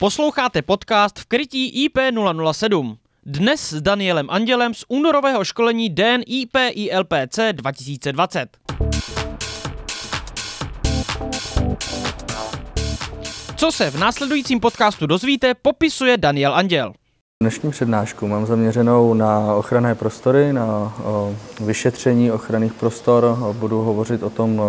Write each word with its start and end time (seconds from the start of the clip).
Posloucháte 0.00 0.62
podcast 0.62 1.18
v 1.18 1.26
krytí 1.26 1.88
IP007. 1.88 2.96
Dnes 3.26 3.72
s 3.72 3.82
Danielem 3.82 4.30
Andělem 4.30 4.74
z 4.74 4.84
únorového 4.88 5.44
školení 5.44 5.88
DN 5.88 6.20
IP 6.26 6.56
ILPC 6.70 7.38
2020. 7.52 8.48
Co 13.56 13.72
se 13.72 13.90
v 13.90 13.98
následujícím 13.98 14.60
podcastu 14.60 15.06
dozvíte, 15.06 15.54
popisuje 15.54 16.16
Daniel 16.16 16.54
Anděl. 16.54 16.92
Dnešní 17.42 17.70
přednášku 17.70 18.28
mám 18.28 18.46
zaměřenou 18.46 19.14
na 19.14 19.54
ochranné 19.54 19.94
prostory, 19.94 20.52
na 20.52 20.94
vyšetření 21.60 22.30
ochranných 22.32 22.72
prostor. 22.72 23.36
Budu 23.52 23.78
hovořit 23.82 24.22
o 24.22 24.30
tom, 24.30 24.62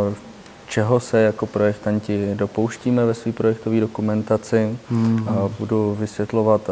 čeho 0.71 0.99
se 0.99 1.21
jako 1.21 1.45
projektanti 1.45 2.31
dopouštíme 2.35 3.05
ve 3.05 3.13
své 3.13 3.31
projektové 3.31 3.79
dokumentaci. 3.79 4.77
Mm-hmm. 4.91 5.51
Budu 5.59 5.97
vysvětlovat, 5.99 6.69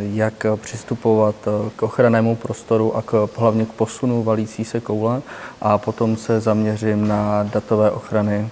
jak 0.00 0.46
přistupovat 0.56 1.34
k 1.76 1.82
ochrannému 1.82 2.36
prostoru 2.36 2.96
a 2.96 3.02
k, 3.02 3.28
hlavně 3.36 3.66
k 3.66 3.72
posunu 3.72 4.22
valící 4.22 4.64
se 4.64 4.80
koule 4.80 5.22
a 5.60 5.78
potom 5.78 6.16
se 6.16 6.40
zaměřím 6.40 7.08
na 7.08 7.42
datové 7.42 7.90
ochrany. 7.90 8.48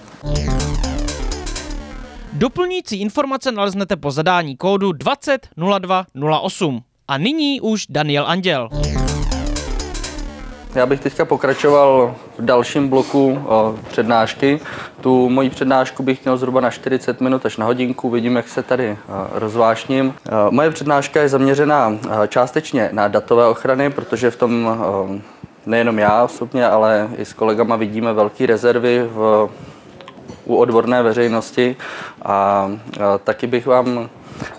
Doplňující 2.33 3.01
informace 3.01 3.51
naleznete 3.51 3.95
po 3.95 4.11
zadání 4.11 4.57
kódu 4.57 4.91
200208. 4.91 6.83
A 7.07 7.17
nyní 7.17 7.61
už 7.61 7.85
Daniel 7.89 8.25
Anděl. 8.27 8.69
Já 10.75 10.85
bych 10.85 10.99
teďka 10.99 11.25
pokračoval 11.25 12.15
v 12.37 12.45
dalším 12.45 12.89
bloku 12.89 13.41
o, 13.45 13.75
přednášky. 13.87 14.59
Tu 15.01 15.29
moji 15.29 15.49
přednášku 15.49 16.03
bych 16.03 16.25
měl 16.25 16.37
zhruba 16.37 16.61
na 16.61 16.69
40 16.69 17.21
minut 17.21 17.45
až 17.45 17.57
na 17.57 17.65
hodinku. 17.65 18.09
Vidím, 18.09 18.35
jak 18.35 18.47
se 18.47 18.63
tady 18.63 18.91
o, 18.91 19.39
rozvášním. 19.39 20.13
O, 20.47 20.51
moje 20.51 20.71
přednáška 20.71 21.21
je 21.21 21.29
zaměřená 21.29 21.87
o, 21.87 22.27
částečně 22.27 22.89
na 22.91 23.07
datové 23.07 23.47
ochrany, 23.47 23.89
protože 23.89 24.31
v 24.31 24.35
tom 24.35 24.65
o, 24.65 25.09
nejenom 25.65 25.99
já 25.99 26.23
osobně, 26.23 26.67
ale 26.67 27.09
i 27.17 27.25
s 27.25 27.33
kolegama 27.33 27.75
vidíme 27.75 28.13
velké 28.13 28.45
rezervy 28.45 29.05
v, 29.09 29.49
u 30.45 30.55
odborné 30.55 31.03
veřejnosti 31.03 31.75
a, 32.21 32.31
a 32.33 33.17
taky 33.17 33.47
bych 33.47 33.65
vám 33.65 34.09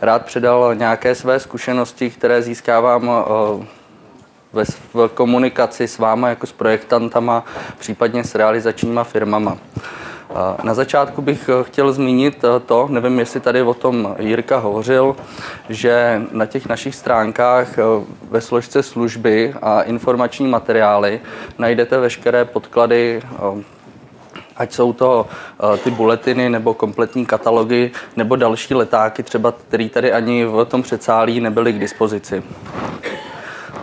rád 0.00 0.26
předal 0.26 0.74
nějaké 0.74 1.14
své 1.14 1.40
zkušenosti, 1.40 2.10
které 2.10 2.42
získávám 2.42 3.10
ve, 4.56 4.64
v 4.94 5.08
komunikaci 5.14 5.88
s 5.88 5.98
váma 5.98 6.28
jako 6.28 6.46
s 6.46 6.52
projektantama, 6.52 7.44
případně 7.78 8.24
s 8.24 8.34
realizačníma 8.34 9.04
firmama. 9.04 9.58
Na 10.62 10.74
začátku 10.74 11.22
bych 11.22 11.48
eh, 11.48 11.64
chtěl 11.64 11.92
zmínit 11.92 12.44
eh, 12.44 12.60
to, 12.60 12.86
nevím, 12.90 13.18
jestli 13.18 13.40
tady 13.40 13.62
o 13.62 13.74
tom 13.74 14.16
Jirka 14.18 14.58
hovořil, 14.58 15.16
že 15.68 16.22
na 16.32 16.46
těch 16.46 16.68
našich 16.68 16.94
stránkách 16.94 17.78
eh, 17.78 17.82
ve 18.30 18.40
složce 18.40 18.82
služby 18.82 19.54
a 19.62 19.82
informační 19.82 20.46
materiály 20.46 21.20
najdete 21.58 21.98
veškeré 21.98 22.44
podklady 22.44 23.22
ať 24.56 24.72
jsou 24.72 24.92
to 24.92 25.26
ty 25.84 25.90
buletiny 25.90 26.50
nebo 26.50 26.74
kompletní 26.74 27.26
katalogy 27.26 27.90
nebo 28.16 28.36
další 28.36 28.74
letáky, 28.74 29.22
třeba 29.22 29.52
který 29.52 29.88
tady 29.88 30.12
ani 30.12 30.44
v 30.44 30.64
tom 30.64 30.82
předsálí 30.82 31.40
nebyly 31.40 31.72
k 31.72 31.78
dispozici 31.78 32.42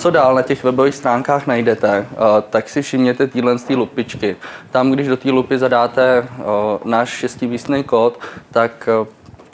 co 0.04 0.09
dál 0.09 0.36
na 0.36 0.42
těch 0.42 0.64
webových 0.64 0.96
stránkách 0.96 1.48
najdete, 1.48 2.08
tak 2.50 2.70
si 2.70 2.82
všimněte 2.82 3.28
tyhle 3.28 3.58
z 3.58 3.70
lupičky. 3.70 4.36
Tam, 4.72 4.92
když 4.92 5.08
do 5.08 5.18
té 5.18 5.30
lupy 5.30 5.58
zadáte 5.58 6.28
náš 6.86 7.09
šestivýstný 7.09 7.84
kód, 7.84 8.20
tak 8.52 8.90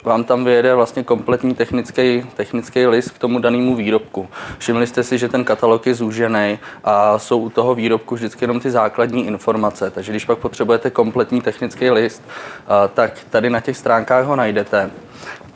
vám 0.04 0.24
tam 0.24 0.44
vyjede 0.44 0.74
vlastně 0.74 1.04
kompletní 1.04 1.54
technický, 1.54 2.26
technický 2.36 2.86
list 2.86 3.10
k 3.10 3.18
tomu 3.18 3.38
danému 3.38 3.76
výrobku. 3.76 4.28
Všimli 4.58 4.86
jste 4.86 5.02
si, 5.02 5.18
že 5.18 5.28
ten 5.28 5.44
katalog 5.44 5.86
je 5.86 5.94
zúžený 5.94 6.58
a 6.84 7.18
jsou 7.18 7.38
u 7.38 7.50
toho 7.50 7.74
výrobku 7.74 8.14
vždycky 8.14 8.44
jenom 8.44 8.60
ty 8.60 8.70
základní 8.70 9.26
informace. 9.26 9.90
Takže 9.90 10.12
když 10.12 10.24
pak 10.24 10.38
potřebujete 10.38 10.90
kompletní 10.90 11.40
technický 11.40 11.90
list, 11.90 12.22
tak 12.94 13.12
tady 13.30 13.50
na 13.50 13.60
těch 13.60 13.76
stránkách 13.76 14.24
ho 14.24 14.36
najdete. 14.36 14.90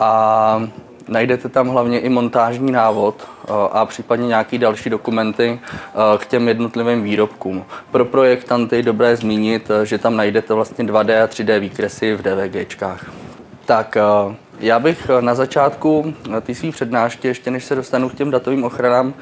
A 0.01 0.69
Najdete 1.09 1.49
tam 1.49 1.69
hlavně 1.69 2.01
i 2.01 2.09
montážní 2.09 2.73
návod 2.73 3.15
eh, 3.25 3.53
a 3.73 3.85
případně 3.87 4.27
nějaké 4.27 4.59
další 4.59 4.91
dokumenty 4.91 5.61
eh, 5.65 6.19
k 6.19 6.27
těm 6.27 6.49
jednotlivým 6.49 7.03
výrobkům. 7.03 7.65
Pro 7.91 8.05
projektanty 8.05 8.77
je 8.77 8.83
dobré 8.83 9.17
zmínit, 9.17 9.71
eh, 9.71 9.87
že 9.87 9.99
tam 9.99 10.17
najdete 10.17 10.55
vlastně 10.55 10.85
2D 10.85 11.23
a 11.25 11.27
3D 11.27 11.59
výkresy 11.59 12.15
v 12.15 12.23
DVGčkách. 12.23 13.11
Tak 13.67 13.97
já 14.61 14.79
bych 14.79 15.11
na 15.21 15.35
začátku 15.35 16.15
té 16.41 16.55
své 16.55 16.71
přednášky, 16.71 17.29
ještě 17.29 17.51
než 17.51 17.65
se 17.65 17.75
dostanu 17.75 18.09
k 18.09 18.15
těm 18.15 18.31
datovým 18.31 18.65
ochranám, 18.65 19.15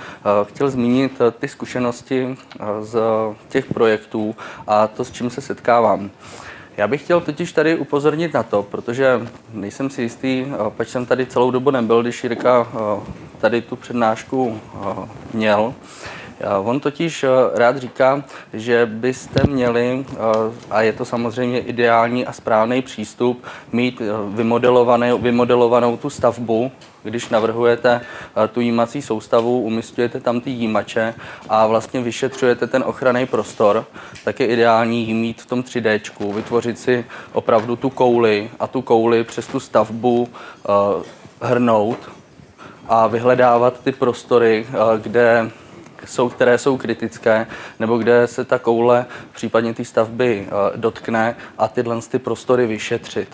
chtěl 0.45 0.71
zmínit 0.71 1.19
ty 1.39 1.49
zkušenosti 1.49 2.37
z 2.81 2.99
těch 3.49 3.67
projektů 3.67 4.35
a 4.67 4.87
to, 4.87 5.05
s 5.05 5.11
čím 5.11 5.31
se 5.31 5.41
setkávám. 5.41 6.11
Já 6.83 6.89
bych 6.89 7.03
chtěl 7.05 7.21
totiž 7.21 7.53
tady 7.53 7.77
upozornit 7.77 8.35
na 8.35 8.43
to, 8.43 8.63
protože 8.63 9.21
nejsem 9.53 9.91
si 9.91 10.03
jistý, 10.03 10.47
eh, 10.47 10.71
pač 10.71 10.89
jsem 10.89 11.07
tady 11.07 11.27
celou 11.27 11.51
dobu 11.51 11.71
nebyl, 11.71 12.03
když 12.03 12.25
Jirka 12.25 12.69
eh, 12.75 13.01
tady 13.41 13.61
tu 13.61 13.77
přednášku 13.77 14.61
eh, 14.75 15.09
měl. 15.33 15.75
On 16.65 16.81
totiž 16.81 17.25
rád 17.55 17.77
říká, 17.77 18.25
že 18.53 18.87
byste 18.87 19.41
měli, 19.47 20.07
a 20.71 20.83
je 20.83 20.93
to 20.93 21.05
samozřejmě 21.05 21.61
ideální 21.61 22.27
a 22.27 22.33
správný 22.33 22.83
přístup, 22.83 23.45
mít 23.73 24.03
vymodelovanou, 24.29 25.19
vymodelovanou 25.19 25.97
tu 25.97 26.11
stavbu 26.11 26.73
když 27.03 27.29
navrhujete 27.29 28.01
eh, 28.01 28.49
tu 28.49 28.61
jímací 28.61 29.03
soustavu, 29.03 29.61
umistujete 29.61 30.21
tam 30.21 30.41
ty 30.41 30.51
jímače 30.51 31.15
a 31.49 31.67
vlastně 31.67 32.01
vyšetřujete 32.01 32.67
ten 32.67 32.85
ochranný 32.87 33.27
prostor, 33.27 33.85
tak 34.25 34.41
je 34.41 34.47
ideální 34.47 35.07
jí 35.07 35.15
mít 35.15 35.43
v 35.43 35.47
tom 35.47 35.63
3D, 35.63 36.35
vytvořit 36.35 36.79
si 36.79 37.05
opravdu 37.33 37.77
tu 37.77 37.91
kouli 37.91 38.51
a 38.61 38.67
tu 38.67 38.83
kouli 38.83 39.25
přes 39.25 39.47
tu 39.47 39.61
stavbu 39.61 40.29
hrnout 41.41 41.99
a 42.89 43.07
vyhledávat 43.07 43.81
ty 43.81 43.93
prostory, 43.93 44.67
kde 45.03 45.51
jsou, 46.07 46.29
které 46.29 46.59
jsou 46.59 46.77
kritické, 46.77 47.47
nebo 47.81 47.99
kde 47.99 48.27
se 48.27 48.45
ta 48.45 48.59
koule 48.59 49.07
případně 49.33 49.75
té 49.75 49.85
stavby 49.85 50.47
uh, 50.47 50.81
dotkne 50.81 51.37
a 51.59 51.69
tyhle 51.69 52.01
ty 52.11 52.19
prostory 52.19 52.67
vyšetřit. 52.67 53.29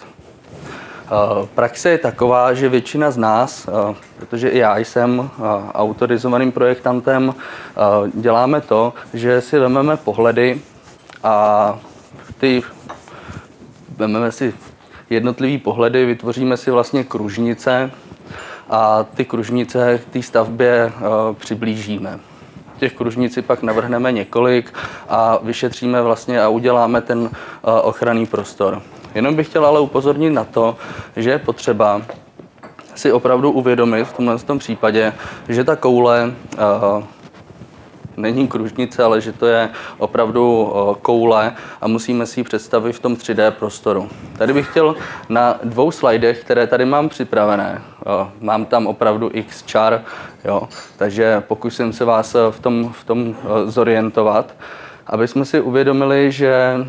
Eh, 1.09 1.47
praxe 1.55 1.91
je 1.91 1.99
taková, 1.99 2.55
že 2.55 2.69
většina 2.69 3.11
z 3.11 3.17
nás, 3.17 3.69
eh, 3.69 3.95
protože 4.17 4.49
i 4.49 4.59
já 4.59 4.79
jsem 4.79 5.31
eh, 5.31 5.43
autorizovaným 5.73 6.53
projektantem, 6.53 7.35
děláme 8.15 8.61
to, 8.61 8.93
že 9.15 9.41
si 9.41 9.59
vezmeme 9.59 9.97
pohledy 9.97 10.61
a 11.25 11.79
ty 12.39 12.63
vezmeme 13.97 14.33
si 14.33 14.55
jednotlivý 15.11 15.59
pohledy, 15.59 16.07
vytvoříme 16.07 16.57
si 16.57 16.71
vlastně 16.71 17.05
kružnice 17.05 17.91
a 18.71 19.03
ty 19.15 19.25
kružnice 19.25 19.99
k 19.99 20.13
té 20.13 20.23
stavbě 20.23 20.93
přiblížíme. 21.39 22.19
Těch 22.79 22.93
kružnici 22.93 23.43
pak 23.43 23.63
navrhneme 23.63 24.13
několik 24.13 24.75
a 25.09 25.39
vyšetříme 25.43 26.03
vlastně 26.03 26.43
a 26.43 26.49
uděláme 26.49 27.01
ten 27.01 27.31
ochranný 27.83 28.27
prostor. 28.27 28.83
Jenom 29.15 29.37
bych 29.37 29.49
chtěl 29.49 29.67
ale 29.67 29.81
upozornit 29.81 30.31
na 30.31 30.45
to, 30.45 30.77
že 31.17 31.31
je 31.31 31.39
potřeba 31.39 32.03
si 32.95 33.13
opravdu 33.13 33.51
uvědomit 33.51 34.05
v 34.05 34.13
tomhle 34.13 34.39
tom 34.39 34.59
případě, 34.59 35.13
že 35.49 35.65
ta 35.65 35.77
koule 35.77 36.25
uh, 36.27 37.05
není 38.21 38.49
kružnice, 38.49 39.05
ale 39.05 39.21
že 39.21 39.33
to 39.33 39.47
je 39.47 39.71
opravdu 39.99 40.73
koule 41.03 41.55
a 41.81 41.89
musíme 41.89 42.27
si 42.27 42.41
ji 42.41 42.45
představit 42.45 42.93
v 42.93 43.01
tom 43.01 43.15
3D 43.15 43.51
prostoru. 43.51 44.09
Tady 44.39 44.53
bych 44.53 44.71
chtěl 44.71 44.97
na 45.29 45.59
dvou 45.65 45.91
slajdech, 45.91 46.41
které 46.41 46.67
tady 46.67 46.85
mám 46.85 47.09
připravené, 47.09 47.83
mám 48.41 48.65
tam 48.65 48.87
opravdu 48.87 49.31
x 49.33 49.63
čar, 49.63 50.03
jo, 50.45 50.69
takže 50.97 51.41
pokusím 51.41 51.93
se 51.93 52.05
vás 52.05 52.37
v 52.51 52.61
tom, 52.61 52.93
v 52.93 53.05
tom 53.05 53.35
zorientovat, 53.67 54.55
aby 55.07 55.29
jsme 55.29 55.45
si 55.45 55.61
uvědomili, 55.61 56.33
že 56.33 56.85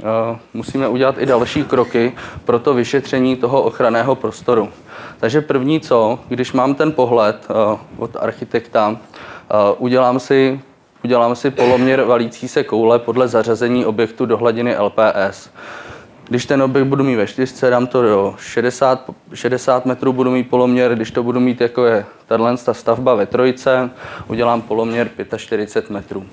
Eh, 0.00 0.38
musíme 0.54 0.88
udělat 0.88 1.18
i 1.18 1.26
další 1.26 1.64
kroky 1.64 2.12
pro 2.44 2.58
to 2.58 2.74
vyšetření 2.74 3.36
toho 3.36 3.62
ochranného 3.62 4.14
prostoru. 4.14 4.68
Takže 5.20 5.40
první 5.40 5.80
co, 5.80 6.18
když 6.28 6.52
mám 6.52 6.74
ten 6.74 6.92
pohled 6.92 7.48
od 7.98 8.16
architekta, 8.16 8.96
udělám 9.78 10.20
si, 10.20 10.60
udělám 11.04 11.36
si 11.36 11.50
poloměr 11.50 12.02
valící 12.02 12.48
se 12.48 12.64
koule 12.64 12.98
podle 12.98 13.28
zařazení 13.28 13.86
objektu 13.86 14.26
do 14.26 14.36
hladiny 14.36 14.76
LPS. 14.78 15.50
Když 16.28 16.46
ten 16.46 16.62
objekt 16.62 16.86
budu 16.86 17.04
mít 17.04 17.16
ve 17.16 17.26
čtyřce, 17.26 17.70
dám 17.70 17.86
to 17.86 18.02
do 18.02 18.34
60, 18.38 19.10
60 19.34 19.86
metrů, 19.86 20.12
budu 20.12 20.30
mít 20.30 20.50
poloměr, 20.50 20.94
když 20.94 21.10
to 21.10 21.22
budu 21.22 21.40
mít 21.40 21.60
jako 21.60 21.84
je 21.84 22.06
tato 22.26 22.74
stavba 22.74 23.14
ve 23.14 23.26
trojce, 23.26 23.90
udělám 24.28 24.62
poloměr 24.62 25.10
45 25.36 25.90
metrů. 25.90 26.26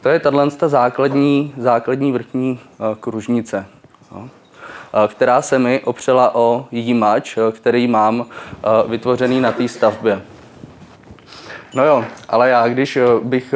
To 0.00 0.08
je 0.08 0.20
tato 0.20 0.68
základní, 0.68 1.54
základní 1.56 2.12
vrchní 2.12 2.58
eh, 2.62 2.96
kružnice. 3.00 3.66
která 5.08 5.42
se 5.42 5.58
mi 5.58 5.80
opřela 5.84 6.34
o 6.34 6.66
jímač, 6.70 7.38
který 7.52 7.88
mám 7.88 8.26
vytvořený 8.88 9.40
na 9.40 9.52
té 9.52 9.68
stavbě. 9.68 10.22
No 11.74 11.84
jo, 11.84 12.04
ale 12.28 12.50
já, 12.50 12.68
když 12.68 12.98
bych 13.22 13.54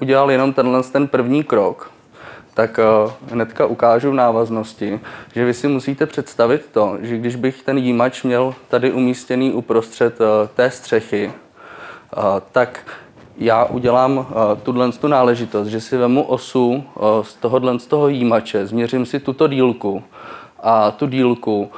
udělal 0.00 0.30
jenom 0.30 0.52
tenhle 0.52 0.82
ten 0.82 1.08
první 1.08 1.44
krok, 1.44 1.90
tak 2.54 2.80
uh, 3.04 3.12
hnedka 3.32 3.66
ukážu 3.66 4.10
v 4.10 4.14
návaznosti, 4.14 5.00
že 5.34 5.44
vy 5.44 5.54
si 5.54 5.68
musíte 5.68 6.06
představit 6.06 6.68
to, 6.72 6.98
že 7.00 7.16
když 7.16 7.36
bych 7.36 7.62
ten 7.62 7.78
jímač 7.78 8.22
měl 8.22 8.54
tady 8.68 8.92
umístěný 8.92 9.52
uprostřed 9.52 10.18
té 10.54 10.70
střechy, 10.70 11.32
tak 12.52 12.80
já 13.38 13.64
udělám 13.64 14.18
uh, 14.18 14.26
tuhle 14.62 14.92
tu 14.92 15.08
náležitost, 15.08 15.68
že 15.68 15.80
si 15.80 15.96
vemu 15.96 16.22
osu 16.22 16.84
z 17.22 17.34
tohohle 17.34 17.78
z 17.78 17.86
toho 17.86 18.08
jímače, 18.08 18.66
změřím 18.66 19.06
si 19.06 19.20
tuto 19.20 19.48
dílku 19.48 20.02
a 20.62 20.90
tu 20.90 21.06
dílku 21.06 21.70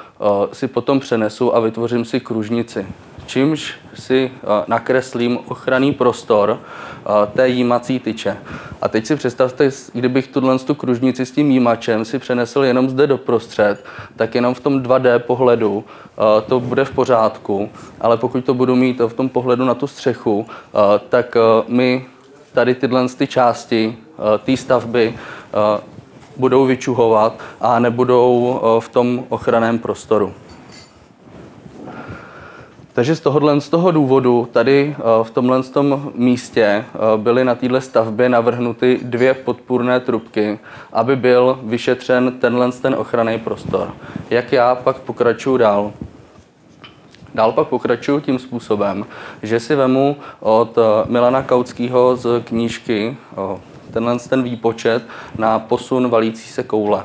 si 0.52 0.68
potom 0.68 1.00
přenesu 1.00 1.56
a 1.56 1.60
vytvořím 1.60 2.04
si 2.04 2.20
kružnici 2.20 2.86
čímž 3.26 3.74
si 3.94 4.30
eh, 4.34 4.64
nakreslím 4.66 5.38
ochranný 5.48 5.92
prostor 5.92 6.58
eh, 6.58 7.26
té 7.26 7.48
jímací 7.48 7.98
tyče. 7.98 8.36
A 8.82 8.88
teď 8.88 9.06
si 9.06 9.16
představte, 9.16 9.70
kdybych 9.92 10.28
tuhle 10.28 10.58
tu 10.58 10.74
kružnici 10.74 11.26
s 11.26 11.30
tím 11.30 11.50
jímačem 11.50 12.04
si 12.04 12.18
přenesl 12.18 12.64
jenom 12.64 12.90
zde 12.90 13.06
doprostřed, 13.06 13.84
tak 14.16 14.34
jenom 14.34 14.54
v 14.54 14.60
tom 14.60 14.82
2D 14.82 15.18
pohledu 15.18 15.84
eh, 15.84 16.40
to 16.40 16.60
bude 16.60 16.84
v 16.84 16.90
pořádku, 16.90 17.70
ale 18.00 18.16
pokud 18.16 18.44
to 18.44 18.54
budu 18.54 18.76
mít 18.76 19.00
v 19.00 19.14
tom 19.14 19.28
pohledu 19.28 19.64
na 19.64 19.74
tu 19.74 19.86
střechu, 19.86 20.46
tak 21.08 21.36
mi 21.68 22.06
tady 22.52 22.74
tyhle 22.74 23.08
ty 23.08 23.26
části 23.26 23.96
té 24.44 24.56
stavby 24.56 25.14
budou 26.36 26.66
vyčuhovat 26.66 27.40
a 27.60 27.78
nebudou 27.78 28.60
v 28.80 28.88
tom 28.88 29.24
ochranném 29.28 29.78
prostoru. 29.78 30.32
Takže 32.94 33.16
z 33.16 33.20
tohohle 33.20 33.60
z 33.60 33.68
toho 33.68 33.90
důvodu 33.90 34.48
tady 34.52 34.96
eh, 34.98 35.02
v 35.24 35.30
tomhle 35.30 35.62
tom 35.62 36.12
místě 36.14 36.62
eh, 36.62 36.84
byly 37.16 37.44
na 37.44 37.54
této 37.54 37.80
stavbě 37.80 38.28
navrhnuty 38.28 39.00
dvě 39.02 39.34
podpůrné 39.34 40.00
trubky, 40.00 40.58
aby 40.92 41.16
byl 41.16 41.58
vyšetřen 41.62 42.32
tenhle 42.40 42.72
ten 42.72 42.94
ochranný 42.94 43.38
prostor. 43.38 43.92
Jak 44.30 44.52
já 44.52 44.74
pak 44.74 44.96
pokračuju 44.96 45.56
dál? 45.56 45.92
Dál 47.34 47.52
pak 47.52 47.68
pokračuju 47.68 48.20
tím 48.20 48.38
způsobem, 48.38 49.06
že 49.42 49.60
si 49.60 49.74
vemu 49.74 50.16
od 50.40 50.78
eh, 50.78 50.82
Milana 51.06 51.42
Kautského 51.42 52.16
z 52.16 52.42
knížky 52.44 53.16
tenhle 53.92 54.18
ten 54.18 54.42
výpočet 54.42 55.02
na 55.38 55.58
posun 55.58 56.08
valící 56.08 56.48
se 56.48 56.62
koule. 56.62 57.02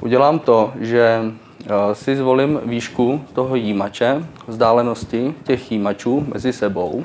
Udělám 0.00 0.38
to, 0.38 0.72
že 0.80 1.22
si 1.92 2.16
zvolím 2.16 2.60
výšku 2.64 3.24
toho 3.32 3.56
jímače, 3.56 4.28
vzdálenosti 4.46 5.34
těch 5.44 5.72
jímačů 5.72 6.26
mezi 6.32 6.52
sebou, 6.52 7.04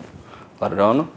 pardon, 0.60 1.08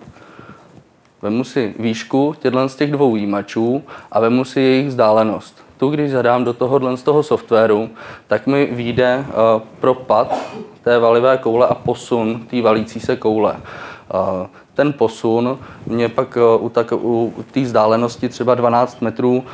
vemu 1.23 1.45
si 1.45 1.75
výšku 1.79 2.35
těchto 2.39 2.69
z 2.69 2.77
těch 2.77 2.93
dvou 2.93 3.17
jímačů 3.17 3.83
a 4.13 4.21
vemu 4.21 4.45
si 4.45 4.61
jejich 4.61 4.89
vzdálenost. 4.89 5.63
Tu, 5.77 5.91
když 5.91 6.11
zadám 6.11 6.45
do 6.45 6.53
tohohle 6.53 6.97
z 6.97 7.03
toho 7.03 7.23
softwaru, 7.23 7.91
tak 8.27 8.47
mi 8.47 8.67
vyjde 8.67 9.25
uh, 9.29 9.63
propad 9.81 10.35
té 10.83 10.99
valivé 10.99 11.39
koule 11.39 11.67
a 11.67 11.75
posun 11.75 12.47
té 12.51 12.63
valící 12.63 13.01
se 13.01 13.17
koule. 13.17 13.53
Uh, 13.53 14.47
ten 14.75 14.93
posun 14.93 15.59
mě 15.87 16.09
pak 16.09 16.39
u, 16.61 16.69
tak, 16.69 16.93
u 16.93 17.35
té 17.51 17.61
vzdálenosti 17.61 18.29
třeba 18.29 18.55
12 18.55 19.03
metrů 19.03 19.45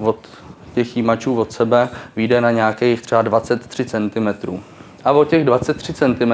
od 0.00 0.18
těch 0.84 0.96
jímačů 0.96 1.40
od 1.40 1.52
sebe 1.52 1.88
vyjde 2.16 2.40
na 2.40 2.50
nějakých 2.50 3.02
třeba 3.02 3.22
23 3.22 3.84
cm. 3.84 4.28
A 5.04 5.12
od 5.12 5.28
těch 5.28 5.44
23 5.44 5.92
cm 5.92 6.32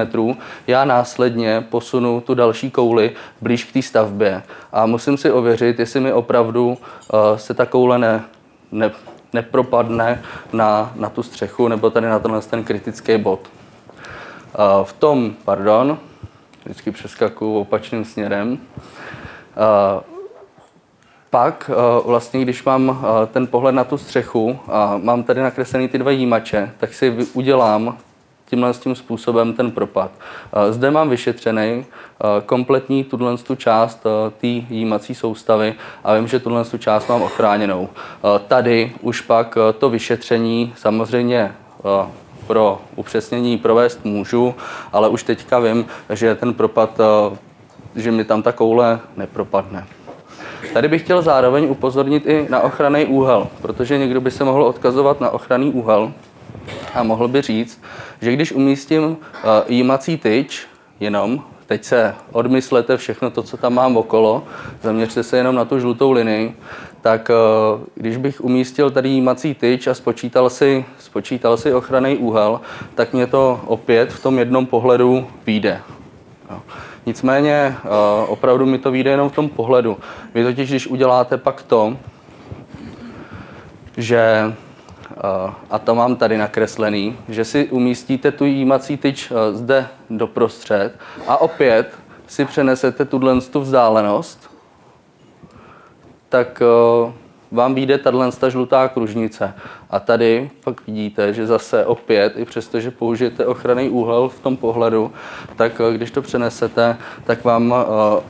já 0.67 0.85
následně 0.85 1.65
posunu 1.69 2.21
tu 2.21 2.33
další 2.33 2.71
kouli 2.71 3.11
blíž 3.41 3.63
k 3.63 3.73
té 3.73 3.81
stavbě. 3.81 4.43
A 4.71 4.85
musím 4.85 5.17
si 5.17 5.31
ověřit, 5.31 5.79
jestli 5.79 5.99
mi 5.99 6.13
opravdu 6.13 6.67
uh, 6.67 6.77
se 7.35 7.53
ta 7.53 7.65
koule 7.65 7.97
ne, 7.97 8.23
ne, 8.71 8.91
nepropadne 9.33 10.23
na, 10.53 10.91
na 10.95 11.09
tu 11.09 11.23
střechu 11.23 11.67
nebo 11.67 11.89
tady 11.89 12.07
na 12.07 12.19
tenhle 12.19 12.41
ten 12.41 12.63
kritický 12.63 13.17
bod. 13.17 13.39
Uh, 13.39 14.83
v 14.83 14.93
tom, 14.93 15.35
pardon, 15.45 15.97
vždycky 16.63 16.91
přeskakuju 16.91 17.59
opačným 17.59 18.05
směrem, 18.05 18.51
uh, 18.51 20.16
pak 21.29 21.71
eh, 21.73 22.01
vlastně, 22.05 22.41
když 22.41 22.63
mám 22.63 22.99
eh, 23.01 23.27
ten 23.27 23.47
pohled 23.47 23.75
na 23.75 23.83
tu 23.83 23.97
střechu 23.97 24.59
a 24.67 24.99
mám 25.03 25.23
tady 25.23 25.41
nakreslený 25.41 25.87
ty 25.87 25.97
dva 25.97 26.11
jímače, 26.11 26.71
tak 26.77 26.93
si 26.93 27.17
udělám 27.33 27.97
tímhle 28.49 28.73
tím 28.73 28.95
způsobem 28.95 29.53
ten 29.53 29.71
propad. 29.71 30.11
Eh, 30.53 30.73
zde 30.73 30.91
mám 30.91 31.09
vyšetřený 31.09 31.85
kompletní 32.45 33.03
tuhle 33.03 33.37
tu 33.37 33.55
část 33.55 34.03
té 34.41 34.47
jímací 34.47 35.15
soustavy 35.15 35.75
a 36.03 36.15
vím, 36.15 36.27
že 36.27 36.39
tuhle 36.39 36.65
tu 36.65 36.77
část 36.77 37.09
mám 37.09 37.21
ochráněnou. 37.21 37.89
Tady 38.47 38.93
už 39.01 39.21
pak 39.21 39.57
to 39.77 39.89
vyšetření 39.89 40.73
samozřejmě 40.77 41.55
pro 42.47 42.81
upřesnění 42.95 43.57
provést 43.57 44.05
můžu, 44.05 44.55
ale 44.93 45.09
už 45.09 45.23
teďka 45.23 45.59
vím, 45.59 45.85
že 46.09 46.35
ten 46.35 46.53
propad, 46.53 46.99
že 47.95 48.11
mi 48.11 48.23
tam 48.25 48.41
ta 48.41 48.51
koule 48.51 48.99
nepropadne. 49.17 49.87
Tady 50.73 50.87
bych 50.87 51.01
chtěl 51.01 51.21
zároveň 51.21 51.67
upozornit 51.69 52.25
i 52.25 52.45
na 52.49 52.59
ochranný 52.59 53.05
úhel, 53.05 53.47
protože 53.61 53.97
někdo 53.97 54.21
by 54.21 54.31
se 54.31 54.43
mohl 54.43 54.63
odkazovat 54.63 55.21
na 55.21 55.29
ochranný 55.29 55.71
úhel 55.71 56.11
a 56.93 57.03
mohl 57.03 57.27
by 57.27 57.41
říct, 57.41 57.81
že 58.21 58.33
když 58.33 58.51
umístím 58.51 59.17
eh, 59.33 59.47
jímací 59.67 60.17
tyč 60.17 60.67
jenom, 60.99 61.43
teď 61.65 61.83
se 61.83 62.15
odmyslete 62.31 62.97
všechno 62.97 63.29
to, 63.31 63.43
co 63.43 63.57
tam 63.57 63.73
mám 63.73 63.97
okolo, 63.97 64.43
zaměřte 64.81 65.23
se 65.23 65.37
jenom 65.37 65.55
na 65.55 65.65
tu 65.65 65.79
žlutou 65.79 66.11
linii, 66.11 66.55
tak 67.01 67.29
eh, 67.29 67.33
když 67.95 68.17
bych 68.17 68.41
umístil 68.41 68.91
tady 68.91 69.09
jímací 69.09 69.53
tyč 69.53 69.87
a 69.87 69.93
spočítal 69.93 70.49
si, 70.49 70.85
spočítal 70.99 71.57
si 71.57 71.73
ochranný 71.73 72.17
úhel, 72.17 72.61
tak 72.95 73.13
mě 73.13 73.27
to 73.27 73.61
opět 73.65 74.13
v 74.13 74.23
tom 74.23 74.39
jednom 74.39 74.65
pohledu 74.65 75.27
vyjde. 75.45 75.81
Nicméně 77.07 77.75
eh, 77.77 77.89
opravdu 78.27 78.65
mi 78.65 78.77
to 78.77 78.91
vyjde 78.91 79.11
jenom 79.11 79.29
v 79.29 79.35
tom 79.35 79.49
pohledu. 79.49 79.97
Vy 80.33 80.43
totiž, 80.43 80.69
když 80.69 80.87
uděláte 80.87 81.37
pak 81.37 81.63
to, 81.63 81.97
že, 83.97 84.53
eh, 85.11 85.53
a 85.69 85.79
to 85.79 85.95
mám 85.95 86.15
tady 86.15 86.37
nakreslený, 86.37 87.17
že 87.29 87.45
si 87.45 87.67
umístíte 87.69 88.31
tu 88.31 88.45
jímací 88.45 88.97
tyč 88.97 89.31
eh, 89.31 89.53
zde 89.53 89.87
doprostřed 90.09 90.99
a 91.27 91.37
opět 91.37 91.93
si 92.27 92.45
přenesete 92.45 93.05
tuhle 93.05 93.41
tu 93.41 93.61
vzdálenost, 93.61 94.51
tak 96.29 96.61
vám 97.51 97.75
vyjde 97.75 97.97
tato 97.97 98.49
žlutá 98.49 98.87
kružnice. 98.87 99.53
A 99.89 99.99
tady 99.99 100.49
pak 100.63 100.87
vidíte, 100.87 101.33
že 101.33 101.47
zase 101.47 101.85
opět, 101.85 102.33
i 102.37 102.45
přesto, 102.45 102.79
že 102.79 102.91
použijete 102.91 103.45
ochranný 103.45 103.89
úhel 103.89 104.29
v 104.29 104.39
tom 104.39 104.57
pohledu, 104.57 105.11
tak 105.55 105.81
eh, 105.81 105.93
když 105.93 106.11
to 106.11 106.21
přenesete, 106.21 106.97
tak 107.23 107.43
vám 107.43 107.73
eh, 107.77 108.23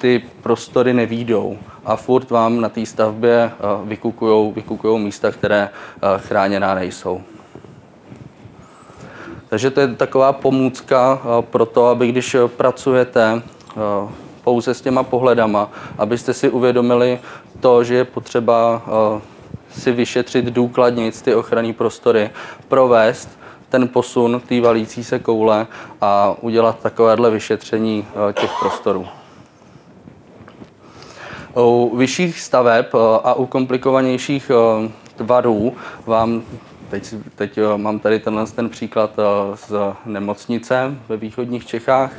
ty 0.00 0.22
prostory 0.42 0.92
nevídou 0.92 1.58
a 1.84 1.96
furt 1.96 2.30
vám 2.30 2.60
na 2.60 2.68
té 2.68 2.86
stavbě 2.86 3.50
eh, 3.52 4.52
vykukujou 4.54 4.98
místa, 4.98 5.30
které 5.30 5.68
chráněná 6.16 6.74
nejsou. 6.74 7.20
Takže 9.48 9.70
to 9.70 9.80
je 9.80 9.88
taková 9.88 10.32
pomůcka 10.32 11.20
pro 11.50 11.66
to, 11.66 11.86
aby 11.86 12.08
když 12.08 12.36
pracujete 12.56 13.42
pouze 14.46 14.74
s 14.74 14.80
těma 14.80 15.02
pohledama, 15.02 15.70
abyste 15.98 16.34
si 16.34 16.50
uvědomili 16.50 17.18
to, 17.60 17.84
že 17.84 17.94
je 17.94 18.04
potřeba 18.04 18.82
uh, 18.86 19.20
si 19.70 19.92
vyšetřit 19.92 20.44
důkladně 20.44 21.12
ty 21.12 21.34
ochranné 21.34 21.72
prostory, 21.72 22.30
provést 22.68 23.28
ten 23.68 23.88
posun 23.88 24.42
té 24.48 24.60
valící 24.60 25.04
se 25.04 25.18
koule 25.18 25.66
a 26.00 26.36
udělat 26.40 26.78
takovéhle 26.78 27.30
vyšetření 27.30 28.06
uh, 28.06 28.32
těch 28.32 28.50
prostorů. 28.60 29.06
U 31.56 31.96
vyšších 31.96 32.40
staveb 32.40 32.86
uh, 32.94 33.00
a 33.24 33.34
u 33.34 33.46
komplikovanějších 33.46 34.50
tvarů 35.16 35.74
vám 36.06 36.42
Teď, 36.90 37.14
teď 37.34 37.58
mám 37.76 37.98
tady 37.98 38.18
tenhle 38.18 38.46
ten 38.46 38.68
příklad 38.68 39.10
z 39.54 39.72
nemocnice 40.06 40.94
ve 41.08 41.16
východních 41.16 41.66
Čechách, 41.66 42.12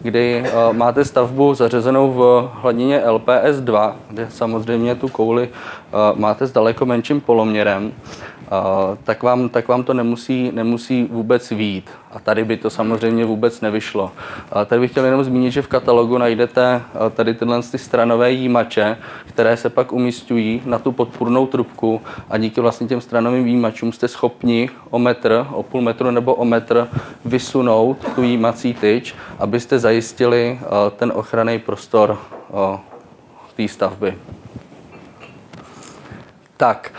kdy 0.00 0.44
eh, 0.46 0.72
máte 0.72 1.04
stavbu 1.04 1.54
zařazenou 1.54 2.12
v 2.12 2.50
hladině 2.54 3.02
LPS 3.10 3.60
2, 3.60 3.96
kde 4.10 4.26
samozřejmě 4.30 4.94
tu 4.94 5.08
kouli 5.08 5.48
eh, 5.48 5.96
máte 6.14 6.46
s 6.46 6.52
daleko 6.52 6.86
menším 6.86 7.20
poloměrem 7.20 7.92
tak 9.04 9.22
vám, 9.22 9.48
tak 9.48 9.68
vám 9.68 9.84
to 9.84 9.94
nemusí, 9.94 10.50
nemusí 10.54 11.08
vůbec 11.10 11.50
výjít. 11.50 11.90
A 12.12 12.20
tady 12.20 12.44
by 12.44 12.56
to 12.56 12.70
samozřejmě 12.70 13.24
vůbec 13.24 13.60
nevyšlo. 13.60 14.12
Tady 14.66 14.80
bych 14.80 14.90
chtěl 14.90 15.04
jenom 15.04 15.24
zmínit, 15.24 15.50
že 15.50 15.62
v 15.62 15.68
katalogu 15.68 16.18
najdete 16.18 16.82
tady 17.14 17.34
tyhle 17.34 17.62
ty 17.62 17.78
stranové 17.78 18.32
jímače, 18.32 18.98
které 19.26 19.56
se 19.56 19.70
pak 19.70 19.92
umístují 19.92 20.62
na 20.64 20.78
tu 20.78 20.92
podpůrnou 20.92 21.46
trubku 21.46 22.00
a 22.30 22.38
díky 22.38 22.60
vlastně 22.60 22.86
těm 22.86 23.00
stranovým 23.00 23.46
jímačům 23.46 23.92
jste 23.92 24.08
schopni 24.08 24.70
o 24.90 24.98
metr, 24.98 25.46
o 25.52 25.62
půl 25.62 25.80
metru 25.80 26.10
nebo 26.10 26.34
o 26.34 26.44
metr 26.44 26.88
vysunout 27.24 27.98
tu 28.14 28.22
jímací 28.22 28.74
tyč, 28.74 29.14
abyste 29.38 29.78
zajistili 29.78 30.60
ten 30.96 31.12
ochranný 31.14 31.58
prostor 31.58 32.18
té 33.56 33.68
stavby. 33.68 34.18
Tak, 36.56 36.92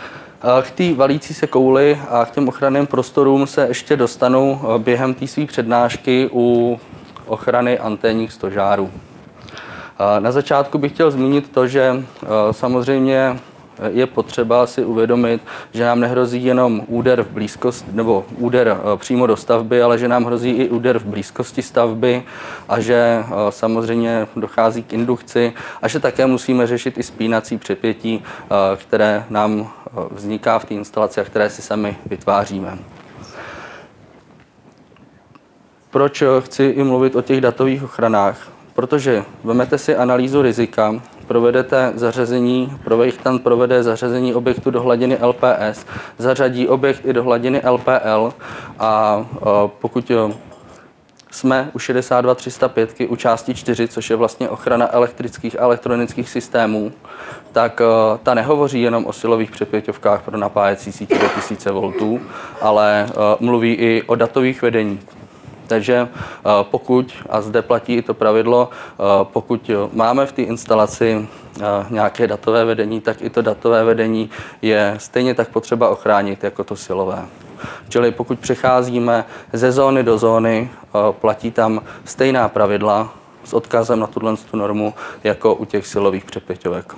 k 0.62 0.70
té 0.70 0.94
valící 0.94 1.34
se 1.34 1.46
kouli 1.46 2.00
a 2.08 2.24
k 2.24 2.30
těm 2.30 2.48
ochranným 2.48 2.86
prostorům 2.86 3.46
se 3.46 3.66
ještě 3.68 3.96
dostanu 3.96 4.60
eh, 4.62 4.78
během 4.78 5.14
té 5.14 5.26
své 5.26 5.46
přednášky 5.46 6.30
u 6.32 6.80
ochrany 7.26 7.78
anténních 7.78 8.32
stožárů. 8.32 8.90
Eh, 8.92 10.20
na 10.20 10.32
začátku 10.32 10.78
bych 10.78 10.92
chtěl 10.92 11.10
zmínit 11.10 11.52
to, 11.52 11.66
že 11.66 12.02
eh, 12.22 12.26
samozřejmě 12.50 13.38
je 13.90 14.06
potřeba 14.06 14.66
si 14.66 14.84
uvědomit, 14.84 15.42
že 15.72 15.84
nám 15.84 16.00
nehrozí 16.00 16.44
jenom 16.44 16.82
úder 16.86 17.22
v 17.22 17.30
blízkosti, 17.30 17.90
nebo 17.92 18.24
úder 18.36 18.68
eh, 18.68 18.96
přímo 18.96 19.26
do 19.26 19.36
stavby, 19.36 19.82
ale 19.82 19.98
že 19.98 20.08
nám 20.08 20.24
hrozí 20.24 20.50
i 20.50 20.68
úder 20.68 20.98
v 20.98 21.04
blízkosti 21.04 21.62
stavby 21.62 22.22
a 22.68 22.80
že 22.80 22.94
eh, 22.94 23.24
samozřejmě 23.50 24.26
dochází 24.36 24.82
k 24.82 24.92
indukci 24.92 25.52
a 25.82 25.88
že 25.88 26.00
také 26.00 26.26
musíme 26.26 26.66
řešit 26.66 26.98
i 26.98 27.02
spínací 27.02 27.58
přepětí, 27.58 28.24
eh, 28.24 28.76
které 28.76 29.24
nám 29.30 29.70
vzniká 30.10 30.58
v 30.58 30.64
té 30.64 30.74
instalaci 30.74 31.20
a 31.20 31.24
které 31.24 31.50
si 31.50 31.62
sami 31.62 31.96
vytváříme. 32.06 32.78
Proč 35.90 36.22
chci 36.40 36.64
i 36.64 36.82
mluvit 36.82 37.16
o 37.16 37.22
těch 37.22 37.40
datových 37.40 37.82
ochranách? 37.82 38.48
Protože 38.74 39.24
vezmete 39.44 39.78
si 39.78 39.96
analýzu 39.96 40.42
rizika, 40.42 41.00
provedete 41.26 41.92
zařazení, 41.94 42.78
projektant 42.84 43.42
provede 43.42 43.82
zařazení 43.82 44.34
objektu 44.34 44.70
do 44.70 44.82
hladiny 44.82 45.18
LPS, 45.22 45.86
zařadí 46.18 46.68
objekt 46.68 47.04
i 47.04 47.12
do 47.12 47.22
hladiny 47.22 47.62
LPL 47.70 48.32
a 48.78 49.24
pokud 49.66 50.10
jsme 51.32 51.70
u 51.72 51.78
62305 51.78 53.10
u 53.10 53.16
části 53.16 53.54
4, 53.54 53.88
což 53.88 54.10
je 54.10 54.16
vlastně 54.16 54.48
ochrana 54.48 54.94
elektrických 54.94 55.60
a 55.60 55.62
elektronických 55.62 56.28
systémů, 56.28 56.92
tak 57.52 57.82
ta 58.22 58.34
nehovoří 58.34 58.82
jenom 58.82 59.06
o 59.06 59.12
silových 59.12 59.50
přepěťovkách 59.50 60.22
pro 60.22 60.38
napájecí 60.38 60.92
sítě 60.92 61.18
2000 61.18 61.70
V, 61.70 62.20
ale 62.60 63.06
mluví 63.40 63.74
i 63.74 64.02
o 64.06 64.14
datových 64.14 64.62
vedeních. 64.62 65.21
Takže 65.72 66.08
eh, 66.08 66.50
pokud, 66.62 67.12
a 67.30 67.40
zde 67.40 67.62
platí 67.62 67.96
i 67.96 68.02
to 68.02 68.14
pravidlo, 68.14 68.68
eh, 68.70 69.02
pokud 69.24 69.70
máme 69.92 70.26
v 70.26 70.32
té 70.32 70.42
instalaci 70.42 71.28
eh, 71.28 71.62
nějaké 71.90 72.26
datové 72.26 72.64
vedení, 72.64 73.00
tak 73.00 73.22
i 73.22 73.30
to 73.30 73.42
datové 73.42 73.84
vedení 73.84 74.30
je 74.62 74.94
stejně 74.98 75.34
tak 75.34 75.48
potřeba 75.48 75.88
ochránit 75.88 76.44
jako 76.44 76.64
to 76.64 76.76
silové. 76.76 77.24
Čili 77.88 78.10
pokud 78.10 78.38
přecházíme 78.38 79.24
ze 79.52 79.72
zóny 79.72 80.02
do 80.02 80.18
zóny, 80.18 80.70
platí 81.10 81.50
tam 81.50 81.82
stejná 82.04 82.48
pravidla 82.48 83.14
s 83.44 83.52
odkazem 83.52 84.00
na 84.00 84.06
tuhle 84.06 84.34
normu 84.52 84.94
jako 85.24 85.54
u 85.54 85.64
těch 85.64 85.86
silových 85.86 86.24
přepěťovek. 86.24 86.94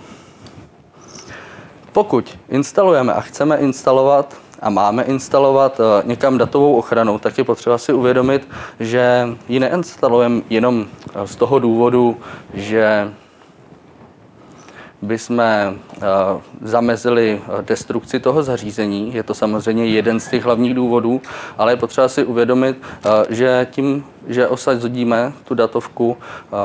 Pokud 1.93 2.39
instalujeme 2.49 3.15
a 3.15 3.21
chceme 3.21 3.57
instalovat 3.57 4.44
a 4.63 4.71
máme 4.71 5.03
instalovat 5.03 5.81
eh, 5.81 6.03
někam 6.07 6.39
datovou 6.39 6.77
ochranu, 6.77 7.19
tak 7.19 7.39
je 7.39 7.45
potřeba 7.45 7.79
si 7.79 7.93
uvědomit, 7.93 8.49
že 8.81 9.29
ji 9.49 9.61
neinstalujeme 9.61 10.43
jenom 10.51 10.87
eh, 11.15 11.27
z 11.27 11.37
toho 11.37 11.59
důvodu, 11.59 12.17
že 12.55 13.13
bychom 15.03 15.39
uh, 15.39 16.03
zamezili 16.63 17.41
destrukci 17.61 18.21
toho 18.21 18.43
zařízení. 18.43 19.15
Je 19.15 19.23
to 19.23 19.35
samozřejmě 19.35 19.87
jeden 19.87 20.21
z 20.21 20.29
těch 20.29 20.45
hlavních 20.45 20.75
důvodů, 20.75 21.21
ale 21.59 21.73
je 21.73 21.77
potřeba 21.77 22.09
si 22.09 22.25
uvědomit, 22.25 22.77
uh, 22.77 23.11
že 23.29 23.67
tím, 23.71 24.05
že 24.29 24.49
osadzíme 24.49 25.33
tu 25.45 25.55
datovku 25.55 26.17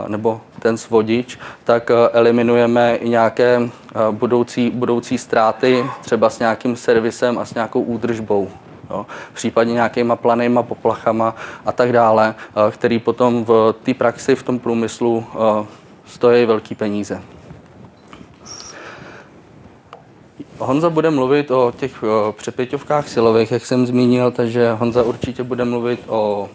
nebo 0.07 0.41
ten 0.59 0.77
svodič, 0.77 1.39
tak 1.63 1.91
eliminujeme 2.11 2.95
i 2.95 3.09
nějaké 3.09 3.69
budoucí, 4.11 4.69
budoucí 4.69 5.17
ztráty, 5.17 5.85
třeba 6.01 6.29
s 6.29 6.39
nějakým 6.39 6.75
servisem 6.75 7.37
a 7.37 7.45
s 7.45 7.53
nějakou 7.53 7.81
údržbou. 7.81 8.49
Jo, 8.89 9.05
případně 9.33 9.73
nějakýma 9.73 10.15
planýma 10.15 10.63
poplachama 10.63 11.35
a 11.65 11.71
tak 11.71 11.91
dále, 11.91 12.35
který 12.71 12.99
potom 12.99 13.45
v 13.45 13.75
té 13.83 13.93
praxi, 13.93 14.35
v 14.35 14.43
tom 14.43 14.59
průmyslu 14.59 15.25
stojí 16.05 16.45
velký 16.45 16.75
peníze. 16.75 17.21
Honza 20.59 20.89
bude 20.89 21.09
mluvit 21.09 21.51
o 21.51 21.73
těch 21.77 22.03
přepěťovkách 22.31 23.07
silových, 23.07 23.51
jak 23.51 23.65
jsem 23.65 23.85
zmínil, 23.85 24.31
takže 24.31 24.73
Honza 24.73 25.03
určitě 25.03 25.43
bude 25.43 25.65
mluvit 25.65 25.99
o 26.07 26.49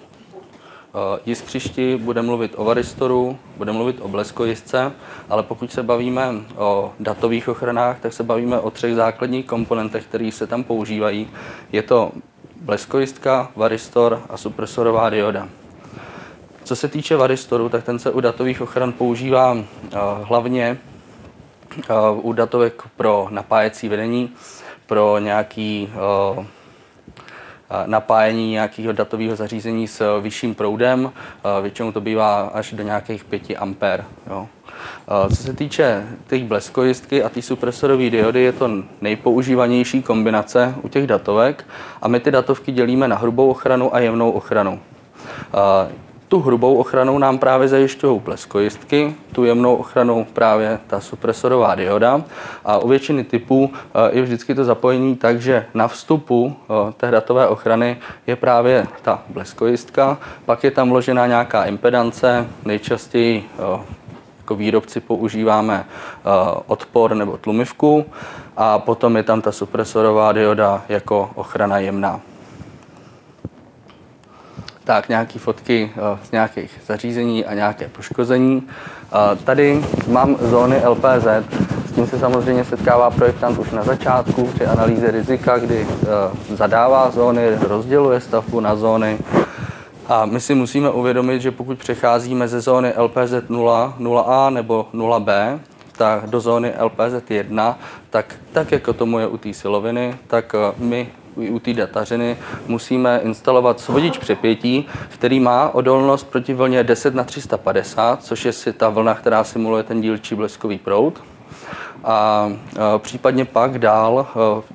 jiskřišti, 1.26 1.96
bude 1.96 2.22
mluvit 2.22 2.52
o 2.56 2.64
varistoru, 2.64 3.38
bude 3.56 3.72
mluvit 3.72 3.96
o 4.00 4.08
bleskojistce, 4.08 4.92
ale 5.30 5.42
pokud 5.42 5.72
se 5.72 5.82
bavíme 5.82 6.34
o 6.56 6.92
datových 7.00 7.48
ochranách, 7.48 8.00
tak 8.00 8.12
se 8.12 8.22
bavíme 8.22 8.60
o 8.60 8.70
třech 8.70 8.94
základních 8.94 9.46
komponentech, 9.46 10.04
které 10.04 10.32
se 10.32 10.46
tam 10.46 10.64
používají. 10.64 11.28
Je 11.72 11.82
to 11.82 12.12
bleskojistka, 12.60 13.50
varistor 13.56 14.22
a 14.30 14.36
supresorová 14.36 15.10
dioda. 15.10 15.48
Co 16.64 16.76
se 16.76 16.88
týče 16.88 17.16
varistoru, 17.16 17.68
tak 17.68 17.84
ten 17.84 17.98
se 17.98 18.10
u 18.10 18.20
datových 18.20 18.60
ochran 18.60 18.92
používá 18.92 19.56
hlavně 20.22 20.78
u 22.22 22.32
datovek 22.32 22.82
pro 22.96 23.28
napájecí 23.30 23.88
vedení, 23.88 24.32
pro 24.86 25.18
nějaký 25.18 25.90
napájení 27.86 28.50
nějakého 28.50 28.92
datového 28.92 29.36
zařízení 29.36 29.88
s 29.88 30.20
vyšším 30.20 30.54
proudem. 30.54 31.12
Většinou 31.62 31.92
to 31.92 32.00
bývá 32.00 32.42
až 32.42 32.72
do 32.72 32.82
nějakých 32.82 33.24
5 33.24 33.42
ampér. 33.58 34.04
Jo. 34.30 34.48
Co 35.28 35.36
se 35.36 35.52
týče 35.52 36.06
těch 36.26 36.44
bleskojistky 36.44 37.22
a 37.22 37.28
té 37.28 37.42
supresorové 37.42 38.10
diody, 38.10 38.42
je 38.42 38.52
to 38.52 38.70
nejpoužívanější 39.00 40.02
kombinace 40.02 40.74
u 40.82 40.88
těch 40.88 41.06
datovek 41.06 41.66
a 42.02 42.08
my 42.08 42.20
ty 42.20 42.30
datovky 42.30 42.72
dělíme 42.72 43.08
na 43.08 43.16
hrubou 43.16 43.50
ochranu 43.50 43.94
a 43.94 43.98
jemnou 43.98 44.30
ochranu. 44.30 44.80
Tu 46.34 46.40
hrubou 46.40 46.76
ochranu 46.76 47.18
nám 47.18 47.38
právě 47.38 47.68
zajišťují 47.68 48.20
bleskojistky, 48.20 49.14
tu 49.32 49.44
jemnou 49.44 49.74
ochranu 49.74 50.26
právě 50.32 50.78
ta 50.86 51.00
supresorová 51.00 51.74
dioda. 51.74 52.22
A 52.64 52.78
u 52.78 52.88
většiny 52.88 53.24
typů 53.24 53.70
eh, 53.74 54.16
je 54.16 54.22
vždycky 54.22 54.54
to 54.54 54.64
zapojení 54.64 55.16
tak, 55.16 55.40
že 55.40 55.66
na 55.74 55.88
vstupu 55.88 56.56
eh, 56.56 56.92
té 56.92 57.10
datové 57.10 57.48
ochrany 57.48 57.96
je 58.26 58.36
právě 58.36 58.86
ta 59.02 59.22
bleskojistka, 59.28 60.18
pak 60.44 60.64
je 60.64 60.70
tam 60.70 60.90
vložena 60.90 61.26
nějaká 61.26 61.64
impedance, 61.64 62.46
nejčastěji 62.64 63.44
eh, 63.58 63.80
jako 64.38 64.54
výrobci 64.54 65.00
používáme 65.00 65.86
odpor 66.66 67.14
nebo 67.14 67.36
tlumivku 67.36 68.04
a 68.56 68.78
potom 68.78 69.16
je 69.16 69.22
tam 69.22 69.40
ta 69.40 69.52
supresorová 69.52 70.32
dioda 70.32 70.82
jako 70.88 71.30
ochrana 71.34 71.78
jemná 71.78 72.20
tak 74.84 75.08
nějaké 75.08 75.38
fotky 75.38 75.92
eh, 75.96 76.18
z 76.24 76.30
nějakých 76.30 76.80
zařízení 76.86 77.44
a 77.44 77.54
nějaké 77.54 77.88
poškození. 77.88 78.62
Eh, 78.62 79.36
tady 79.44 79.84
mám 80.08 80.36
zóny 80.40 80.82
LPZ, 80.86 81.26
s 81.88 81.92
tím 81.92 82.06
se 82.06 82.18
samozřejmě 82.18 82.64
setkává 82.64 83.10
projektant 83.10 83.58
už 83.58 83.70
na 83.70 83.84
začátku 83.84 84.46
při 84.46 84.66
analýze 84.66 85.10
rizika, 85.10 85.58
kdy 85.58 85.86
eh, 85.88 86.06
zadává 86.56 87.10
zóny, 87.10 87.56
rozděluje 87.60 88.20
stavbu 88.20 88.60
na 88.60 88.76
zóny. 88.76 89.18
A 90.08 90.26
my 90.26 90.40
si 90.40 90.54
musíme 90.54 90.90
uvědomit, 90.90 91.42
že 91.42 91.50
pokud 91.50 91.78
přecházíme 91.78 92.48
ze 92.48 92.60
zóny 92.60 92.92
LPZ 92.96 93.48
0, 93.48 93.94
0A 93.98 94.52
nebo 94.52 94.88
0B, 94.94 95.58
tak 95.96 96.30
do 96.30 96.40
zóny 96.40 96.72
LPZ 96.80 97.30
1, 97.30 97.78
tak, 98.10 98.34
tak 98.52 98.72
jako 98.72 98.92
tomu 98.92 99.18
je 99.18 99.26
u 99.26 99.36
té 99.36 99.54
siloviny, 99.54 100.16
tak 100.26 100.54
my 100.78 101.08
u 101.36 101.58
té 101.58 101.72
datařiny 101.72 102.36
musíme 102.66 103.20
instalovat 103.24 103.80
svodič 103.80 104.18
přepětí, 104.18 104.86
který 105.08 105.40
má 105.40 105.74
odolnost 105.74 106.24
proti 106.24 106.54
vlně 106.54 106.84
10 106.84 107.14
na 107.14 107.24
350, 107.24 108.22
což 108.22 108.44
je 108.44 108.52
si 108.52 108.72
ta 108.72 108.88
vlna, 108.88 109.14
která 109.14 109.44
simuluje 109.44 109.82
ten 109.82 110.00
dílčí 110.00 110.34
bleskový 110.34 110.78
proud. 110.78 111.22
A 112.04 112.48
případně 112.98 113.44
pak 113.44 113.78
dál 113.78 114.26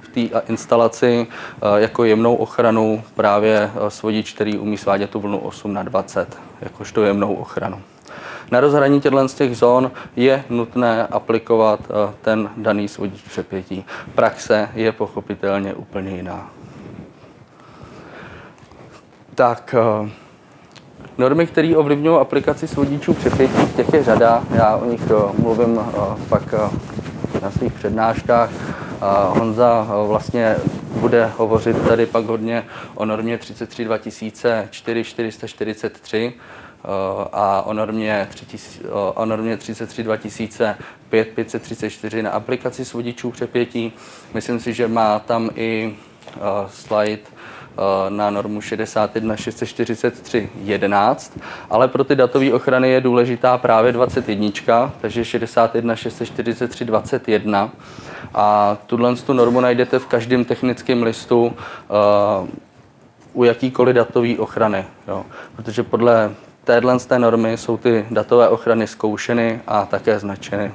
v 0.02 0.08
té 0.14 0.42
instalaci 0.50 1.28
jako 1.76 2.04
jemnou 2.04 2.36
ochranu 2.36 3.04
právě 3.16 3.72
svodič, 3.88 4.34
který 4.34 4.58
umí 4.58 4.78
svádět 4.78 5.10
tu 5.10 5.20
vlnu 5.20 5.38
8 5.38 5.74
na 5.74 5.84
20, 5.84 6.38
jakožto 6.62 7.04
jemnou 7.04 7.34
ochranu. 7.34 7.82
Na 8.52 8.60
rozhraní 8.60 9.02
těchto 9.02 9.28
z 9.28 9.34
těch 9.34 9.58
zón 9.58 9.92
je 10.16 10.44
nutné 10.50 11.08
aplikovat 11.08 11.80
eh, 11.84 12.14
ten 12.22 12.50
daný 12.58 12.88
svodič 12.88 13.22
přepětí. 13.22 13.86
Praxe 14.16 14.70
je 14.76 14.92
pochopitelně 14.92 15.74
úplně 15.74 16.16
jiná. 16.16 16.50
Tak, 19.36 19.76
eh, 19.78 20.10
normy, 21.18 21.48
které 21.48 21.78
ovlivňují 21.78 22.20
aplikaci 22.20 22.68
svodičů 22.68 23.14
přepětí, 23.14 23.68
těch 23.76 23.94
je 23.94 24.04
řada. 24.04 24.44
Já 24.56 24.76
o 24.76 24.86
nich 24.86 25.02
mluvím 25.38 25.80
pak 26.30 26.54
na 27.42 27.52
svých 27.52 27.74
přednáškách. 27.74 28.50
Honza 29.30 29.88
vlastně 30.08 30.56
bude 31.00 31.32
hovořit 31.38 31.88
tady 31.88 32.06
pak 32.06 32.26
hodně 32.26 32.64
o 32.96 33.06
normě 33.06 33.38
33 33.38 33.86
2004 33.86 35.04
443 35.04 36.34
a 37.34 37.62
o 37.62 37.74
normě, 37.74 38.28
3000, 38.32 38.90
o 39.16 39.26
normě 39.26 39.58
33 39.58 40.04
2005 40.04 41.28
534 41.28 42.24
na 42.24 42.32
aplikaci 42.32 42.86
svodičů 42.86 43.32
přepětí. 43.32 43.94
Myslím 44.34 44.60
si, 44.60 44.74
že 44.74 44.88
má 44.88 45.20
tam 45.20 45.50
i 45.56 45.96
slide 46.68 47.22
na 48.10 48.30
normu 48.30 48.62
61 48.62 49.36
643 49.36 50.50
11, 50.64 51.40
ale 51.70 51.88
pro 51.88 52.04
ty 52.04 52.16
datové 52.16 52.54
ochrany 52.54 52.90
je 52.90 53.02
důležitá 53.02 53.58
právě 53.58 53.92
21, 53.92 54.92
takže 55.02 55.26
61 55.26 55.96
643 55.96 56.86
21 56.86 57.72
a 58.34 58.78
tuhle 58.86 59.16
tu 59.16 59.34
normu 59.34 59.62
najdete 59.62 60.00
v 60.00 60.06
každém 60.06 60.46
technickém 60.46 61.04
listu 61.04 61.46
uh, 61.46 61.54
u 63.34 63.44
jakýkoliv 63.44 63.96
datové 63.96 64.38
ochrany, 64.38 64.86
jo. 65.08 65.26
protože 65.56 65.84
podle 65.84 66.32
téhle 66.70 67.00
z 67.00 67.06
té 67.06 67.20
normy 67.20 67.58
jsou 67.58 67.78
ty 67.78 68.06
datové 68.12 68.50
ochrany 68.50 68.88
zkoušeny 68.88 69.62
a 69.68 69.86
také 69.86 70.20
značeny. 70.20 70.72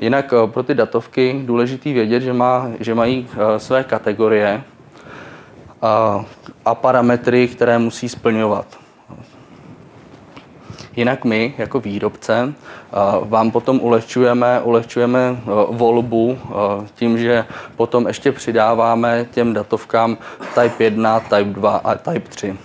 Jinak 0.00 0.32
uh, 0.32 0.50
pro 0.50 0.62
ty 0.62 0.74
datovky 0.74 1.40
důležitý 1.44 1.92
vědět, 1.92 2.20
že, 2.20 2.32
má, 2.32 2.68
že 2.80 2.94
mají 2.94 3.28
uh, 3.28 3.56
své 3.56 3.84
kategorie 3.84 4.62
a, 5.82 6.24
a 6.64 6.74
parametry, 6.74 7.48
které 7.48 7.78
musí 7.78 8.08
splňovat. 8.08 8.66
Jinak 10.96 11.24
my, 11.24 11.54
jako 11.58 11.80
výrobce, 11.80 12.54
vám 13.22 13.50
potom 13.50 13.80
ulehčujeme, 13.82 14.60
ulehčujeme 14.60 15.36
volbu 15.70 16.38
tím, 16.94 17.18
že 17.18 17.44
potom 17.76 18.06
ještě 18.06 18.32
přidáváme 18.32 19.26
těm 19.30 19.52
datovkám 19.52 20.18
Type 20.54 20.84
1, 20.84 21.20
Type 21.20 21.44
2 21.44 21.76
a 21.76 21.94
Type 21.94 22.28
3. 22.28 22.56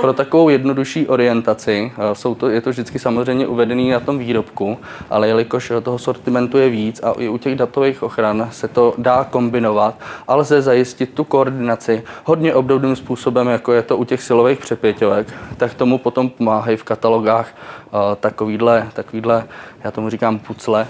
Pro 0.00 0.12
takovou 0.12 0.48
jednodušší 0.48 1.06
orientaci 1.06 1.92
eh, 1.96 2.14
jsou 2.14 2.34
to, 2.34 2.48
je 2.48 2.60
to 2.60 2.70
vždycky 2.70 2.98
samozřejmě 2.98 3.46
uvedený 3.46 3.90
na 3.90 4.00
tom 4.00 4.18
výrobku, 4.18 4.78
ale 5.10 5.28
jelikož 5.28 5.72
toho 5.82 5.98
sortimentu 5.98 6.58
je 6.58 6.70
víc 6.70 7.00
a 7.02 7.12
i 7.18 7.28
u 7.28 7.38
těch 7.38 7.54
datových 7.54 8.02
ochran 8.02 8.48
se 8.52 8.68
to 8.68 8.94
dá 8.98 9.24
kombinovat 9.24 9.94
a 10.28 10.34
lze 10.34 10.62
zajistit 10.62 11.14
tu 11.14 11.24
koordinaci 11.24 12.02
hodně 12.24 12.54
obdobným 12.54 12.96
způsobem, 12.96 13.48
jako 13.48 13.72
je 13.72 13.82
to 13.82 13.96
u 13.96 14.04
těch 14.04 14.22
silových 14.22 14.58
přepěťovek, 14.58 15.34
tak 15.56 15.74
tomu 15.74 15.98
potom 15.98 16.30
pomáhají 16.30 16.76
v 16.76 16.84
katalogách 16.84 17.54
uh, 17.92 18.00
takovýhle, 18.20 18.88
takovýhle, 18.92 19.44
já 19.84 19.90
tomu 19.90 20.10
říkám 20.10 20.38
pucle, 20.38 20.86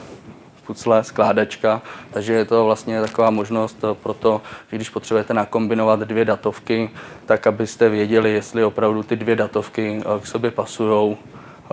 pucle, 0.74 1.04
skládačka, 1.04 1.82
takže 2.10 2.32
je 2.32 2.44
to 2.44 2.64
vlastně 2.64 3.00
taková 3.00 3.30
možnost 3.30 3.84
pro 4.02 4.14
to, 4.14 4.40
že 4.70 4.76
když 4.76 4.90
potřebujete 4.90 5.34
nakombinovat 5.34 6.00
dvě 6.00 6.24
datovky, 6.24 6.90
tak 7.26 7.46
abyste 7.46 7.88
věděli, 7.88 8.32
jestli 8.32 8.64
opravdu 8.64 9.02
ty 9.02 9.16
dvě 9.16 9.36
datovky 9.36 10.00
eh, 10.00 10.20
k 10.20 10.26
sobě 10.26 10.50
pasují, 10.50 11.16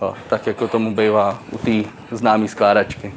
eh, 0.01 0.13
tak 0.29 0.47
jako 0.47 0.67
tomu 0.67 0.95
bývá 0.95 1.39
u 1.51 1.57
té 1.57 1.89
známé 2.11 2.47
skládačky. 2.47 3.13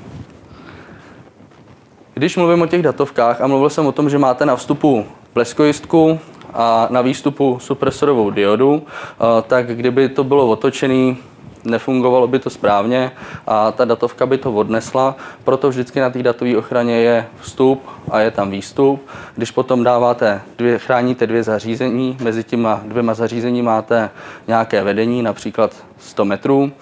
Když 2.15 2.37
mluvím 2.37 2.63
o 2.63 2.67
těch 2.67 2.83
datovkách 2.83 3.41
a 3.41 3.47
mluvil 3.47 3.71
jsem 3.71 3.87
o 3.87 3.93
tom, 3.93 4.11
že 4.11 4.19
máte 4.19 4.47
na 4.47 4.57
vstupu 4.57 5.07
bleskojistku 5.35 6.19
a 6.55 6.89
na 6.91 7.01
výstupu 7.01 7.59
supresorovou 7.61 8.31
diodu, 8.31 8.83
eh, 8.85 9.43
tak 9.43 9.77
kdyby 9.77 10.09
to 10.09 10.25
bylo 10.25 10.49
otočené 10.49 11.17
nefungovalo 11.65 12.27
by 12.27 12.39
to 12.39 12.51
správně 12.51 13.13
a 13.47 13.73
ta 13.73 13.85
datovka 13.85 14.27
by 14.27 14.39
to 14.39 14.53
odnesla, 14.53 15.17
proto 15.45 15.69
vždycky 15.69 16.01
na 16.01 16.11
té 16.11 16.23
datové 16.23 16.57
ochraně 16.57 16.97
je 16.97 17.27
vstup 17.41 17.83
a 18.11 18.21
je 18.21 18.31
tam 18.31 18.51
výstup. 18.51 19.07
Když 19.37 19.51
potom 19.51 19.85
dáváte 19.85 20.41
dvě, 20.59 20.79
chráníte 20.79 21.27
dvě 21.27 21.43
zařízení, 21.43 22.17
mezi 22.21 22.45
těma 22.45 22.81
dvěma 22.85 23.15
zařízení 23.15 23.63
máte 23.63 24.11
nějaké 24.49 24.83
vedení, 24.83 25.23
například 25.23 25.77
100 25.99 26.25
metrů, 26.25 26.73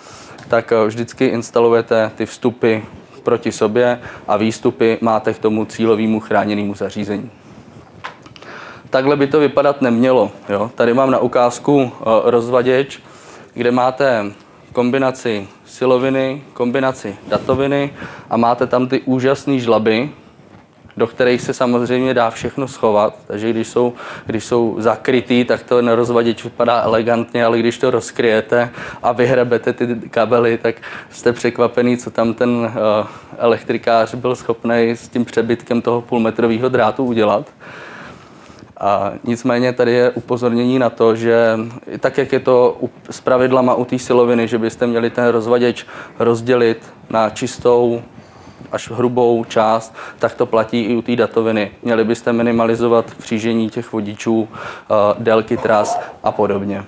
tak 0.49 0.73
eh, 0.73 0.87
vždycky 0.87 1.27
instalujete 1.27 2.11
ty 2.15 2.27
vstupy 2.27 2.77
proti 3.23 3.53
sobě 3.53 4.01
a 4.29 4.37
výstupy 4.37 4.99
máte 5.01 5.35
k 5.35 5.39
tomu 5.39 5.65
cílovému 5.65 6.21
chráněnému 6.21 6.75
zařízení. 6.75 7.31
Takhle 8.91 9.17
by 9.17 9.27
to 9.27 9.41
vypadat 9.41 9.83
nemělo. 9.83 10.31
Jo? 10.49 10.71
Tady 10.75 10.95
mám 10.95 11.11
na 11.11 11.19
ukázku 11.19 11.93
eh, 11.93 12.05
rozvaděč, 12.25 13.01
kde 13.55 13.71
máte 13.71 14.25
kombinaci 14.79 15.49
siloviny, 15.67 16.43
kombinaci 16.55 17.17
datoviny 17.27 17.91
a 18.31 18.37
máte 18.37 18.67
tam 18.67 18.87
ty 18.87 19.01
úžasné 19.11 19.59
žlaby, 19.59 20.11
do 20.97 21.07
kterých 21.07 21.43
se 21.43 21.55
samozřejmě 21.55 22.15
dá 22.15 22.31
všechno 22.31 22.69
schovat. 22.69 23.15
Takže 23.27 23.51
když 23.51 23.69
jsou, 23.69 23.93
když 24.27 24.45
jsou 24.45 24.77
zakrytý, 24.79 25.45
tak 25.45 25.63
to 25.63 25.83
na 25.83 25.95
rozvaděč 25.95 26.45
vypadá 26.45 26.83
elegantně, 26.83 27.45
ale 27.45 27.59
když 27.59 27.79
to 27.79 27.91
rozkryjete 27.91 28.71
a 29.03 29.13
vyhrabete 29.13 29.73
ty 29.73 29.87
kabely, 30.11 30.59
tak 30.59 30.75
jste 31.11 31.33
překvapený, 31.33 31.97
co 31.97 32.11
tam 32.11 32.35
ten 32.35 32.51
uh, 32.51 32.71
elektrikář 33.39 34.15
byl 34.15 34.37
schopný 34.37 34.91
s 34.91 35.09
tím 35.09 35.25
přebytkem 35.25 35.83
toho 35.83 36.03
půlmetrového 36.03 36.69
drátu 36.69 37.05
udělat. 37.05 37.47
A 38.81 39.13
nicméně 39.25 39.73
tady 39.73 39.93
je 39.93 40.11
upozornění 40.11 40.79
na 40.79 40.91
to, 40.91 41.17
že 41.17 41.59
tak, 42.01 42.19
jak 42.19 42.33
je 42.33 42.41
to 42.41 42.77
s 43.11 43.21
pravidlama 43.21 43.75
u 43.75 43.85
té 43.85 43.99
siloviny, 43.99 44.49
že 44.49 44.59
byste 44.59 44.87
měli 44.87 45.11
ten 45.11 45.27
rozvaděč 45.29 45.87
rozdělit 46.19 46.93
na 47.11 47.31
čistou 47.31 48.03
až 48.73 48.91
hrubou 48.91 49.45
část, 49.45 49.95
tak 50.19 50.35
to 50.35 50.47
platí 50.47 50.83
i 50.83 50.97
u 50.97 51.03
té 51.03 51.17
datoviny. 51.17 51.71
Měli 51.83 52.05
byste 52.05 52.33
minimalizovat 52.33 53.15
křížení 53.15 53.71
těch 53.71 53.93
vodičů, 53.93 54.49
eh, 54.53 54.95
délky 55.19 55.57
tras 55.57 56.01
a 56.23 56.33
podobně. 56.33 56.85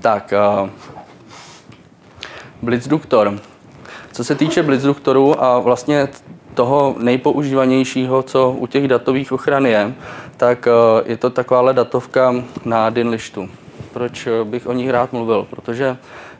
Tak, 0.00 0.32
eh, 0.32 0.70
Blitzduktor. 2.62 3.38
Co 4.12 4.24
se 4.24 4.34
týče 4.34 4.62
blitzduktorů 4.62 5.44
a 5.44 5.58
vlastně 5.58 6.08
toho 6.58 6.94
nejpoužívanějšího, 6.98 8.22
co 8.22 8.50
u 8.50 8.66
těch 8.66 8.88
datových 8.88 9.32
ochran 9.32 9.66
je, 9.66 9.94
tak 10.36 10.66
eh, 10.66 10.70
je 11.06 11.16
to 11.16 11.30
takováhle 11.30 11.74
datovka 11.74 12.34
na 12.64 12.90
Dinlištu. 12.90 13.48
Proč 13.92 14.26
eh, 14.26 14.44
bych 14.44 14.66
o 14.66 14.72
ní 14.72 14.90
rád 14.90 15.12
mluvil? 15.12 15.46
Protože 15.50 15.96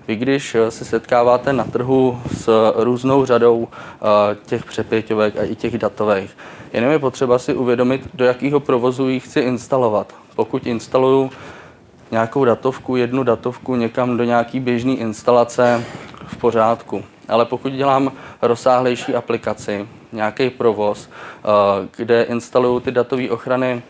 vy, 0.09 0.17
když 0.17 0.55
eh, 0.55 0.71
se 0.71 0.85
setkáváte 0.85 1.53
na 1.53 1.65
trhu 1.65 2.19
s 2.35 2.73
různou 2.77 3.25
řadou 3.25 3.69
těch 4.47 4.65
přepěťovek 4.65 5.37
a 5.37 5.43
i 5.43 5.55
těch 5.55 5.79
datových, 5.79 6.37
jenom 6.73 6.91
je 6.91 6.99
potřeba 6.99 7.39
si 7.39 7.55
uvědomit, 7.55 8.09
do 8.15 8.25
jakého 8.25 8.61
provozu 8.61 9.09
ji 9.09 9.21
chci 9.21 9.41
instalovat. 9.41 10.15
Pokud 10.37 10.67
instaluju 10.67 11.31
nějakou 12.11 12.45
datovku, 12.45 12.97
jednu 12.97 13.23
datovku 13.23 13.77
někam 13.77 14.17
do 14.17 14.25
nějaký 14.25 14.61
běžné 14.61 14.93
instalace, 14.93 15.85
v 16.27 16.37
pořádku. 16.37 17.05
Ale 17.29 17.45
pokud 17.45 17.73
dělám 17.73 18.13
rozsáhlejší 18.43 19.15
aplikaci, 19.15 19.89
nějaký 20.13 20.51
provoz, 20.51 21.09
eh, 21.09 21.49
kde 21.97 22.23
instalují 22.23 22.81
ty 22.81 22.91
datové 22.91 23.31
ochrany 23.31 23.83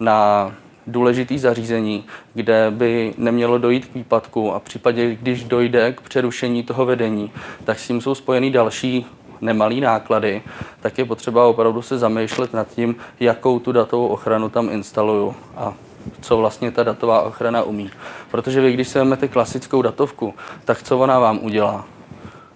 na 0.00 0.52
důležitý 0.86 1.38
zařízení, 1.38 2.04
kde 2.34 2.66
by 2.70 3.14
nemělo 3.18 3.58
dojít 3.58 3.86
k 3.86 3.94
výpadku 3.94 4.54
a 4.54 4.58
v 4.58 4.62
případě, 4.62 5.14
když 5.14 5.44
dojde 5.44 5.92
k 5.92 6.00
přerušení 6.00 6.62
toho 6.62 6.86
vedení, 6.86 7.30
tak 7.64 7.78
s 7.78 7.86
tím 7.86 8.00
jsou 8.00 8.14
spojeny 8.14 8.50
další 8.50 9.06
nemalý 9.40 9.80
náklady, 9.80 10.42
tak 10.80 10.98
je 10.98 11.04
potřeba 11.04 11.46
opravdu 11.46 11.82
se 11.82 11.98
zamýšlet 11.98 12.54
nad 12.54 12.68
tím, 12.68 12.96
jakou 13.20 13.58
tu 13.58 13.72
datovou 13.72 14.06
ochranu 14.06 14.48
tam 14.48 14.68
instaluju 14.70 15.34
a 15.56 15.74
co 16.20 16.36
vlastně 16.36 16.70
ta 16.70 16.82
datová 16.82 17.22
ochrana 17.22 17.62
umí. 17.62 17.90
Protože 18.30 18.60
vy, 18.60 18.72
když 18.72 18.88
si 18.88 18.98
vezmete 18.98 19.28
klasickou 19.28 19.82
datovku, 19.82 20.34
tak 20.64 20.82
co 20.82 20.98
ona 20.98 21.18
vám 21.18 21.38
udělá? 21.42 21.84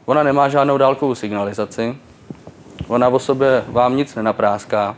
Ona 0.06 0.22
nemá 0.22 0.48
žádnou 0.48 0.78
dálkovou 0.78 1.14
signalizaci, 1.14 1.96
Ona 2.88 3.08
o 3.08 3.18
sobě 3.18 3.64
vám 3.68 3.96
nic 3.96 4.14
nenapráská. 4.14 4.96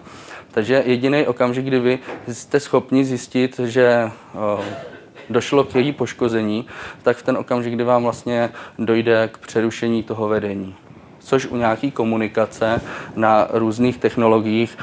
Takže 0.51 0.83
jediný 0.87 1.27
okamžik, 1.27 1.65
kdy 1.65 1.81
vy 1.81 1.99
jste 2.29 2.61
schopni 2.61 3.05
zjistit, 3.05 3.59
že 3.59 4.11
došlo 5.31 5.65
k 5.65 5.75
její 5.75 5.93
poškození, 5.93 6.67
tak 7.03 7.17
v 7.17 7.23
ten 7.23 7.37
okamžik, 7.37 7.75
kdy 7.75 7.85
vám 7.85 8.03
vlastně 8.03 8.51
dojde 8.79 9.29
k 9.33 9.39
přerušení 9.39 10.03
toho 10.03 10.29
vedení 10.29 10.75
což 11.29 11.47
u 11.47 11.57
nějaké 11.57 11.91
komunikace 11.91 12.81
na 13.17 13.49
různých 13.53 13.99
technologiích 13.99 14.79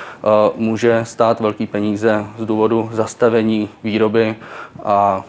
může 0.56 1.06
stát 1.06 1.40
velký 1.40 1.68
peníze 1.68 2.26
z 2.38 2.46
důvodu 2.46 2.90
zastavení 2.94 3.70
výroby 3.84 4.36
a, 4.84 5.26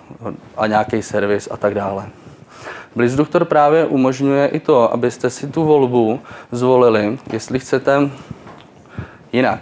a 0.56 0.66
nějaký 0.66 1.02
servis 1.02 1.48
a 1.50 1.56
tak 1.56 1.74
dále. 1.74 2.06
Blitzduktor 2.96 3.44
právě 3.44 3.86
umožňuje 3.86 4.46
i 4.46 4.60
to, 4.60 4.92
abyste 4.92 5.30
si 5.30 5.46
tu 5.46 5.64
volbu 5.64 6.20
zvolili, 6.52 7.18
jestli 7.32 7.58
chcete 7.58 8.10
jinak. 9.32 9.60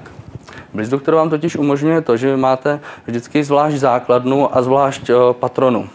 Blitzduktor 0.74 1.14
vám 1.14 1.30
totiž 1.30 1.56
umožňuje 1.56 2.00
to, 2.00 2.16
že 2.16 2.36
máte 2.36 2.80
vždycky 3.06 3.44
zvlášť 3.44 3.76
základnu 3.76 4.56
a 4.56 4.62
zvlášť 4.62 5.10
eh, 5.10 5.14
patronu. 5.32 5.88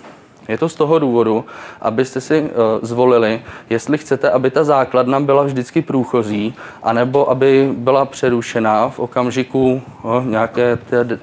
Je 0.48 0.58
to 0.58 0.70
z 0.70 0.76
toho 0.76 1.00
důvodu, 1.00 1.46
abyste 1.82 2.22
si 2.22 2.42
uh, 2.42 2.50
zvolili, 2.82 3.42
jestli 3.70 3.98
chcete, 3.98 4.32
aby 4.32 4.50
ta 4.52 4.64
základna 4.64 5.20
byla 5.20 5.44
vždycky 5.44 5.82
průchozí, 5.82 6.56
anebo 6.84 7.30
aby 7.30 7.70
byla 7.78 8.06
přerušená 8.06 8.90
v 8.90 9.00
okamžiku 9.00 9.82
uh, 10.04 10.26
nějaké 10.26 10.76
té, 10.76 11.20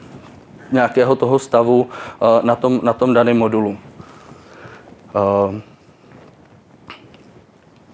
nějakého 0.72 1.16
toho 1.16 1.38
stavu 1.38 1.88
na 2.42 2.56
tom, 2.56 2.80
na 2.82 2.92
tom 2.92 3.14
daném 3.14 3.38
modulu. 3.38 3.78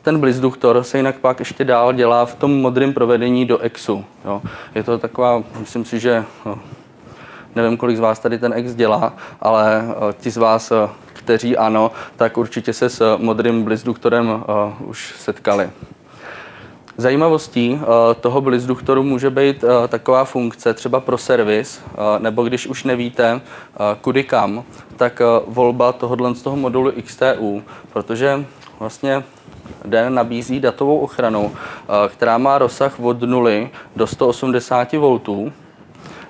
Uh, 0.03 0.05
ten 0.05 0.21
blizduchtor 0.21 0.83
se 0.83 0.97
jinak 0.97 1.17
pak 1.17 1.39
ještě 1.39 1.65
dál 1.65 1.93
dělá 1.93 2.27
v 2.27 2.35
tom 2.35 2.61
modrém 2.61 2.93
provedení 2.93 3.47
do 3.47 3.59
exu. 3.59 4.05
Jo. 4.25 4.43
Je 4.75 4.83
to 4.83 4.99
taková, 4.99 5.43
myslím 5.61 5.85
si, 5.85 6.01
že 6.01 6.25
no, 6.47 6.59
nevím, 7.57 7.77
kolik 7.77 7.97
z 7.97 8.01
vás 8.01 8.19
tady 8.19 8.39
ten 8.39 8.53
ex 8.53 8.75
dělá, 8.75 9.13
ale 9.41 9.83
ti 10.21 10.31
z 10.31 10.37
vás, 10.37 10.73
kteří 11.13 11.57
ano, 11.57 11.91
tak 12.17 12.39
určitě 12.39 12.73
se 12.73 12.89
s 12.89 13.17
modrým 13.17 13.63
blizduchtorem 13.63 14.29
uh, 14.29 14.89
už 14.89 15.15
setkali. 15.19 15.71
Zajímavostí 16.97 17.71
uh, 17.75 17.81
toho 18.21 18.41
blizduchtoru 18.41 19.03
může 19.03 19.31
být 19.31 19.65
uh, 19.65 19.71
taková 19.89 20.25
funkce 20.25 20.75
třeba 20.75 21.01
pro 21.01 21.19
servis, 21.19 21.81
uh, 21.87 22.23
nebo 22.23 22.43
když 22.43 22.67
už 22.67 22.85
nevíte, 22.85 23.35
uh, 23.35 23.41
kudy 24.01 24.25
kam, 24.25 24.65
tak 24.97 25.21
uh, 25.21 25.55
volba 25.55 25.93
tohohle 25.93 26.35
z 26.35 26.43
toho 26.43 26.57
modulu 26.57 26.93
XTU, 27.03 27.63
protože 27.93 28.45
vlastně 28.79 29.23
den 29.85 30.15
nabízí 30.15 30.61
datovou 30.61 30.99
ochranu, 30.99 31.45
uh, 31.45 31.53
která 32.09 32.39
má 32.39 32.59
rozsah 32.59 33.01
od 33.01 33.23
0 33.23 33.51
do 33.97 34.07
180 34.07 34.93
V 34.93 35.53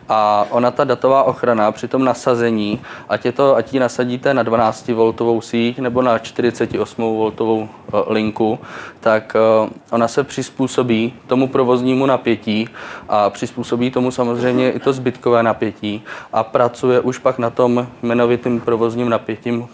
a 0.08 0.46
ona 0.50 0.70
ta 0.70 0.84
datová 0.84 1.22
ochrana 1.22 1.72
při 1.72 1.88
tom 1.88 2.04
nasazení, 2.04 2.80
ať, 3.08 3.24
je 3.24 3.32
to, 3.32 3.56
ať 3.56 3.74
ji 3.74 3.80
nasadíte 3.80 4.34
na 4.34 4.44
12V 4.44 5.40
síť 5.40 5.78
nebo 5.78 6.02
na 6.02 6.18
48V 6.18 7.68
eh, 7.68 8.12
linku, 8.12 8.58
tak 9.00 9.36
eh, 9.36 9.70
ona 9.90 10.08
se 10.08 10.24
přizpůsobí 10.24 11.14
tomu 11.26 11.48
provoznímu 11.48 12.06
napětí 12.06 12.68
a 13.08 13.30
přizpůsobí 13.30 13.90
tomu 13.90 14.10
samozřejmě 14.10 14.70
i 14.70 14.78
to 14.78 14.92
zbytkové 14.92 15.42
napětí 15.42 16.02
a 16.32 16.44
pracuje 16.44 17.00
už 17.00 17.18
pak 17.18 17.38
na 17.38 17.50
tom 17.50 17.86
jmenovitým 18.02 18.60
provozním 18.60 19.08
napětím, 19.08 19.68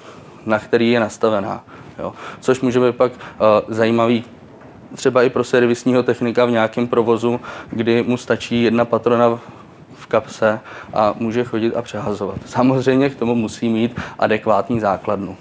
na 0.46 0.58
který 0.58 0.90
je 0.90 1.00
nastavená. 1.00 1.64
Jo. 1.98 2.12
Což 2.40 2.60
může 2.60 2.80
být 2.80 2.96
pak 2.96 3.12
uh, 3.12 3.18
zajímavý 3.74 4.24
třeba 4.94 5.22
i 5.22 5.30
pro 5.30 5.44
servisního 5.44 6.02
technika 6.02 6.44
v 6.44 6.50
nějakém 6.50 6.86
provozu, 6.86 7.40
kdy 7.70 8.02
mu 8.02 8.16
stačí 8.16 8.62
jedna 8.62 8.84
patrona 8.84 9.40
kapse 10.08 10.60
a 10.94 11.14
může 11.18 11.44
chodit 11.44 11.76
a 11.76 11.82
přehazovat. 11.82 12.36
Samozřejmě 12.46 13.10
k 13.10 13.16
tomu 13.16 13.34
musí 13.34 13.68
mít 13.68 14.00
adekvátní 14.18 14.80
základnu. 14.80 15.36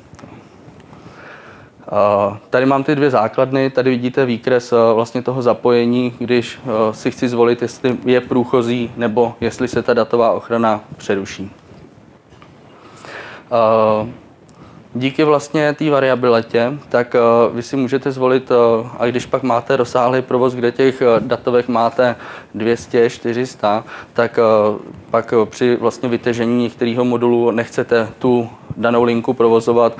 Tady 2.49 2.65
mám 2.65 2.83
ty 2.83 2.95
dvě 2.95 3.09
základny, 3.09 3.69
tady 3.69 3.89
vidíte 3.89 4.25
výkres 4.25 4.71
e, 4.71 4.75
vlastně 4.93 5.21
toho 5.21 5.41
zapojení, 5.41 6.13
když 6.19 6.59
si 6.91 7.11
chci 7.11 7.29
zvolit, 7.29 7.61
jestli 7.61 7.97
je 8.05 8.21
průchozí 8.21 8.91
nebo 8.97 9.35
jestli 9.41 9.67
se 9.67 9.81
ta 9.81 9.93
datová 9.93 10.31
ochrana 10.31 10.81
přeruší. 10.97 11.51
Díky 14.97 15.23
vlastně 15.23 15.73
té 15.73 15.89
variabilitě, 15.89 16.73
tak 16.89 17.15
uh, 17.49 17.55
vy 17.55 17.63
si 17.63 17.75
můžete 17.75 18.11
zvolit, 18.11 18.51
uh, 18.51 18.87
a 18.99 19.05
když 19.05 19.25
pak 19.25 19.43
máte 19.43 19.75
rozsáhlý 19.75 20.21
provoz, 20.21 20.53
kde 20.53 20.71
těch 20.71 21.01
uh, 21.01 21.27
datovek 21.27 21.67
máte 21.67 22.15
200, 22.55 23.09
400, 23.09 23.83
tak 24.13 24.39
pak 25.09 25.33
při 25.45 25.75
vlastně 25.75 26.09
vytěžení 26.09 26.63
některého 26.63 27.05
modulu 27.05 27.51
nechcete 27.51 28.07
tu 28.19 28.49
danou 28.77 29.03
linku 29.03 29.33
provozovat, 29.33 29.97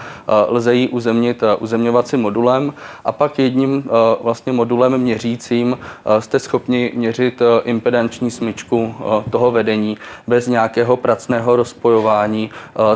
lze 0.48 0.76
ji 0.76 0.88
uzemnit 0.88 1.44
uzemňovacím 1.60 2.22
modulem 2.22 2.74
a 3.06 3.12
pak 3.12 3.40
jedním 3.40 3.84
vlastně 4.22 4.54
modulem 4.54 4.98
měřícím 4.98 5.78
jste 6.20 6.40
schopni 6.40 6.92
měřit 6.96 7.42
impedanční 7.64 8.32
smyčku 8.32 8.96
toho 9.30 9.52
vedení 9.52 9.98
bez 10.28 10.48
nějakého 10.48 10.98
pracného 10.98 11.56
rozpojování 11.56 12.50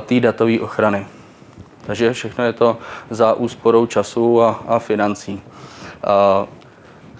té 0.06 0.20
datové 0.20 0.60
ochrany. 0.60 1.06
Takže 1.91 2.13
všechno 2.13 2.43
je 2.43 2.54
to 2.54 2.77
za 3.10 3.34
úsporou 3.34 3.86
času 3.86 4.41
a, 4.41 4.63
a 4.67 4.80
financí. 4.80 5.41
A 6.04 6.47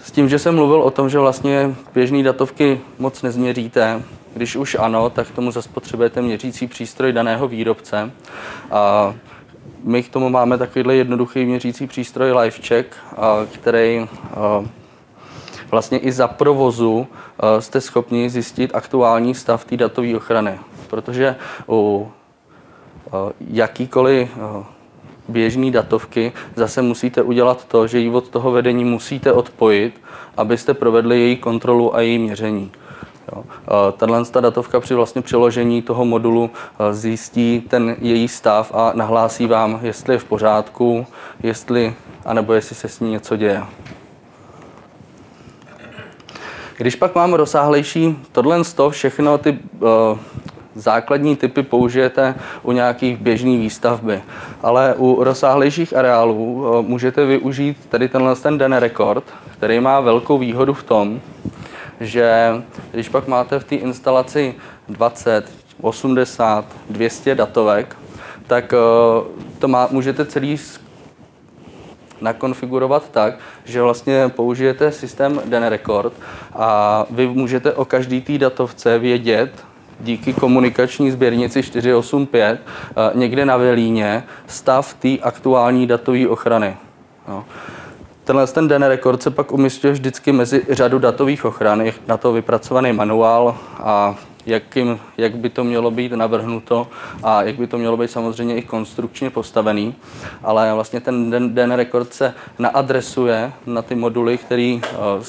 s 0.04 0.12
tím, 0.12 0.30
že 0.30 0.40
jsem 0.40 0.56
mluvil 0.56 0.82
o 0.82 0.92
tom, 0.92 1.10
že 1.10 1.20
vlastně 1.20 1.76
běžné 1.94 2.24
datovky 2.24 2.82
moc 3.00 3.22
nezměříte, 3.22 4.04
když 4.34 4.56
už 4.56 4.78
ano, 4.80 5.10
tak 5.10 5.32
tomu 5.32 5.52
zase 5.52 5.70
potřebujete 5.70 6.22
měřící 6.22 6.68
přístroj 6.68 7.14
daného 7.14 7.48
výrobce. 7.48 8.12
A 8.72 9.14
my 9.84 10.04
k 10.04 10.10
tomu 10.10 10.30
máme 10.30 10.58
takovýhle 10.58 10.96
jednoduchý 10.96 11.46
měřící 11.46 11.88
přístroj 11.88 12.32
LiveCheck, 12.32 12.96
který 13.54 14.08
vlastně 15.72 15.98
i 15.98 16.12
za 16.12 16.28
provozu 16.28 17.08
jste 17.60 17.82
schopni 17.82 18.30
zjistit 18.30 18.76
aktuální 18.76 19.36
stav 19.36 19.66
té 19.66 19.78
datové 19.78 20.16
ochrany. 20.16 20.60
Protože 20.88 21.36
u 21.70 22.12
jakýkoliv 23.48 24.30
eh, 24.36 24.64
běžný 25.28 25.72
datovky, 25.72 26.32
zase 26.56 26.82
musíte 26.82 27.22
udělat 27.22 27.66
to, 27.66 27.88
že 27.88 28.00
ji 28.00 28.10
od 28.10 28.30
toho 28.30 28.52
vedení 28.52 28.86
musíte 28.86 29.32
odpojit, 29.32 30.02
abyste 30.38 30.74
provedli 30.74 31.20
její 31.20 31.36
kontrolu 31.36 31.96
a 31.96 32.02
její 32.02 32.20
měření. 32.20 32.72
Eh, 33.32 33.92
tahle 33.98 34.24
datovka 34.40 34.80
při 34.80 34.94
vlastně 34.94 35.22
přiložení 35.22 35.82
toho 35.82 36.06
modulu 36.06 36.50
zjistí 36.92 37.64
ten 37.70 37.96
její 38.00 38.28
stav 38.28 38.72
a 38.76 38.92
nahlásí 38.96 39.48
vám, 39.48 39.80
jestli 39.82 40.14
je 40.14 40.20
v 40.20 40.26
pořádku, 40.26 41.06
jestli, 41.44 41.94
anebo 42.26 42.54
jestli 42.54 42.76
se 42.76 42.88
s 42.88 43.00
ní 43.00 43.12
něco 43.12 43.36
děje. 43.36 43.64
Když 46.78 46.96
pak 46.96 47.16
mám 47.16 47.34
rozsáhlejší, 47.34 48.18
tohle 48.32 48.64
všechno 48.90 49.38
ty 49.38 49.60
základní 50.76 51.36
typy 51.36 51.64
použijete 51.64 52.36
u 52.64 52.72
nějakých 52.72 53.18
běžných 53.18 53.60
výstavby. 53.60 54.22
Ale 54.62 54.96
u 54.98 55.24
rozsáhlejších 55.24 55.96
areálů 55.96 56.66
eh, 56.66 56.82
můžete 56.82 57.26
využít 57.26 57.78
tady 57.90 58.10
tenhle 58.10 58.36
ten 58.36 58.58
den 58.58 58.74
rekord, 58.74 59.24
který 59.54 59.80
má 59.80 60.00
velkou 60.00 60.38
výhodu 60.38 60.74
v 60.74 60.84
tom, 60.84 61.22
že 62.00 62.52
když 62.92 63.10
pak 63.10 63.28
máte 63.28 63.60
v 63.60 63.64
té 63.64 63.76
instalaci 63.76 64.56
20, 64.90 65.52
80, 65.82 66.66
200 66.90 67.36
datovek, 67.36 67.98
tak 68.48 68.74
eh, 68.74 68.78
to 69.60 69.68
má, 69.68 69.88
můžete 69.92 70.26
celý 70.26 70.58
nakonfigurovat 72.22 73.10
tak, 73.10 73.34
že 73.66 73.82
vlastně 73.82 74.30
použijete 74.30 74.92
systém 74.92 75.42
Den 75.46 75.64
Record 75.64 76.14
a 76.54 77.06
vy 77.10 77.28
můžete 77.28 77.74
o 77.74 77.86
každý 77.86 78.22
té 78.22 78.38
datovce 78.38 79.00
vědět, 79.00 79.52
díky 80.04 80.34
komunikační 80.34 81.12
sběrnici 81.12 81.64
485 81.64 82.62
eh, 82.62 83.12
někde 83.14 83.46
na 83.46 83.58
Velíně 83.58 84.24
stav 84.48 84.94
té 84.94 85.18
aktuální 85.18 85.88
datové 85.88 86.28
ochrany. 86.28 86.78
No. 87.28 87.46
Tenhle 88.24 88.48
ten 88.48 88.68
den 88.68 88.84
rekord 88.84 89.24
se 89.24 89.32
pak 89.32 89.52
umistuje 89.52 89.94
vždycky 89.94 90.32
mezi 90.32 90.66
řadu 90.70 91.00
datových 91.00 91.46
ochran, 91.46 91.82
je 91.82 91.94
na 92.08 92.18
to 92.18 92.34
vypracovaný 92.34 92.94
manuál 92.94 93.58
a 93.78 94.16
jak, 94.46 94.76
jim, 94.76 95.00
jak 95.18 95.36
by 95.36 95.50
to 95.50 95.64
mělo 95.64 95.92
být 95.92 96.12
navrhnuto 96.12 96.88
a 97.24 97.44
jak 97.44 97.56
by 97.56 97.68
to 97.68 97.78
mělo 97.78 97.98
být 97.98 98.12
samozřejmě 98.12 98.56
i 98.56 98.62
konstrukčně 98.62 99.30
postavený. 99.30 99.96
Ale 100.44 100.74
vlastně 100.74 101.00
ten 101.00 101.30
den, 101.30 101.56
den 101.56 101.72
rekord 101.72 102.14
se 102.14 102.34
naadresuje 102.60 103.52
na 103.66 103.82
ty 103.82 103.96
moduly, 103.96 104.38
které 104.38 104.80
uh, 104.84 105.24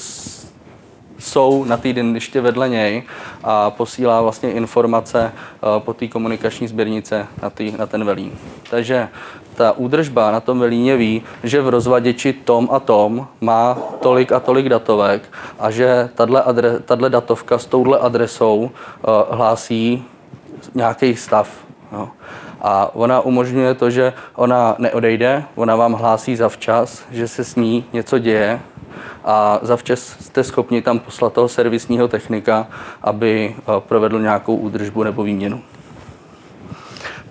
jsou 1.23 1.65
na 1.65 1.77
týden 1.77 2.15
ještě 2.15 2.41
vedle 2.41 2.69
něj 2.69 3.03
a 3.45 3.71
posílá 3.71 4.23
vlastně 4.23 4.53
informace 4.53 5.33
eh, 5.33 5.67
po 5.79 5.95
té 5.95 6.09
komunikační 6.09 6.69
sběrnice 6.69 7.27
na, 7.43 7.51
tý, 7.51 7.73
na 7.79 7.87
ten 7.87 8.05
velín. 8.05 8.33
Takže 8.71 9.09
ta 9.55 9.73
údržba 9.73 10.31
na 10.31 10.41
tom 10.41 10.59
velíně 10.59 10.97
ví, 10.97 11.23
že 11.45 11.63
v 11.63 11.69
rozvaděči 11.69 12.33
tom 12.33 12.69
a 12.73 12.81
tom 12.81 13.27
má 13.41 13.79
tolik 14.01 14.33
a 14.33 14.41
tolik 14.41 14.69
datovek 14.69 15.23
a 15.59 15.71
že 15.71 16.09
tahle 16.85 17.11
datovka 17.11 17.59
s 17.59 17.67
touhle 17.67 17.99
adresou 17.99 18.59
uh, 18.59 19.37
hlásí 19.37 20.05
nějaký 20.75 21.17
stav. 21.17 21.49
No. 21.93 22.11
A 22.61 22.95
ona 22.95 23.21
umožňuje 23.21 23.75
to, 23.75 23.91
že 23.91 24.13
ona 24.35 24.75
neodejde, 24.79 25.45
ona 25.55 25.77
vám 25.77 25.93
hlásí 25.93 26.37
zavčas, 26.37 27.05
že 27.11 27.29
se 27.29 27.45
s 27.45 27.57
ní 27.57 27.85
něco 27.93 28.19
děje 28.19 28.61
a 29.24 29.59
zavčas 29.62 30.16
jste 30.20 30.44
schopni 30.44 30.83
tam 30.83 30.98
poslat 30.98 31.33
toho 31.33 31.48
servisního 31.48 32.09
technika, 32.09 32.66
aby 33.02 33.55
eh, 33.59 33.62
provedl 33.78 34.20
nějakou 34.20 34.57
údržbu 34.57 35.02
nebo 35.02 35.22
výměnu. 35.22 35.62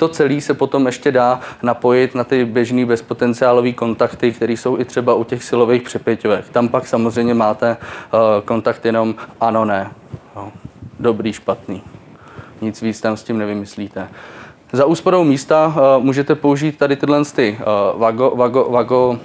to 0.02 0.08
celé 0.08 0.42
se 0.42 0.54
potom 0.54 0.86
ještě 0.86 1.12
dá 1.12 1.40
napojit 1.64 2.16
na 2.16 2.24
ty 2.24 2.46
běžné 2.46 2.86
bezpotenciálové 2.86 3.72
kontakty, 3.72 4.32
které 4.32 4.54
jsou 4.54 4.80
i 4.80 4.86
třeba 4.86 5.14
u 5.14 5.24
těch 5.24 5.44
silových 5.44 5.82
přepěťovek. 5.82 6.50
Tam 6.50 6.70
pak 6.70 6.88
samozřejmě 6.88 7.34
máte 7.34 7.78
uh, 7.78 8.20
kontakt 8.46 8.86
jenom 8.86 9.16
ano, 9.42 9.66
ne. 9.66 9.92
Dobrý, 11.00 11.34
špatný. 11.34 11.82
Nic 12.62 12.82
víc 12.82 13.02
tam 13.02 13.18
s 13.18 13.24
tím 13.24 13.38
nevymyslíte. 13.38 14.10
Za 14.72 14.86
úsporou 14.86 15.24
místa 15.24 15.68
uh, 15.68 16.04
můžete 16.04 16.36
použít 16.36 16.78
tady 16.78 16.96
tyhle 16.96 17.26
ty, 17.26 17.58
uh, 17.60 18.02
vago, 18.02 18.34
vago, 18.36 18.68
vago, 18.70 19.20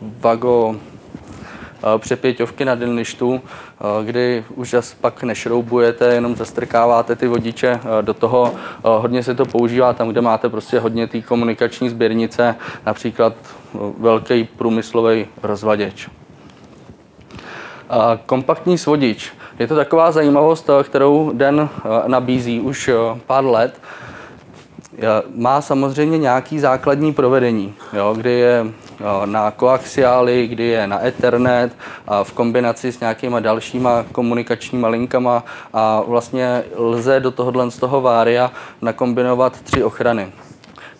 vago 0.00 0.76
přepěťovky 1.98 2.64
na 2.64 2.74
dilništu, 2.74 3.40
kdy 4.04 4.44
už 4.54 4.76
pak 5.00 5.22
nešroubujete, 5.22 6.14
jenom 6.14 6.36
zastrkáváte 6.36 7.16
ty 7.16 7.28
vodiče 7.28 7.80
do 8.00 8.14
toho. 8.14 8.54
Hodně 8.82 9.22
se 9.22 9.34
to 9.34 9.44
používá 9.44 9.92
tam, 9.92 10.08
kde 10.08 10.20
máte 10.20 10.48
prostě 10.48 10.78
hodně 10.78 11.06
té 11.06 11.20
komunikační 11.20 11.88
sběrnice, 11.88 12.54
například 12.86 13.34
velký 13.98 14.44
průmyslový 14.44 15.26
rozvaděč. 15.42 16.08
Kompaktní 18.26 18.78
svodič. 18.78 19.32
Je 19.58 19.66
to 19.66 19.76
taková 19.76 20.12
zajímavost, 20.12 20.70
kterou 20.82 21.30
Den 21.34 21.68
nabízí 22.06 22.60
už 22.60 22.90
pár 23.26 23.44
let. 23.44 23.80
Má 25.34 25.60
samozřejmě 25.60 26.18
nějaký 26.18 26.58
základní 26.58 27.12
provedení, 27.12 27.74
jo, 27.92 28.14
kdy 28.16 28.32
je 28.32 28.66
na 29.24 29.50
koaxiály, 29.50 30.46
kdy 30.46 30.64
je 30.64 30.86
na 30.86 31.06
Ethernet 31.06 31.72
a 32.06 32.24
v 32.24 32.32
kombinaci 32.32 32.92
s 32.92 33.00
nějakýma 33.00 33.40
dalšíma 33.40 34.04
komunikačníma 34.12 34.88
linkama 34.88 35.44
a 35.72 36.02
vlastně 36.06 36.64
lze 36.76 37.20
do 37.20 37.30
tohohle 37.30 37.70
z 37.70 37.78
toho 37.78 38.00
vária 38.00 38.50
nakombinovat 38.82 39.60
tři 39.60 39.84
ochrany. 39.84 40.32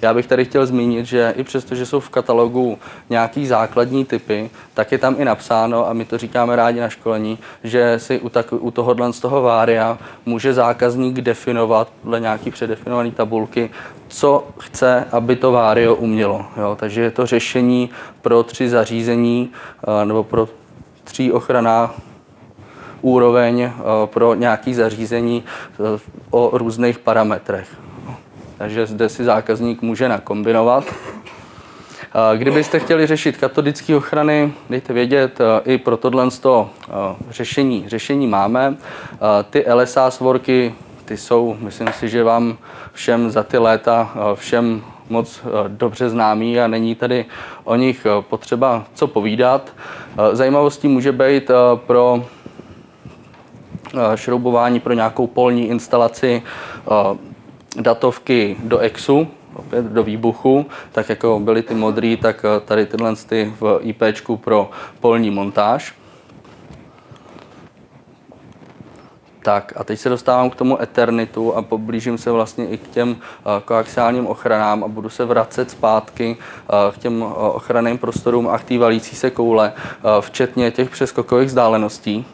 Já 0.03 0.15
bych 0.15 0.27
tady 0.27 0.45
chtěl 0.45 0.67
zmínit, 0.67 1.07
že 1.07 1.35
i 1.37 1.45
přesto, 1.45 1.75
že 1.75 1.87
jsou 1.87 2.01
v 2.01 2.09
katalogu 2.09 2.79
nějaký 3.11 3.47
základní 3.47 4.05
typy, 4.05 4.51
tak 4.75 4.93
je 4.93 4.99
tam 4.99 5.15
i 5.19 5.25
napsáno, 5.25 5.89
a 5.89 5.93
my 5.93 6.05
to 6.05 6.19
říkáme 6.19 6.57
rádi 6.57 6.81
na 6.81 6.89
školení, 6.89 7.39
že 7.65 7.99
si 7.99 8.21
u, 8.21 8.29
tak, 8.29 8.53
u 8.53 8.71
tohohle 8.71 9.13
z 9.13 9.21
toho 9.21 9.43
vária 9.43 9.99
může 10.27 10.55
zákazník 10.55 11.21
definovat 11.21 11.89
podle 12.03 12.21
nějaký 12.21 12.51
předefinované 12.51 13.11
tabulky, 13.11 13.71
co 14.09 14.47
chce, 14.59 15.05
aby 15.13 15.37
to 15.37 15.53
vário 15.53 15.95
umělo. 15.95 16.47
Jo? 16.57 16.77
Takže 16.81 17.01
je 17.01 17.11
to 17.11 17.27
řešení 17.27 17.91
pro 18.23 18.43
tři 18.43 18.69
zařízení 18.69 19.51
eh, 20.03 20.05
nebo 20.05 20.25
pro 20.25 20.49
tří 21.05 21.33
ochranná 21.33 21.95
úroveň 23.03 23.61
eh, 23.61 23.73
pro 24.07 24.35
nějaké 24.35 24.75
zařízení 24.75 25.45
eh, 25.45 26.01
o 26.31 26.51
různých 26.59 26.99
parametrech. 26.99 27.69
Takže 28.63 28.87
zde 28.87 29.09
si 29.09 29.25
zákazník 29.25 29.83
může 29.83 30.09
nakombinovat. 30.09 30.85
Kdybyste 32.37 32.79
chtěli 32.79 33.07
řešit 33.07 33.37
katodické 33.37 33.97
ochrany, 33.97 34.53
dejte 34.71 34.93
vědět, 34.93 35.39
i 35.65 35.79
pro 35.79 35.97
tohle 35.97 36.29
řešení, 37.31 37.85
řešení 37.89 38.27
máme. 38.27 38.77
Ty 39.51 39.65
LSA 39.75 40.11
svorky, 40.11 40.75
ty 41.05 41.17
jsou, 41.17 41.57
myslím 41.61 41.89
si, 41.93 42.09
že 42.09 42.25
vám 42.25 42.59
všem 42.93 43.31
za 43.31 43.43
ty 43.43 43.59
léta 43.59 44.15
všem 44.35 44.83
moc 45.09 45.41
dobře 45.69 46.09
známý 46.09 46.61
a 46.61 46.67
není 46.67 46.95
tady 46.95 47.25
o 47.65 47.77
nich 47.77 48.07
potřeba 48.21 48.85
co 48.95 49.07
povídat. 49.07 49.73
Zajímavostí 50.33 50.89
může 50.89 51.13
být 51.13 51.51
pro 51.77 52.25
šroubování 54.15 54.81
pro 54.81 54.93
nějakou 54.93 55.27
polní 55.27 55.69
instalaci 55.69 56.43
datovky 57.77 58.57
do 58.65 58.79
EXu, 58.79 59.29
opět 59.55 59.85
do 59.85 60.03
výbuchu, 60.03 60.67
tak 60.93 61.09
jako 61.09 61.41
byly 61.41 61.63
ty 61.63 61.75
modrý, 61.75 62.17
tak 62.17 62.45
eh, 62.45 62.61
tady 62.61 62.87
tyhle 62.87 63.17
ty 63.17 63.53
v 63.61 63.79
IP 63.83 64.03
pro 64.37 64.71
polní 65.01 65.31
montáž. 65.31 65.95
Tak 69.43 69.73
a 69.77 69.85
teď 69.85 70.01
se 70.01 70.09
dostávám 70.09 70.51
k 70.51 70.55
tomu 70.55 70.83
Eternitu 70.83 71.55
a 71.55 71.63
poblížím 71.63 72.19
se 72.19 72.31
vlastně 72.31 72.69
i 72.69 72.79
k 72.79 72.89
těm 72.89 73.11
uh, 73.11 73.17
koaxiálním 73.65 74.27
ochranám 74.27 74.85
a 74.85 74.89
budu 74.89 75.09
se 75.09 75.25
vracet 75.25 75.71
zpátky 75.71 76.37
uh, 76.37 76.95
k 76.95 76.99
těm 76.99 77.23
ochranným 77.23 77.99
prostorům 77.99 78.49
a 78.49 78.59
k 78.59 78.65
té 78.65 78.79
valící 78.79 79.17
se 79.17 79.31
koule, 79.31 79.73
včetně 80.21 80.71
těch 80.71 80.91
přeskokových 80.91 81.49
vzdáleností. 81.49 82.27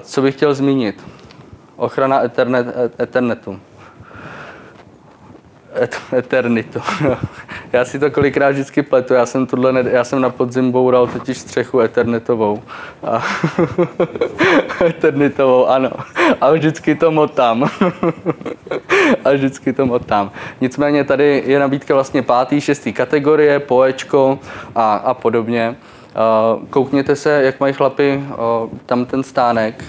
Co 0.00 0.22
bych 0.22 0.34
chtěl 0.34 0.54
zmínit? 0.54 1.04
Ochrana 1.76 2.24
Ethernet, 2.24 2.66
Ethernetu. 3.00 3.60
Et, 5.74 6.00
eternitu. 6.16 6.80
já 7.72 7.84
si 7.84 7.98
to 7.98 8.10
kolikrát 8.10 8.50
vždycky 8.50 8.82
pletu. 8.82 9.14
Já 9.14 9.26
jsem, 9.26 9.46
ne, 9.70 9.84
já 9.90 10.04
jsem 10.04 10.20
na 10.20 10.30
podzim 10.30 10.72
boural 10.72 11.06
totiž 11.06 11.38
střechu 11.38 11.80
eternetovou. 11.80 12.62
A 13.04 13.22
eternitovou, 14.84 15.66
ano. 15.66 15.90
A 16.40 16.50
vždycky 16.50 16.94
to 16.94 17.10
motám. 17.10 17.64
a 19.24 19.32
vždycky 19.32 19.72
to 19.72 19.86
motám. 19.86 20.30
Nicméně 20.60 21.04
tady 21.04 21.42
je 21.46 21.58
nabídka 21.58 21.94
vlastně 21.94 22.22
pátý, 22.22 22.60
šestý 22.60 22.92
kategorie, 22.92 23.60
poečko 23.60 24.38
a, 24.74 24.94
a 24.94 25.14
podobně. 25.14 25.76
Koukněte 26.70 27.16
se, 27.16 27.42
jak 27.42 27.60
mají 27.60 27.74
chlapi 27.74 28.24
tam 28.86 29.04
ten 29.04 29.22
stánek, 29.22 29.84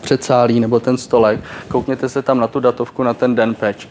předsálí 0.00 0.60
nebo 0.60 0.80
ten 0.80 0.96
stolek, 0.96 1.40
koukněte 1.68 2.08
se 2.08 2.22
tam 2.22 2.40
na 2.40 2.46
tu 2.46 2.60
datovku, 2.60 3.02
na 3.02 3.14
ten 3.14 3.34
den 3.34 3.54
patch. 3.54 3.86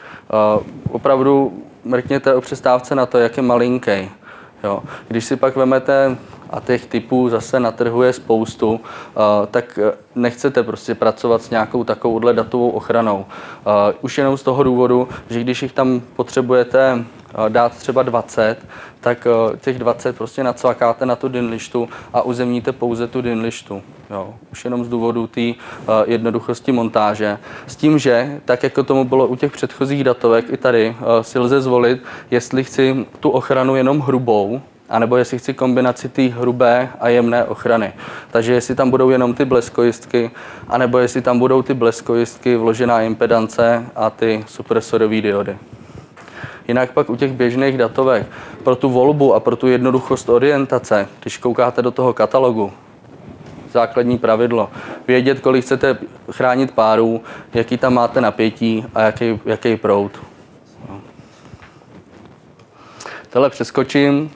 Opravdu 0.91 1.63
mrkněte 1.83 2.35
o 2.35 2.41
přestávce 2.41 2.95
na 2.95 3.05
to, 3.05 3.17
jak 3.17 3.37
je 3.37 3.43
malinký. 3.43 4.09
Jo. 4.63 4.83
Když 5.07 5.25
si 5.25 5.35
pak 5.35 5.55
vemete 5.55 6.17
a 6.49 6.59
těch 6.59 6.85
typů 6.85 7.29
zase 7.29 7.59
na 7.59 7.71
trhu 7.71 8.03
je 8.03 8.13
spoustu, 8.13 8.79
tak 9.51 9.77
e, 9.77 9.93
nechcete 10.15 10.63
prostě 10.63 10.95
pracovat 10.95 11.41
s 11.41 11.49
nějakou 11.49 11.83
takovouhle 11.83 12.33
datovou 12.33 12.69
ochranou. 12.69 13.25
Už 14.01 14.17
jenom 14.17 14.37
z 14.37 14.43
toho 14.43 14.63
důvodu, 14.63 15.07
že 15.29 15.39
když 15.39 15.61
jich 15.61 15.73
tam 15.73 16.01
potřebujete 16.15 17.05
dát 17.49 17.77
třeba 17.77 18.03
20, 18.03 18.57
tak 18.99 19.27
eh, 19.27 19.57
těch 19.57 19.79
20 19.79 20.17
prostě 20.17 20.43
nacvakáte 20.43 21.05
na 21.05 21.15
tu 21.15 21.27
dinlištu 21.27 21.89
a 22.13 22.21
uzemníte 22.21 22.71
pouze 22.71 23.07
tu 23.07 23.21
dinlištu. 23.21 23.81
Jo. 24.09 24.33
Už 24.51 24.65
jenom 24.65 24.85
z 24.85 24.89
důvodu 24.89 25.27
té 25.27 25.41
uh, 25.41 25.53
jednoduchosti 26.05 26.71
montáže. 26.71 27.37
S 27.67 27.75
tím, 27.75 27.99
že 27.99 28.41
tak 28.45 28.63
jako 28.63 28.83
tomu 28.83 29.05
bylo 29.05 29.27
u 29.27 29.35
těch 29.35 29.51
předchozích 29.51 30.03
datovek, 30.03 30.45
i 30.49 30.57
tady 30.57 30.89
uh, 30.99 31.21
si 31.21 31.39
lze 31.39 31.61
zvolit, 31.61 32.03
jestli 32.31 32.63
chci 32.63 33.05
tu 33.19 33.29
ochranu 33.29 33.75
jenom 33.75 33.99
hrubou, 33.99 34.61
anebo 34.89 35.17
jestli 35.17 35.39
chci 35.39 35.53
kombinaci 35.53 36.09
té 36.09 36.21
hrubé 36.21 36.89
a 36.99 37.09
jemné 37.09 37.43
ochrany. 37.43 37.93
Takže 38.31 38.53
jestli 38.53 38.75
tam 38.75 38.89
budou 38.89 39.09
jenom 39.09 39.33
ty 39.33 39.45
bleskojistky, 39.45 40.31
anebo 40.67 40.97
jestli 40.97 41.21
tam 41.21 41.39
budou 41.39 41.61
ty 41.61 41.73
bleskojistky, 41.73 42.57
vložená 42.57 43.01
impedance 43.01 43.85
a 43.95 44.09
ty 44.09 44.43
supresorové 44.47 45.21
diody. 45.21 45.57
Jinak 46.67 46.91
pak 46.91 47.09
u 47.09 47.15
těch 47.15 47.31
běžných 47.31 47.77
datovek 47.77 48.27
pro 48.63 48.75
tu 48.75 48.89
volbu 48.89 49.33
a 49.33 49.39
pro 49.39 49.55
tu 49.55 49.67
jednoduchost 49.67 50.29
orientace, 50.29 51.07
když 51.21 51.37
koukáte 51.37 51.81
do 51.81 51.91
toho 51.91 52.13
katalogu, 52.13 52.71
základní 53.71 54.17
pravidlo. 54.17 54.69
Vědět, 55.07 55.39
kolik 55.39 55.63
chcete 55.63 55.97
chránit 56.31 56.71
párů, 56.71 57.21
jaký 57.53 57.77
tam 57.77 57.93
máte 57.93 58.21
napětí 58.21 58.85
a 58.95 59.01
jaký, 59.01 59.39
jaký 59.45 59.75
proud. 59.75 60.11
No. 60.89 61.01
Tohle 63.29 63.49
přeskočím, 63.49 64.31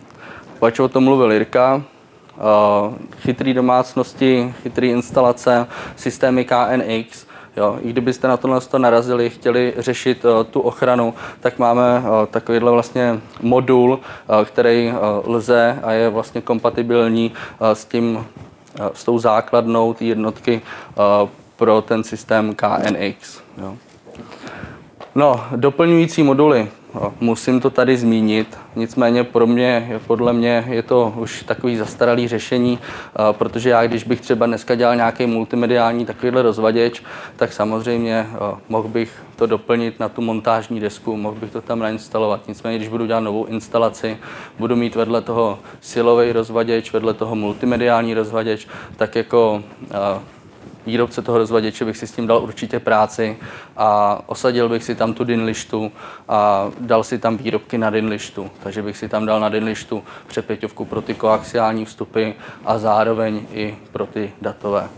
pač 0.59 0.79
o 0.79 0.87
tom 0.87 1.03
mluvil 1.03 1.31
Jirka. 1.31 1.83
Chytrý 3.17 3.53
domácnosti, 3.53 4.53
chytrý 4.63 4.89
instalace, 4.89 5.67
systémy 5.95 6.45
KNX, 6.45 7.25
Jo, 7.57 7.77
I 7.81 7.89
kdybyste 7.89 8.27
na 8.27 8.37
tohle 8.37 8.59
narazili, 8.77 9.29
chtěli 9.29 9.73
řešit 9.77 10.25
uh, 10.25 10.43
tu 10.43 10.59
ochranu, 10.59 11.13
tak 11.39 11.59
máme 11.59 11.99
uh, 11.99 12.25
takovýhle 12.25 12.71
vlastně 12.71 13.19
modul, 13.41 13.91
uh, 13.91 14.45
který 14.45 14.93
lze 15.25 15.79
a 15.83 15.91
je 15.91 16.09
vlastně 16.09 16.41
kompatibilní 16.41 17.33
s 17.59 17.85
tím, 17.85 18.25
s 18.93 19.03
tou 19.03 19.19
základnou 19.19 19.93
té 19.93 20.05
jednotky 20.05 20.61
pro 21.55 21.81
ten 21.81 22.03
systém 22.03 22.55
KNX. 22.55 23.41
Jo. 23.57 23.77
No, 25.15 25.43
doplňující 25.55 26.23
moduly. 26.23 26.67
Musím 27.19 27.59
to 27.59 27.69
tady 27.69 27.97
zmínit, 27.97 28.57
nicméně 28.75 29.23
pro 29.23 29.47
mě, 29.47 29.99
podle 30.07 30.33
mě 30.33 30.65
je 30.69 30.83
to 30.83 31.13
už 31.17 31.43
takový 31.43 31.77
zastaralý 31.77 32.27
řešení, 32.27 32.79
protože 33.31 33.69
já, 33.69 33.87
když 33.87 34.03
bych 34.03 34.21
třeba 34.21 34.45
dneska 34.45 34.75
dělal 34.75 34.95
nějaký 34.95 35.25
multimediální 35.25 36.05
takovýhle 36.05 36.41
rozvaděč, 36.41 37.03
tak 37.35 37.53
samozřejmě 37.53 38.27
mohl 38.69 38.87
bych 38.87 39.23
to 39.35 39.45
doplnit 39.45 39.99
na 39.99 40.09
tu 40.09 40.21
montážní 40.21 40.79
desku, 40.79 41.17
mohl 41.17 41.35
bych 41.39 41.51
to 41.51 41.61
tam 41.61 41.79
nainstalovat. 41.79 42.47
Nicméně, 42.47 42.77
když 42.77 42.89
budu 42.89 43.05
dělat 43.05 43.19
novou 43.19 43.45
instalaci, 43.45 44.17
budu 44.59 44.75
mít 44.75 44.95
vedle 44.95 45.21
toho 45.21 45.59
silový 45.81 46.31
rozvaděč, 46.31 46.93
vedle 46.93 47.13
toho 47.13 47.35
multimediální 47.35 48.13
rozvaděč, 48.13 48.67
tak 48.97 49.15
jako 49.15 49.63
výrobce 50.85 51.21
toho 51.21 51.37
rozvaděče 51.37 51.85
bych 51.85 51.97
si 51.97 52.07
s 52.07 52.11
tím 52.11 52.27
dal 52.27 52.43
určitě 52.43 52.79
práci 52.79 53.37
a 53.77 54.19
osadil 54.25 54.69
bych 54.69 54.83
si 54.83 54.95
tam 54.95 55.13
tu 55.13 55.23
dinlištu 55.23 55.91
a 56.29 56.71
dal 56.79 57.03
si 57.03 57.17
tam 57.17 57.37
výrobky 57.37 57.77
na 57.77 57.89
dinlištu. 57.89 58.51
Takže 58.63 58.81
bych 58.81 58.97
si 58.97 59.09
tam 59.09 59.25
dal 59.25 59.39
na 59.39 59.49
dinlištu 59.49 60.03
přepěťovku 60.27 60.85
pro 60.85 61.01
ty 61.01 61.13
koaxiální 61.13 61.85
vstupy 61.85 62.29
a 62.65 62.77
zároveň 62.77 63.41
i 63.53 63.77
pro 63.91 64.05
ty 64.05 64.31
datové. 64.41 64.89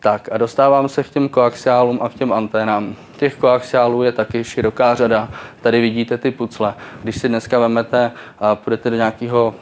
Tak 0.00 0.28
a 0.32 0.38
dostávám 0.38 0.88
se 0.88 1.02
k 1.02 1.10
těm 1.10 1.28
koaxiálům 1.28 1.98
a 2.02 2.08
k 2.08 2.14
těm 2.14 2.32
anténám. 2.32 2.96
Těch 3.16 3.36
koaxiálů 3.36 4.02
je 4.02 4.12
taky 4.12 4.44
široká 4.44 4.94
řada. 4.94 5.28
Tady 5.60 5.80
vidíte 5.80 6.18
ty 6.18 6.30
pucle. 6.30 6.74
Když 7.02 7.18
si 7.18 7.28
dneska 7.28 7.58
vemete 7.58 8.12
a 8.38 8.54
půjdete 8.54 8.90
do 8.90 8.96
nějakého 8.96 9.54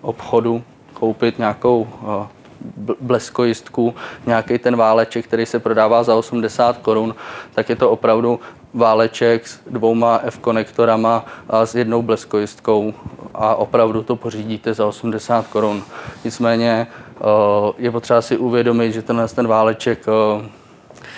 obchodu 0.00 0.62
koupit 0.92 1.38
nějakou 1.38 1.88
bleskojistku, 3.00 3.94
nějaký 4.26 4.58
ten 4.58 4.76
váleček, 4.76 5.24
který 5.24 5.46
se 5.46 5.58
prodává 5.58 6.02
za 6.02 6.14
80 6.14 6.78
korun, 6.78 7.14
tak 7.54 7.68
je 7.68 7.76
to 7.76 7.90
opravdu 7.90 8.40
váleček 8.74 9.48
s 9.48 9.60
dvouma 9.70 10.20
F-konektorama 10.22 11.24
a 11.48 11.66
s 11.66 11.74
jednou 11.74 12.02
bleskojistkou 12.02 12.94
a 13.34 13.54
opravdu 13.54 14.02
to 14.02 14.16
pořídíte 14.16 14.74
za 14.74 14.86
80 14.86 15.46
korun. 15.46 15.82
Nicméně 16.24 16.86
eh, 16.86 17.24
je 17.78 17.90
potřeba 17.90 18.22
si 18.22 18.36
uvědomit, 18.36 18.92
že 18.92 19.02
tenhle 19.02 19.28
ten 19.28 19.46
váleček 19.48 20.06
eh, 20.08 20.48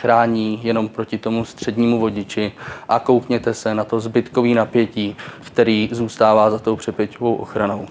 chrání 0.01 0.61
jenom 0.63 0.89
proti 0.89 1.19
tomu 1.19 1.45
střednímu 1.45 2.01
vodiči 2.01 2.53
a 2.89 2.99
koukněte 2.99 3.55
se 3.55 3.75
na 3.75 3.85
to 3.85 4.01
zbytkový 4.01 4.55
napětí, 4.55 5.17
který 5.45 5.89
zůstává 5.93 6.51
za 6.51 6.59
tou 6.59 6.77
přepěťovou 6.77 7.35
ochranou. 7.35 7.87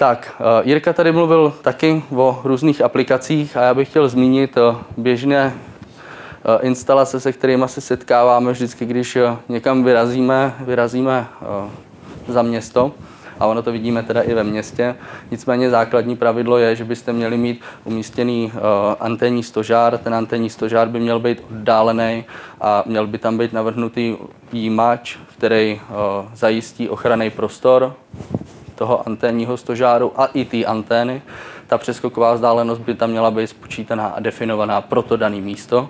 Tak, 0.00 0.32
eh, 0.40 0.68
Jirka 0.68 0.92
tady 0.92 1.12
mluvil 1.12 1.54
taky 1.62 2.02
o 2.16 2.40
různých 2.44 2.80
aplikacích 2.80 3.56
a 3.56 3.62
já 3.62 3.74
bych 3.74 3.88
chtěl 3.88 4.08
zmínit 4.08 4.58
běžné 4.96 5.54
instalace, 6.60 7.20
se 7.20 7.32
kterými 7.32 7.64
se 7.66 7.80
setkáváme 7.80 8.52
vždycky, 8.52 8.86
když 8.86 9.18
někam 9.48 9.84
vyrazíme, 9.84 10.54
vyrazíme 10.60 11.26
za 12.28 12.42
město 12.42 12.92
a 13.40 13.46
ono 13.46 13.62
to 13.62 13.72
vidíme 13.72 14.02
teda 14.02 14.22
i 14.22 14.34
ve 14.34 14.44
městě. 14.44 14.94
Nicméně 15.30 15.70
základní 15.70 16.16
pravidlo 16.16 16.58
je, 16.58 16.76
že 16.76 16.84
byste 16.84 17.12
měli 17.12 17.36
mít 17.36 17.60
umístěný 17.84 18.52
anténní 19.00 19.42
stožár. 19.42 19.98
Ten 19.98 20.14
anténní 20.14 20.50
stožár 20.50 20.88
by 20.88 21.00
měl 21.00 21.20
být 21.20 21.42
oddálený 21.50 22.24
a 22.60 22.82
měl 22.86 23.06
by 23.06 23.18
tam 23.18 23.38
být 23.38 23.52
navrhnutý 23.52 24.16
jímač, 24.52 25.16
který 25.36 25.80
zajistí 26.34 26.88
ochranný 26.88 27.30
prostor 27.30 27.94
toho 28.80 29.06
anténního 29.06 29.56
stožáru 29.56 30.12
a 30.16 30.26
i 30.26 30.44
ty 30.44 30.66
antény. 30.66 31.22
Ta 31.66 31.78
přeskoková 31.78 32.34
vzdálenost 32.34 32.80
by 32.80 32.94
tam 32.94 33.10
měla 33.10 33.30
být 33.30 33.46
spočítaná 33.46 34.06
a 34.06 34.20
definovaná 34.20 34.80
pro 34.80 35.02
to 35.02 35.16
dané 35.16 35.36
místo. 35.36 35.88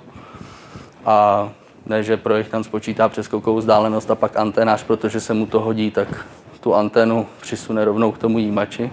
A 1.07 1.48
ne, 1.87 2.03
že 2.03 2.16
projektant 2.16 2.64
spočítá 2.64 3.09
přeskokovou 3.09 3.59
vzdálenost 3.59 4.11
a 4.11 4.14
pak 4.14 4.37
antenář, 4.37 4.83
protože 4.83 5.20
se 5.20 5.35
mu 5.35 5.46
to 5.46 5.61
hodí, 5.61 5.90
tak 5.90 6.26
tu 6.61 6.74
anténu 6.74 7.26
přisune 7.40 7.85
rovnou 7.85 8.12
k 8.12 8.18
tomu 8.18 8.38
jímači. 8.38 8.90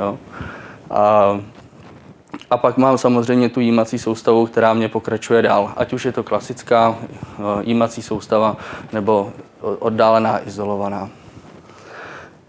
Jo. 0.00 0.18
A, 0.90 1.40
a 2.50 2.56
pak 2.56 2.76
mám 2.76 2.98
samozřejmě 2.98 3.48
tu 3.48 3.60
jímací 3.60 3.98
soustavu, 3.98 4.46
která 4.46 4.74
mě 4.74 4.88
pokračuje 4.88 5.42
dál. 5.42 5.72
Ať 5.76 5.92
už 5.92 6.04
je 6.04 6.12
to 6.12 6.22
klasická 6.22 6.98
eh, 6.98 7.42
jímací 7.60 8.02
soustava 8.02 8.56
nebo 8.92 9.32
oddálená, 9.60 10.46
izolovaná. 10.46 11.19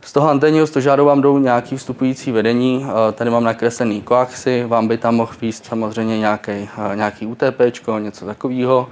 Z 0.06 0.14
toho 0.14 0.30
anténního 0.30 0.68
stožáru 0.68 1.06
vám 1.06 1.22
jdou 1.22 1.38
nějaký 1.38 1.78
vstupující 1.78 2.32
vedení. 2.32 2.86
Eh, 2.86 3.12
tady 3.12 3.30
mám 3.30 3.44
nakreslený 3.44 4.02
koaxy, 4.02 4.66
vám 4.68 4.88
by 4.88 4.98
tam 4.98 5.16
mohl 5.16 5.32
výst 5.42 5.66
samozřejmě 5.66 6.20
nějaký, 6.20 6.52
eh, 6.52 6.96
nějaký 6.96 7.28
UTP, 7.28 8.00
něco 8.00 8.26
takového, 8.26 8.90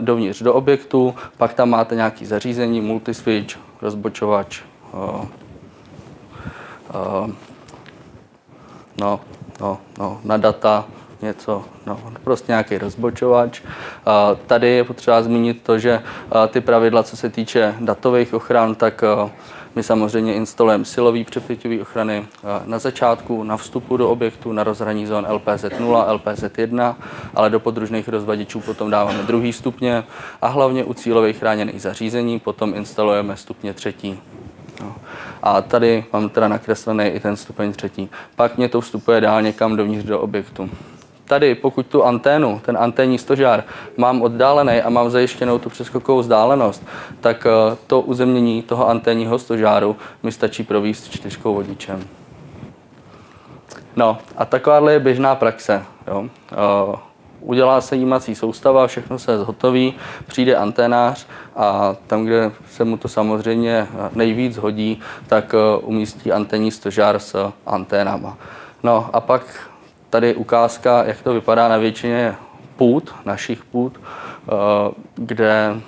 dovnitř 0.00 0.42
do 0.42 0.54
objektu, 0.54 1.14
pak 1.36 1.54
tam 1.54 1.70
máte 1.70 1.94
nějaký 1.94 2.26
zařízení, 2.26 2.80
multiswitch, 2.80 3.56
rozbočovač, 3.82 4.60
no, 8.98 9.20
no, 9.60 9.78
no, 9.98 10.20
na 10.24 10.36
data, 10.36 10.84
něco, 11.22 11.64
no, 11.86 12.00
prostě 12.24 12.52
nějaký 12.52 12.78
rozbočovač. 12.78 13.60
Tady 14.46 14.68
je 14.68 14.84
potřeba 14.84 15.22
zmínit 15.22 15.62
to, 15.62 15.78
že 15.78 16.02
ty 16.48 16.60
pravidla, 16.60 17.02
co 17.02 17.16
se 17.16 17.30
týče 17.30 17.74
datových 17.80 18.34
ochran, 18.34 18.74
tak 18.74 19.04
my 19.74 19.82
samozřejmě 19.82 20.34
instalujeme 20.34 20.84
silový 20.84 21.24
přepěťový 21.24 21.80
ochrany 21.80 22.26
na 22.64 22.78
začátku, 22.78 23.44
na 23.44 23.56
vstupu 23.56 23.96
do 23.96 24.10
objektu, 24.10 24.52
na 24.52 24.64
rozhraní 24.64 25.06
zón 25.06 25.26
LPZ0, 25.26 26.18
LPZ1, 26.18 26.94
ale 27.34 27.50
do 27.50 27.60
podružných 27.60 28.08
rozvadičů 28.08 28.60
potom 28.60 28.90
dáváme 28.90 29.22
druhý 29.22 29.52
stupně 29.52 30.04
a 30.42 30.48
hlavně 30.48 30.84
u 30.84 30.94
cílových 30.94 31.38
chráněných 31.38 31.82
zařízení 31.82 32.38
potom 32.38 32.74
instalujeme 32.74 33.36
stupně 33.36 33.74
třetí. 33.74 34.20
No. 34.80 34.96
A 35.42 35.62
tady 35.62 36.04
mám 36.12 36.28
teda 36.28 36.48
nakreslený 36.48 37.04
i 37.04 37.20
ten 37.20 37.36
stupeň 37.36 37.72
třetí. 37.72 38.10
Pak 38.36 38.56
mě 38.56 38.68
to 38.68 38.80
vstupuje 38.80 39.20
dál 39.20 39.42
někam 39.42 39.76
dovnitř 39.76 40.04
do 40.04 40.20
objektu. 40.20 40.70
Tady, 41.28 41.54
pokud 41.54 41.86
tu 41.86 42.04
anténu, 42.04 42.60
ten 42.64 42.78
anténní 42.80 43.18
stožár, 43.18 43.64
mám 43.96 44.22
oddálený 44.22 44.82
a 44.82 44.90
mám 44.90 45.10
zajištěnou 45.10 45.58
tu 45.58 45.70
přeskokovou 45.70 46.20
vzdálenost, 46.20 46.86
tak 47.20 47.46
eh, 47.46 47.76
to 47.86 48.00
uzemnění 48.00 48.62
toho 48.62 48.88
anténního 48.88 49.38
stožáru 49.38 49.96
mi 50.22 50.32
stačí 50.32 50.62
províst 50.62 51.10
čtyřkou 51.10 51.54
vodičem. 51.54 52.04
No 53.96 54.18
a 54.36 54.44
takováhle 54.44 54.92
je 54.92 55.00
běžná 55.00 55.34
praxe. 55.34 55.82
Jo. 56.06 56.20
Uh, 56.20 56.28
udělá 57.40 57.80
se 57.80 57.96
jímací 57.96 58.34
soustava, 58.34 58.86
všechno 58.86 59.18
se 59.18 59.38
zhotoví, 59.38 59.94
přijde 60.26 60.56
anténář 60.56 61.26
a 61.56 61.96
tam, 62.06 62.24
kde 62.24 62.52
se 62.70 62.84
mu 62.84 62.96
to 62.96 63.08
samozřejmě 63.08 63.86
nejvíc 64.12 64.56
hodí, 64.56 65.00
tak 65.26 65.54
eh, 65.54 65.78
umístí 65.80 66.32
anténní 66.32 66.70
stožár 66.70 67.18
s 67.18 67.52
anténama. 67.66 68.36
No 68.82 69.10
a 69.12 69.20
pak 69.20 69.67
tady 70.10 70.34
ukázka, 70.34 71.04
jak 71.04 71.22
to 71.22 71.34
vypadá 71.34 71.68
na 71.68 71.76
většině 71.76 72.34
půd, 72.76 73.14
našich 73.24 73.64
půd, 73.64 74.00
eh, 74.00 74.50
kde 75.14 75.80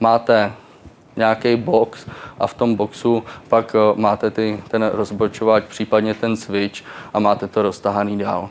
máte 0.00 0.52
nějaký 1.16 1.56
box 1.56 2.06
a 2.38 2.46
v 2.46 2.54
tom 2.54 2.74
boxu 2.74 3.24
pak 3.48 3.74
eh, 3.74 4.00
máte 4.00 4.30
ty, 4.30 4.62
ten 4.68 4.90
rozbočovač, 4.92 5.64
případně 5.64 6.14
ten 6.14 6.36
switch 6.36 6.82
a 7.14 7.18
máte 7.18 7.46
to 7.46 7.62
roztahaný 7.62 8.18
dál. 8.18 8.50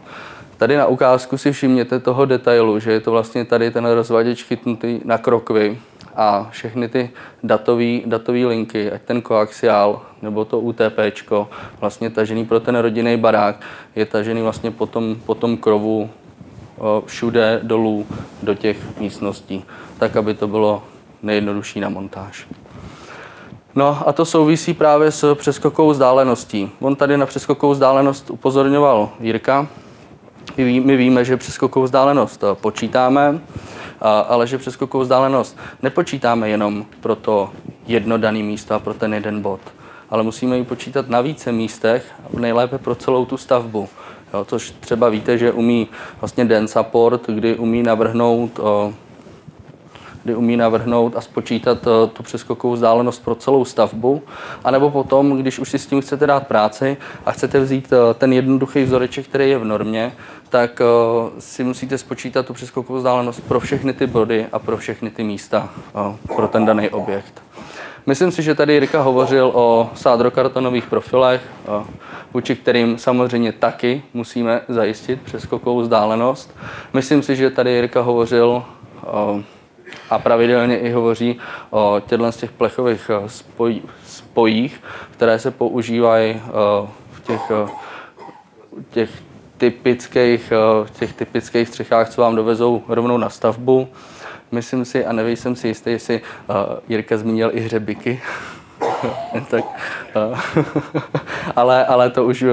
Tady 0.58 0.78
na 0.78 0.86
ukázku 0.86 1.38
si 1.38 1.52
všimněte 1.52 2.00
toho 2.00 2.26
detailu, 2.26 2.80
že 2.80 2.92
je 2.92 3.00
to 3.00 3.12
vlastně 3.12 3.46
tady 3.46 3.72
ten 3.72 3.86
rozvaděč 3.86 4.44
chytnutý 4.44 5.02
na 5.06 5.18
krokvy 5.18 5.80
a 6.16 6.48
všechny 6.52 6.90
ty 6.90 7.10
datové 8.04 8.46
linky, 8.46 8.92
ať 8.92 9.02
ten 9.02 9.22
koaxiál 9.22 10.02
nebo 10.22 10.46
to 10.46 10.60
UTP, 10.60 11.00
vlastně 11.80 12.10
tažený 12.10 12.46
pro 12.46 12.60
ten 12.60 12.76
rodinný 12.76 13.18
barák, 13.18 13.62
je 13.96 14.06
tažený 14.06 14.42
vlastně 14.42 14.72
po 14.72 14.86
tom, 14.86 15.16
po 15.26 15.36
tom 15.36 15.58
krovu 15.58 16.10
všude 17.06 17.60
dolů 17.64 18.06
do 18.44 18.54
těch 18.54 19.00
místností, 19.00 19.66
tak 20.00 20.16
aby 20.16 20.34
to 20.34 20.48
bylo 20.48 20.84
nejjednodušší 21.24 21.80
na 21.80 21.90
montáž. 21.90 22.48
No 23.76 24.02
a 24.06 24.14
to 24.14 24.26
souvisí 24.26 24.74
právě 24.74 25.12
s 25.12 25.36
přeskokovou 25.36 25.90
vzdáleností. 25.90 26.72
On 26.80 26.96
tady 26.96 27.18
na 27.18 27.26
přeskokovou 27.26 27.74
vzdálenost 27.74 28.30
upozorňoval 28.30 29.10
Jirka, 29.20 29.68
my 30.58 30.98
víme, 30.98 31.26
že 31.26 31.38
přeskokovou 31.38 31.86
vzdálenost 31.86 32.44
eh, 32.44 32.56
počítáme, 32.56 33.40
ale 34.28 34.48
že 34.48 34.58
přeskokovou 34.58 35.04
vzdálenost 35.04 35.58
nepočítáme 35.82 36.50
jenom 36.50 36.86
pro 37.02 37.16
to 37.16 37.50
jedno 37.88 38.18
dané 38.18 38.40
místo 38.40 38.76
a 38.76 38.80
pro 38.80 38.94
ten 38.94 39.14
jeden 39.14 39.42
bod, 39.42 39.60
ale 40.10 40.24
musíme 40.24 40.58
ji 40.58 40.64
počítat 40.64 41.10
na 41.10 41.22
více 41.22 41.52
místech, 41.52 42.14
nejlépe 42.40 42.78
pro 42.78 42.96
celou 42.96 43.26
tu 43.26 43.38
stavbu. 43.38 43.90
Jo, 44.34 44.46
což 44.46 44.74
třeba 44.80 45.10
víte, 45.10 45.38
že 45.38 45.52
umí 45.52 45.88
vlastně 46.22 46.46
den 46.46 46.68
support, 46.68 47.28
kdy 47.28 47.56
umí 47.56 47.84
navrhnout 47.84 48.60
o, 48.60 48.92
eh, 48.92 49.07
kdy 50.28 50.36
umí 50.36 50.58
navrhnout 50.58 51.16
a 51.16 51.22
spočítat 51.22 51.78
eh, 51.88 52.08
tu 52.08 52.24
přeskokovou 52.24 52.74
vzdálenost 52.74 53.24
pro 53.24 53.36
celou 53.36 53.66
stavbu, 53.66 54.22
anebo 54.64 54.92
potom, 54.92 55.38
když 55.38 55.60
už 55.60 55.70
si 55.70 55.80
s 55.80 55.88
tím 55.88 56.02
chcete 56.02 56.28
dát 56.28 56.48
práci 56.48 56.98
a 57.26 57.32
chcete 57.32 57.60
vzít 57.60 57.94
ten 58.18 58.34
jednoduchý 58.34 58.84
vzoreček, 58.84 59.28
který 59.28 59.50
je 59.50 59.58
v 59.58 59.66
normě, 59.66 60.12
tak 60.50 60.82
uh, 60.82 61.40
si 61.40 61.64
musíte 61.64 61.98
spočítat 61.98 62.46
tu 62.46 62.54
přeskokovou 62.54 62.98
vzdálenost 62.98 63.42
pro 63.48 63.60
všechny 63.60 63.94
ty 63.94 64.08
body 64.08 64.46
a 64.52 64.60
pro 64.60 64.78
všechny 64.78 65.10
ty 65.10 65.24
místa 65.24 65.70
pro 66.36 66.48
ten 66.48 66.66
daný 66.66 66.90
objekt. 66.90 67.42
Myslím 68.06 68.32
si, 68.32 68.44
že 68.44 68.56
tady 68.56 68.74
Jirka 68.74 69.02
hovořil 69.02 69.52
o 69.54 69.90
sádrokartonových 69.94 70.86
profilech, 70.86 71.42
vůči 72.34 72.56
kterým 72.56 72.98
samozřejmě 72.98 73.52
taky 73.52 74.02
musíme 74.14 74.62
zajistit 74.68 75.22
přeskokovou 75.22 75.82
vzdálenost. 75.82 76.56
Myslím 76.94 77.24
si, 77.24 77.36
že 77.36 77.50
tady 77.50 77.72
Jirka 77.72 78.02
hovořil 78.02 78.64
a 80.10 80.20
pravidelně 80.20 80.80
i 80.80 80.92
hovoří 80.92 81.40
o 81.70 82.02
těchto 82.06 82.32
z 82.32 82.38
těch 82.38 82.52
plechových 82.52 83.12
spoj, 83.28 83.82
spojích, 84.06 84.84
které 85.12 85.40
se 85.40 85.52
používají 85.52 86.34
uh, 86.34 86.42
v 87.12 87.22
těch 87.24 87.52
uh, 87.52 87.70
těch 88.90 89.10
typických, 89.58 90.52
eh, 90.52 90.90
těch 91.00 91.14
typických 91.14 91.68
střechách, 91.68 92.10
co 92.10 92.22
vám 92.22 92.36
dovezou 92.36 92.84
rovnou 92.88 93.18
na 93.18 93.30
stavbu. 93.30 93.88
Myslím 94.52 94.86
si, 94.86 95.06
a 95.06 95.14
nevím, 95.14 95.38
si 95.56 95.68
jistý, 95.68 95.90
jestli 95.90 96.22
Jirka 96.88 97.18
zmínil 97.18 97.52
i 97.54 97.60
hřebiky, 97.60 98.22
tak, 99.50 99.66
uh, 100.32 100.40
ale, 101.56 101.86
ale 101.86 102.10
to 102.10 102.26
už 102.26 102.46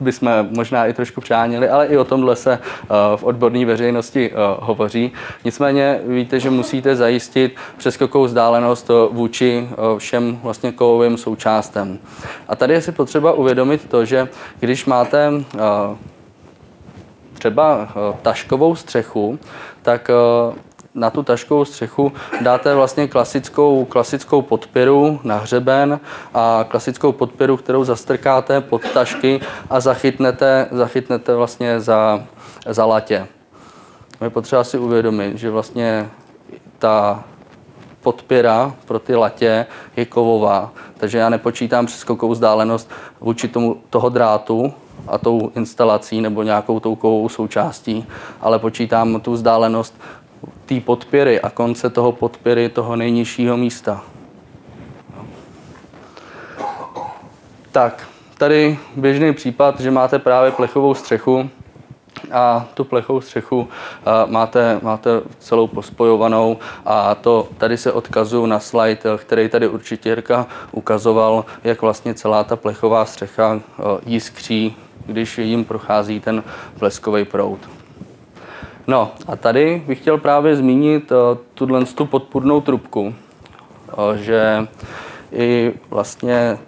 bychom 0.00 0.48
možná 0.50 0.86
i 0.86 0.92
trošku 0.92 1.20
přáněli, 1.20 1.68
ale 1.68 1.86
i 1.86 1.96
o 1.96 2.04
tomhle 2.04 2.36
se 2.36 2.58
uh, 2.58 2.96
v 3.16 3.24
odborné 3.24 3.64
veřejnosti 3.66 4.30
hovoří. 4.60 5.12
Nicméně 5.44 6.00
víte, 6.06 6.40
že 6.40 6.50
musíte 6.50 6.96
zajistit 6.96 7.56
přeskokovou 7.76 8.24
vzdálenost 8.24 8.90
vůči 9.10 9.68
všem 9.98 10.38
vlastně 10.42 10.72
kovovým 10.72 11.16
součástem. 11.16 11.98
A 12.48 12.56
tady 12.56 12.74
je 12.74 12.82
si 12.82 12.92
potřeba 12.92 13.32
uvědomit 13.32 13.88
to, 13.88 14.04
že 14.04 14.28
když 14.60 14.86
máte 14.86 15.30
třeba 17.32 17.88
taškovou 18.22 18.74
střechu, 18.74 19.38
tak 19.82 20.10
na 20.94 21.10
tu 21.10 21.22
taškovou 21.22 21.64
střechu 21.64 22.12
dáte 22.40 22.74
vlastně 22.74 23.08
klasickou, 23.08 23.84
klasickou 23.84 24.42
podpěru 24.42 25.20
na 25.24 25.36
hřeben 25.36 26.00
a 26.34 26.64
klasickou 26.68 27.12
podpěru, 27.12 27.56
kterou 27.56 27.84
zastrkáte 27.84 28.60
pod 28.60 28.82
tašky 28.94 29.40
a 29.70 29.80
zachytnete, 29.80 30.68
zachytnete 30.70 31.34
vlastně 31.34 31.80
za, 31.80 32.24
za 32.66 32.84
latě. 32.84 33.26
Je 34.20 34.30
potřeba 34.30 34.64
si 34.64 34.78
uvědomit, 34.78 35.38
že 35.38 35.50
vlastně 35.50 36.10
ta 36.78 37.24
podpěra 38.02 38.74
pro 38.84 38.98
ty 38.98 39.14
latě 39.14 39.66
je 39.96 40.04
kovová, 40.06 40.72
takže 40.96 41.18
já 41.18 41.28
nepočítám 41.28 41.86
přeskokovou 41.86 42.32
vzdálenost 42.32 42.90
vůči 43.20 43.48
tomu, 43.48 43.76
toho 43.90 44.08
drátu 44.08 44.74
a 45.08 45.18
tou 45.18 45.50
instalací 45.56 46.20
nebo 46.20 46.42
nějakou 46.42 46.80
tou 46.80 46.94
kovovou 46.94 47.28
součástí, 47.28 48.06
ale 48.40 48.58
počítám 48.58 49.20
tu 49.20 49.32
vzdálenost 49.32 49.94
té 50.66 50.80
podpěry 50.80 51.40
a 51.40 51.50
konce 51.50 51.90
toho 51.90 52.12
podpěry 52.12 52.68
toho 52.68 52.96
nejnižšího 52.96 53.56
místa. 53.56 54.04
Tak, 57.72 58.08
tady 58.38 58.78
běžný 58.96 59.34
případ, 59.34 59.80
že 59.80 59.90
máte 59.90 60.18
právě 60.18 60.50
plechovou 60.50 60.94
střechu 60.94 61.50
a 62.32 62.66
tu 62.74 62.84
plechovou 62.84 63.20
střechu 63.20 63.68
máte, 64.26 64.80
máte 64.82 65.10
celou 65.38 65.66
pospojovanou 65.66 66.58
a 66.86 67.14
to 67.14 67.48
tady 67.58 67.76
se 67.76 67.92
odkazuju 67.92 68.46
na 68.46 68.60
slide, 68.60 69.00
který 69.16 69.48
tady 69.48 69.68
určitě 69.68 70.08
Jirka 70.08 70.46
ukazoval, 70.72 71.44
jak 71.64 71.82
vlastně 71.82 72.14
celá 72.14 72.44
ta 72.44 72.56
plechová 72.56 73.04
střecha 73.04 73.60
jiskří, 74.06 74.76
když 75.06 75.38
jim 75.38 75.64
prochází 75.64 76.20
ten 76.20 76.42
bleskový 76.78 77.24
proud. 77.24 77.58
No 78.90 79.12
a 79.26 79.36
tady 79.36 79.82
bych 79.86 79.98
chtěl 80.00 80.18
právě 80.18 80.56
zmínit 80.56 81.12
uh, 81.12 81.18
tuhle 81.54 81.84
tu 81.84 82.06
podpůrnou 82.06 82.60
trubku, 82.60 83.00
uh, 83.00 84.14
že 84.14 84.66
i 85.32 85.72
vlastně 85.90 86.58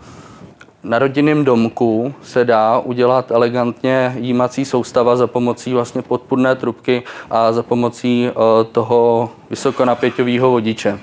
na 0.83 0.99
rodinném 0.99 1.45
domku 1.45 2.15
se 2.23 2.45
dá 2.45 2.79
udělat 2.79 3.31
elegantně 3.31 4.15
jímací 4.19 4.65
soustava 4.65 5.17
za 5.17 5.27
pomocí 5.27 5.73
vlastně 5.73 6.03
podpůrné 6.03 6.55
trubky 6.55 7.03
a 7.31 7.53
za 7.53 7.63
pomocí 7.63 8.31
uh, 8.31 8.43
toho 8.73 9.31
vysokonapěťového 9.51 10.51
vodiče. 10.51 10.99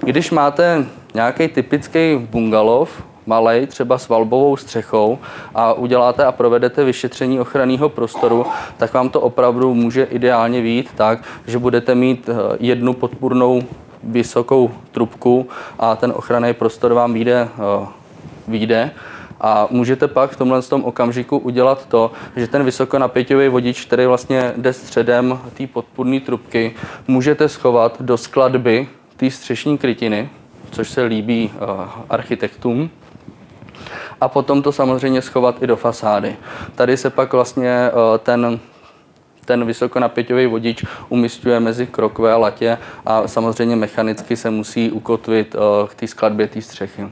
Když 0.00 0.30
máte 0.30 0.86
nějaký 1.14 1.48
typický 1.48 2.16
bungalov, 2.30 3.02
malej, 3.26 3.66
třeba 3.66 3.98
s 3.98 4.08
valbovou 4.08 4.56
střechou 4.56 5.18
a 5.54 5.72
uděláte 5.72 6.24
a 6.24 6.32
provedete 6.32 6.84
vyšetření 6.84 7.40
ochranného 7.40 7.88
prostoru, 7.88 8.46
tak 8.76 8.94
vám 8.94 9.08
to 9.08 9.20
opravdu 9.20 9.74
může 9.74 10.04
ideálně 10.04 10.60
výjít 10.60 10.90
tak, 10.94 11.18
že 11.46 11.58
budete 11.58 11.94
mít 11.94 12.28
eh, 12.28 12.56
jednu 12.60 12.92
podpůrnou 12.92 13.62
vysokou 14.02 14.70
trubku 14.92 15.48
a 15.78 15.96
ten 15.96 16.12
ochranný 16.16 16.54
prostor 16.54 16.92
vám 16.92 17.12
vyjde, 17.14 17.48
eh, 17.54 17.86
vyjde. 18.48 18.90
A 19.40 19.68
můžete 19.70 20.08
pak 20.08 20.30
v 20.30 20.36
tomhle 20.36 20.62
tom 20.62 20.84
okamžiku 20.84 21.38
udělat 21.38 21.86
to, 21.86 22.12
že 22.36 22.46
ten 22.46 22.64
vysokonapěťový 22.64 23.48
vodič, 23.48 23.84
který 23.84 24.06
vlastně 24.06 24.52
jde 24.56 24.72
středem 24.72 25.38
té 25.54 25.66
podpůrné 25.66 26.20
trubky, 26.20 26.74
můžete 27.08 27.48
schovat 27.48 28.02
do 28.02 28.16
skladby 28.16 28.88
té 29.16 29.30
střešní 29.30 29.78
krytiny, 29.78 30.28
což 30.70 30.90
se 30.90 31.02
líbí 31.02 31.50
uh, 31.54 31.80
architektům 32.10 32.90
a 34.20 34.28
potom 34.28 34.62
to 34.62 34.72
samozřejmě 34.72 35.22
schovat 35.22 35.62
i 35.62 35.66
do 35.66 35.76
fasády. 35.76 36.36
Tady 36.74 36.96
se 36.96 37.10
pak 37.10 37.32
vlastně 37.32 37.70
eh, 37.70 38.18
ten 38.18 38.60
ten 39.46 39.64
vysokonapěťový 39.64 40.46
vodič 40.46 40.84
umistuje 41.08 41.60
mezi 41.60 41.86
krokvé 41.86 42.32
a 42.32 42.36
latě 42.36 42.78
a 43.06 43.28
samozřejmě 43.28 43.76
mechanicky 43.76 44.36
se 44.36 44.50
musí 44.50 44.90
ukotvit 44.90 45.54
eh, 45.54 45.88
k 45.88 45.94
té 45.94 46.06
skladbě 46.06 46.46
té 46.46 46.62
střechy. 46.62 47.08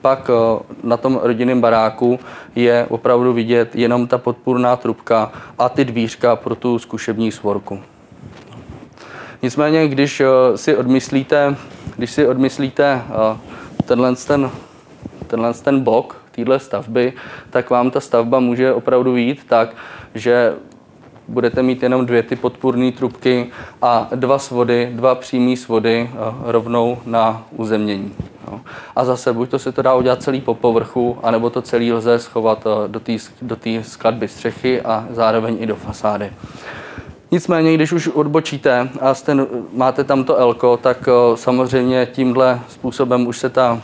Pak 0.00 0.30
eh, 0.30 0.62
na 0.82 0.96
tom 0.96 1.20
rodinném 1.22 1.60
baráku 1.60 2.18
je 2.54 2.86
opravdu 2.88 3.32
vidět 3.32 3.76
jenom 3.76 4.06
ta 4.06 4.18
podpůrná 4.18 4.76
trubka 4.76 5.32
a 5.58 5.68
ty 5.68 5.84
dvířka 5.84 6.36
pro 6.36 6.54
tu 6.54 6.78
zkušební 6.78 7.32
svorku. 7.32 7.80
Nicméně, 9.42 9.88
když 9.88 10.22
si 10.56 10.76
odmyslíte, 10.76 11.56
když 11.96 12.10
si 12.10 12.26
odmyslíte 12.26 13.02
tenhle 13.84 14.16
ten, 14.16 14.50
tenhle 15.26 15.54
ten 15.54 15.80
blok, 15.80 16.23
téhle 16.36 16.58
stavby, 16.58 17.12
tak 17.50 17.70
vám 17.70 17.90
ta 17.90 18.00
stavba 18.00 18.40
může 18.40 18.72
opravdu 18.72 19.12
výjít 19.12 19.44
tak, 19.46 19.76
že 20.14 20.54
budete 21.28 21.62
mít 21.62 21.82
jenom 21.82 22.06
dvě 22.06 22.22
ty 22.22 22.36
podpůrné 22.36 22.92
trubky 22.92 23.50
a 23.82 24.08
dva 24.14 24.38
svody, 24.38 24.90
dva 24.92 25.14
přímé 25.14 25.56
svody 25.56 26.10
eh, 26.12 26.16
rovnou 26.52 26.98
na 27.06 27.46
uzemnění. 27.56 28.12
A 28.96 29.04
zase 29.04 29.32
buď 29.32 29.50
to 29.50 29.58
se 29.58 29.72
to 29.72 29.82
dá 29.82 29.94
udělat 29.94 30.22
celý 30.22 30.40
po 30.40 30.54
povrchu, 30.54 31.18
anebo 31.22 31.50
to 31.50 31.62
celý 31.62 31.92
lze 31.92 32.18
schovat 32.18 32.66
eh, 32.66 32.88
do 33.42 33.56
té 33.56 33.82
skladby 33.82 34.28
střechy 34.28 34.80
a 34.80 35.06
zároveň 35.10 35.56
i 35.60 35.66
do 35.66 35.76
fasády. 35.76 36.32
Nicméně, 37.30 37.74
když 37.74 37.92
už 37.92 38.08
odbočíte 38.08 38.88
a 39.00 39.14
jste, 39.14 39.36
máte 39.72 40.04
tam 40.04 40.24
to 40.24 40.36
elko, 40.36 40.76
tak 40.76 41.08
eh, 41.08 41.36
samozřejmě 41.36 42.06
tímhle 42.12 42.60
způsobem 42.68 43.26
už 43.26 43.38
se 43.38 43.50
ta 43.50 43.80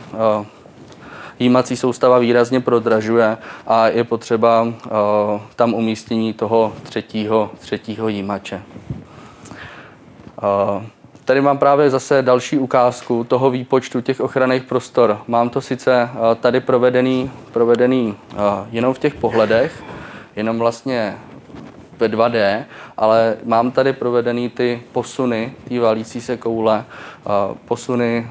jímací 1.41 1.77
soustava 1.77 2.19
výrazně 2.19 2.59
prodražuje 2.59 3.37
a 3.67 3.87
je 3.87 4.03
potřeba 4.03 4.61
uh, 4.61 4.71
tam 5.55 5.73
umístění 5.73 6.33
toho 6.33 6.73
třetího, 6.83 7.51
třetího 7.59 8.07
jímače. 8.07 8.61
Uh, 10.43 10.83
Tady 11.25 11.41
mám 11.41 11.57
právě 11.57 11.89
zase 11.89 12.21
další 12.21 12.57
ukázku 12.57 13.23
toho 13.23 13.49
výpočtu 13.49 14.01
těch 14.01 14.21
ochranných 14.21 14.63
prostor. 14.63 15.19
Mám 15.27 15.49
to 15.49 15.61
sice 15.61 16.09
tady 16.39 16.59
provedený, 16.59 17.31
provedený 17.51 18.15
jenom 18.71 18.93
v 18.93 18.99
těch 18.99 19.13
pohledech, 19.13 19.83
jenom 20.35 20.59
vlastně 20.59 21.17
ve 21.97 22.07
2D, 22.07 22.63
ale 22.97 23.37
mám 23.43 23.71
tady 23.71 23.93
provedený 23.93 24.49
ty 24.49 24.83
posuny, 24.91 25.53
ty 25.67 25.79
valící 25.79 26.21
se 26.21 26.37
koule, 26.37 26.85
posuny 27.65 28.27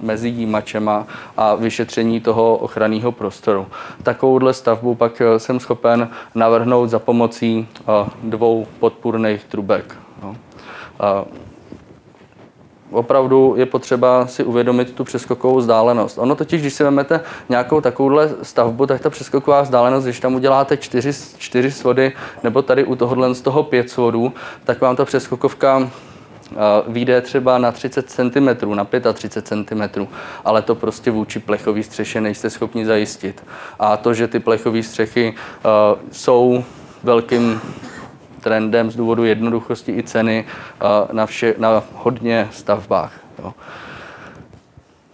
mezi 0.00 0.28
jímačema 0.28 1.06
a 1.36 1.54
vyšetření 1.54 2.20
toho 2.20 2.56
ochranného 2.56 3.12
prostoru. 3.12 3.66
Takovouhle 4.02 4.54
stavbu 4.54 4.94
pak 4.94 5.20
eh, 5.20 5.38
jsem 5.38 5.60
schopen 5.60 6.08
navrhnout 6.34 6.90
za 6.90 6.98
pomocí 6.98 7.68
eh, 7.80 8.10
dvou 8.22 8.66
podpůrných 8.80 9.44
trubek. 9.44 9.96
No. 10.22 10.36
Opravdu 12.90 13.54
je 13.56 13.66
potřeba 13.66 14.26
si 14.26 14.44
uvědomit 14.44 14.92
tu 14.94 15.04
přeskokovou 15.04 15.56
vzdálenost. 15.56 16.18
Ono 16.18 16.34
totiž, 16.34 16.60
když 16.60 16.74
si 16.74 16.84
vezmete 16.84 17.20
nějakou 17.48 17.80
takovouhle 17.80 18.30
stavbu, 18.42 18.86
tak 18.86 19.00
ta 19.00 19.10
přeskoková 19.10 19.62
vzdálenost, 19.62 20.04
když 20.04 20.20
tam 20.20 20.34
uděláte 20.34 20.76
čtyři, 20.76 21.10
čtyři 21.38 21.70
svody, 21.70 22.12
nebo 22.42 22.62
tady 22.62 22.84
u 22.84 22.96
tohohle 22.96 23.34
z 23.34 23.40
toho 23.40 23.62
pět 23.62 23.90
svodů, 23.90 24.32
tak 24.64 24.80
vám 24.80 24.96
ta 24.96 25.04
přeskokovka 25.04 25.90
vyjde 26.88 27.20
třeba 27.20 27.58
na 27.58 27.72
30 27.72 28.10
cm, 28.10 28.74
na 28.74 28.86
35 29.12 29.46
cm, 29.46 30.06
ale 30.44 30.62
to 30.62 30.74
prostě 30.74 31.10
vůči 31.10 31.38
plechové 31.38 31.82
střeše 31.82 32.20
nejste 32.20 32.50
schopni 32.50 32.86
zajistit. 32.86 33.44
A 33.78 33.96
to, 33.96 34.14
že 34.14 34.28
ty 34.28 34.40
plechové 34.40 34.82
střechy 34.82 35.34
uh, 35.34 36.00
jsou 36.12 36.64
velkým 37.02 37.60
trendem 38.40 38.90
z 38.90 38.96
důvodu 38.96 39.24
jednoduchosti 39.24 39.92
i 39.92 40.02
ceny 40.02 40.44
uh, 40.44 41.14
na, 41.14 41.26
vše, 41.26 41.54
na 41.58 41.82
hodně 41.94 42.48
stavbách. 42.52 43.12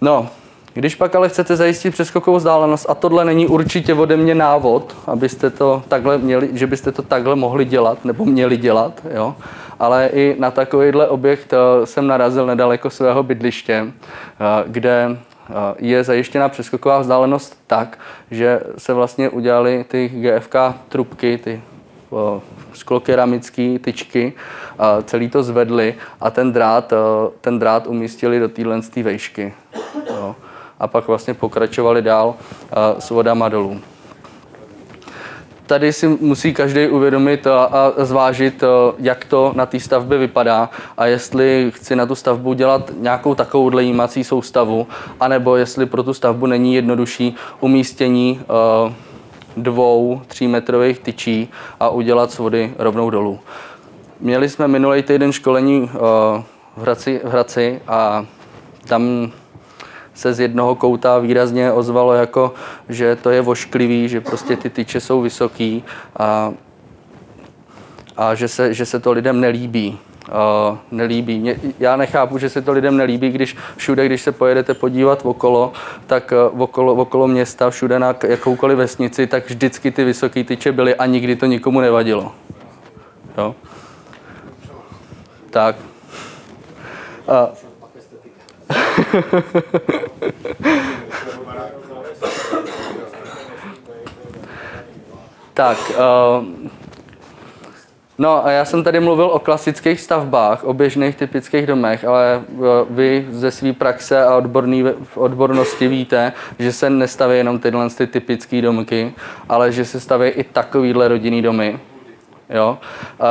No, 0.01 0.29
když 0.75 0.95
pak 0.95 1.15
ale 1.15 1.29
chcete 1.29 1.57
zajistit 1.57 1.91
přeskokovou 1.91 2.37
vzdálenost, 2.37 2.87
a 2.89 2.95
tohle 2.95 3.25
není 3.25 3.47
určitě 3.47 3.95
ode 3.95 4.17
mě 4.17 4.35
návod, 4.35 4.97
abyste 5.07 5.51
to 5.51 5.83
takhle 5.89 6.19
měli, 6.19 6.49
že 6.53 6.67
byste 6.67 6.93
to 6.93 7.03
takhle 7.03 7.37
mohli 7.37 7.65
dělat, 7.65 8.05
nebo 8.05 8.25
měli 8.25 8.57
dělat, 8.57 9.01
jo, 9.15 9.35
ale 9.79 10.11
i 10.13 10.37
na 10.39 10.51
takovýhle 10.51 11.09
objekt 11.09 11.53
eh, 11.53 11.87
jsem 11.87 12.07
narazil 12.07 12.47
nedaleko 12.47 12.91
svého 12.91 13.23
bydliště, 13.23 13.87
eh, 13.87 14.65
kde 14.67 15.17
je 15.79 16.05
zajištěna 16.05 16.49
přeskoková 16.49 16.99
vzdálenost 16.99 17.59
tak, 17.67 17.99
že 18.31 18.61
se 18.79 18.95
vlastně 18.95 19.29
udělaly 19.29 19.85
ty 19.89 20.09
GFK 20.09 20.55
trubky, 20.89 21.39
ty 21.39 21.63
sklokeramické 22.73 23.79
tyčky, 23.79 24.33
celý 25.05 25.29
to 25.29 25.43
zvedli 25.43 25.95
a 26.21 26.31
ten 26.31 26.53
drát, 26.53 26.93
ten 27.41 27.59
drát 27.59 27.87
umístili 27.87 28.41
do 28.41 28.49
téhle 28.49 28.81
vejšky. 29.03 29.55
A 30.81 30.87
pak 30.87 31.09
vlastně 31.09 31.35
pokračovali 31.35 32.03
dál 32.03 32.35
s 32.99 33.11
vodama 33.11 33.49
dolů 33.49 33.81
tady 35.67 35.93
si 35.93 36.09
musí 36.09 36.55
každý 36.55 36.89
uvědomit 36.89 37.47
a, 37.47 37.65
a 37.65 38.05
zvážit, 38.05 38.65
jak 38.99 39.25
to 39.25 39.53
na 39.57 39.67
té 39.67 39.81
stavbě 39.81 40.19
vypadá 40.19 40.71
a 40.97 41.07
jestli 41.07 41.73
chci 41.75 41.97
na 41.97 42.07
tu 42.07 42.15
stavbu 42.15 42.53
dělat 42.53 42.91
nějakou 42.99 43.35
takovou 43.35 43.79
jímací 43.79 44.25
soustavu, 44.25 44.87
anebo 45.21 45.57
jestli 45.57 45.87
pro 45.87 46.03
tu 46.03 46.15
stavbu 46.15 46.47
není 46.47 46.75
jednodušší 46.75 47.35
umístění 47.61 48.41
dvou 49.57 50.23
třímetrových 50.27 50.99
tyčí 50.99 51.49
a 51.81 51.89
udělat 51.89 52.31
svody 52.31 52.75
rovnou 52.79 53.11
dolů. 53.11 53.41
Měli 54.21 54.49
jsme 54.49 54.69
minulý 54.69 55.03
týden 55.03 55.33
školení 55.33 55.91
v 56.77 56.81
Hradci, 56.83 57.21
v 57.25 57.29
Hradci 57.29 57.81
a 57.89 58.27
tam 58.89 59.33
se 60.15 60.35
z 60.35 60.41
jednoho 60.41 60.75
kouta 60.75 61.19
výrazně 61.19 61.73
ozvalo, 61.73 62.13
jako, 62.13 62.55
že 62.89 63.17
to 63.17 63.31
je 63.31 63.41
vošklivý, 63.41 64.09
že 64.09 64.21
prostě 64.21 64.57
ty 64.57 64.71
tyče 64.71 65.01
jsou 65.01 65.21
vysoký 65.21 65.85
a, 66.17 66.53
a 68.17 68.35
že, 68.35 68.49
se, 68.49 68.75
že 68.75 68.87
se 68.87 69.01
to 69.01 69.13
lidem 69.13 69.41
nelíbí. 69.41 69.99
Uh, 70.29 70.79
nelíbí. 70.91 71.39
Mě, 71.39 71.57
já 71.79 71.97
nechápu, 71.97 72.39
že 72.39 72.49
se 72.49 72.63
to 72.63 72.73
lidem 72.73 72.97
nelíbí, 72.97 73.31
když 73.31 73.57
všude, 73.77 74.07
když 74.07 74.23
se 74.23 74.33
pojedete 74.33 74.75
podívat 74.75 75.21
okolo, 75.25 75.73
tak 76.07 76.33
uh, 76.53 76.63
okolo, 76.63 76.95
okolo 76.95 77.29
města, 77.29 77.71
všude 77.71 77.99
na 77.99 78.17
jakoukoliv 78.29 78.79
vesnici, 78.79 79.27
tak 79.27 79.47
vždycky 79.47 79.91
ty 79.91 80.05
vysoké 80.05 80.45
tyče 80.45 80.73
byly 80.73 80.95
a 80.95 81.07
nikdy 81.07 81.37
to 81.37 81.47
nikomu 81.47 81.81
nevadilo. 81.81 82.33
Jo? 83.39 83.55
Tak. 85.51 85.77
Uh, 87.29 87.64
tak, 95.55 95.79
uh, 95.91 95.97
no 98.19 98.47
a 98.47 98.51
já 98.51 98.65
jsem 98.65 98.85
tady 98.85 99.01
mluvil 99.01 99.27
o 99.27 99.39
klasických 99.39 100.01
stavbách, 100.01 100.65
o 100.65 100.75
běžných 100.75 101.17
typických 101.17 101.67
domech, 101.67 102.05
ale 102.05 102.43
uh, 102.49 102.65
vy 102.91 103.27
ze 103.31 103.51
své 103.51 103.73
praxe 103.73 104.25
a 104.25 104.37
odborný, 104.37 104.85
odbornosti 105.15 105.89
víte, 105.89 106.33
že 106.59 106.73
se 106.73 106.91
nestaví 106.91 107.37
jenom 107.37 107.59
tyhle 107.59 107.91
ty 107.91 108.07
typické 108.07 108.63
domky, 108.63 109.15
ale 109.49 109.73
že 109.73 109.85
se 109.85 110.01
staví 110.01 110.29
i 110.29 110.45
takovýhle 110.45 111.09
rodinný 111.09 111.43
domy. 111.43 111.81
Jo? 112.51 112.79
Uh, 113.21 113.27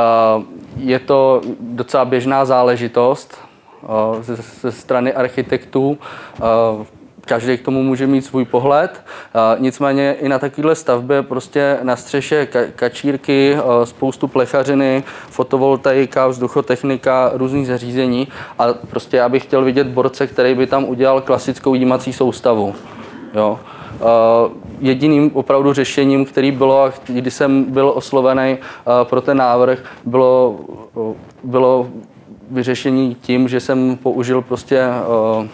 je 0.76 0.98
to 0.98 1.40
docela 1.60 2.04
běžná 2.04 2.44
záležitost, 2.44 3.43
ze, 4.20 4.36
ze 4.36 4.72
strany 4.72 5.12
architektů. 5.12 5.98
Každý 7.26 7.58
k 7.58 7.64
tomu 7.64 7.82
může 7.82 8.06
mít 8.06 8.22
svůj 8.22 8.44
pohled. 8.44 9.02
Nicméně 9.58 10.16
i 10.20 10.28
na 10.28 10.38
takovéhle 10.38 10.74
stavbě 10.74 11.22
prostě 11.22 11.78
na 11.82 11.96
střeše 11.96 12.48
kačírky, 12.76 13.56
spoustu 13.84 14.28
plechařiny, 14.28 15.02
fotovoltaika, 15.30 16.26
vzduchotechnika, 16.26 17.30
různých 17.34 17.66
zařízení. 17.66 18.28
A 18.58 18.72
prostě 18.72 19.16
já 19.16 19.28
bych 19.28 19.42
chtěl 19.42 19.64
vidět 19.64 19.86
borce, 19.86 20.26
který 20.26 20.54
by 20.54 20.66
tam 20.66 20.84
udělal 20.84 21.20
klasickou 21.20 21.74
jímací 21.74 22.12
soustavu. 22.12 22.74
Jo. 23.34 23.60
Jediným 24.80 25.30
opravdu 25.34 25.72
řešením, 25.72 26.24
který 26.24 26.50
bylo, 26.50 26.92
kdy 27.06 27.30
jsem 27.30 27.64
byl 27.64 27.92
oslovený 27.94 28.58
pro 29.04 29.20
ten 29.20 29.36
návrh, 29.36 29.78
bylo, 30.04 30.60
bylo 31.44 31.86
vyřešení 32.54 33.16
tím, 33.20 33.48
že 33.48 33.60
jsem 33.60 33.96
použil 33.96 34.42
prostě 34.42 34.82
uh, 35.38 35.46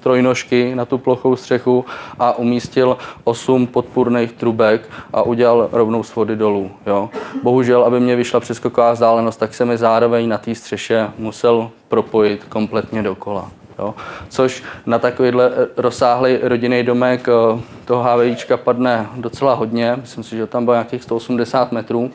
trojnožky 0.00 0.74
na 0.74 0.84
tu 0.84 0.98
plochou 0.98 1.36
střechu 1.36 1.84
a 2.18 2.38
umístil 2.38 2.96
osm 3.24 3.66
podpůrných 3.66 4.32
trubek 4.32 4.88
a 5.12 5.22
udělal 5.22 5.68
rovnou 5.72 6.02
svody 6.02 6.36
dolů. 6.36 6.70
Jo. 6.86 7.10
Bohužel, 7.42 7.84
aby 7.84 8.00
mě 8.00 8.16
vyšla 8.16 8.40
přeskoková 8.40 8.92
vzdálenost, 8.92 9.36
tak 9.36 9.54
se 9.54 9.64
mi 9.64 9.78
zároveň 9.78 10.28
na 10.28 10.38
té 10.38 10.54
střeše 10.54 11.10
musel 11.18 11.70
propojit 11.88 12.44
kompletně 12.44 13.02
dokola. 13.02 13.50
Jo. 13.78 13.94
Což 14.28 14.62
na 14.86 14.98
takovýhle 14.98 15.50
rozsáhlý 15.76 16.38
rodinný 16.42 16.82
domek 16.82 17.28
eh, 17.28 17.60
toho 17.84 18.02
HVIčka 18.02 18.56
padne 18.56 19.06
docela 19.16 19.54
hodně. 19.54 19.96
Myslím 20.00 20.24
si, 20.24 20.36
že 20.36 20.46
tam 20.46 20.64
bylo 20.64 20.74
nějakých 20.74 21.02
180 21.02 21.72
metrů 21.72 22.10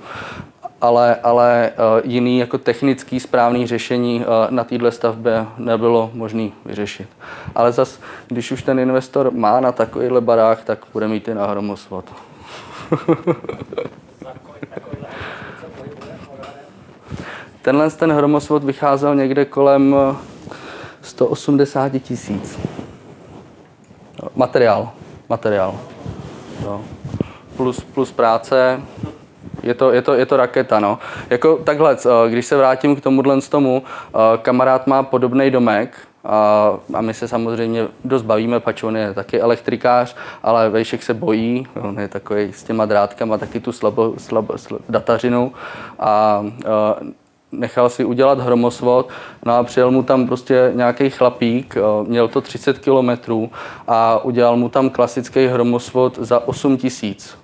ale, 0.83 1.15
ale 1.15 1.71
uh, 1.71 2.11
jiný 2.11 2.39
jako 2.39 2.57
technický 2.57 3.19
správný 3.19 3.67
řešení 3.67 4.19
uh, 4.19 4.25
na 4.49 4.63
této 4.63 4.91
stavbě 4.91 5.45
nebylo 5.57 6.11
možné 6.13 6.49
vyřešit. 6.65 7.07
Ale 7.55 7.71
zas, 7.71 7.99
když 8.27 8.51
už 8.51 8.63
ten 8.63 8.79
investor 8.79 9.31
má 9.31 9.59
na 9.59 9.71
takovýhle 9.71 10.21
barák, 10.21 10.63
tak 10.63 10.79
bude 10.93 11.07
mít 11.07 11.27
i 11.27 11.35
na 11.35 11.47
hromosvod. 11.47 12.05
Tenhle 17.61 17.89
ten 17.89 18.11
hromosvod 18.11 18.63
vycházel 18.63 19.15
někde 19.15 19.45
kolem 19.45 19.95
180 21.01 21.95
eh, 21.95 21.99
tisíc. 21.99 22.59
Materiál. 24.35 24.91
Materiál. 25.29 25.79
Jo. 26.63 26.81
Plus, 27.57 27.79
plus 27.79 28.11
práce, 28.11 28.81
je 29.63 29.73
to, 29.73 29.91
je 29.91 30.01
to, 30.01 30.13
je 30.13 30.25
to 30.25 30.37
raketa, 30.37 30.79
no. 30.79 30.99
Jako 31.29 31.57
takhle, 31.57 31.97
eh, 32.05 32.29
když 32.29 32.45
se 32.45 32.57
vrátím 32.57 32.95
k 32.95 33.01
tomuhle 33.01 33.41
z 33.41 33.49
tomu, 33.49 33.83
eh, 33.85 34.17
kamarád 34.41 34.87
má 34.87 35.03
podobný 35.03 35.51
domek, 35.51 35.97
a, 36.25 37.01
my 37.01 37.13
se 37.13 37.27
samozřejmě 37.27 37.87
dost 38.05 38.21
bavíme, 38.21 38.59
pač 38.59 38.83
on 38.83 38.97
je 38.97 39.13
taky 39.13 39.41
elektrikář, 39.41 40.15
ale 40.43 40.69
Vejšek 40.69 41.03
se 41.03 41.13
bojí, 41.13 41.67
on 41.81 41.99
je 41.99 42.07
takový 42.07 42.53
s 42.53 42.63
těma 42.63 42.85
drátkama, 42.85 43.37
taky 43.37 43.59
tu 43.59 43.71
slabo, 43.71 44.13
slabo, 44.17 44.57
slabo 44.57 44.83
datařinu 44.89 45.53
a, 45.99 46.09
a 46.09 46.45
nechal 47.51 47.89
si 47.89 48.05
udělat 48.05 48.39
hromosvod, 48.39 49.09
no 49.45 49.53
a 49.53 49.63
přijel 49.63 49.91
mu 49.91 50.03
tam 50.03 50.27
prostě 50.27 50.71
nějaký 50.75 51.09
chlapík, 51.09 51.75
měl 52.07 52.27
to 52.27 52.41
30 52.41 52.79
kilometrů 52.79 53.51
a 53.87 54.23
udělal 54.23 54.57
mu 54.57 54.69
tam 54.69 54.89
klasický 54.89 55.45
hromosvod 55.45 56.17
za 56.17 56.47
8 56.47 56.77
tisíc. 56.77 57.42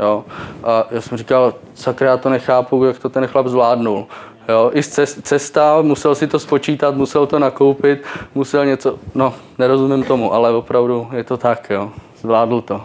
Jo? 0.00 0.24
A 0.64 0.86
já 0.90 1.00
jsem 1.00 1.18
říkal, 1.18 1.54
sakra, 1.74 2.10
já 2.10 2.16
to 2.16 2.28
nechápu, 2.28 2.84
jak 2.84 2.98
to 2.98 3.08
ten 3.08 3.26
chlap 3.26 3.46
zvládnul. 3.46 4.06
Jo? 4.48 4.70
I 4.74 4.82
cesta, 5.22 5.82
musel 5.82 6.14
si 6.14 6.26
to 6.26 6.38
spočítat, 6.38 6.94
musel 6.94 7.26
to 7.26 7.38
nakoupit, 7.38 8.04
musel 8.34 8.66
něco, 8.66 8.98
no, 9.14 9.34
nerozumím 9.58 10.04
tomu, 10.04 10.34
ale 10.34 10.50
opravdu 10.50 11.08
je 11.16 11.24
to 11.24 11.36
tak, 11.36 11.70
jo. 11.70 11.90
Zvládl 12.20 12.60
to. 12.60 12.84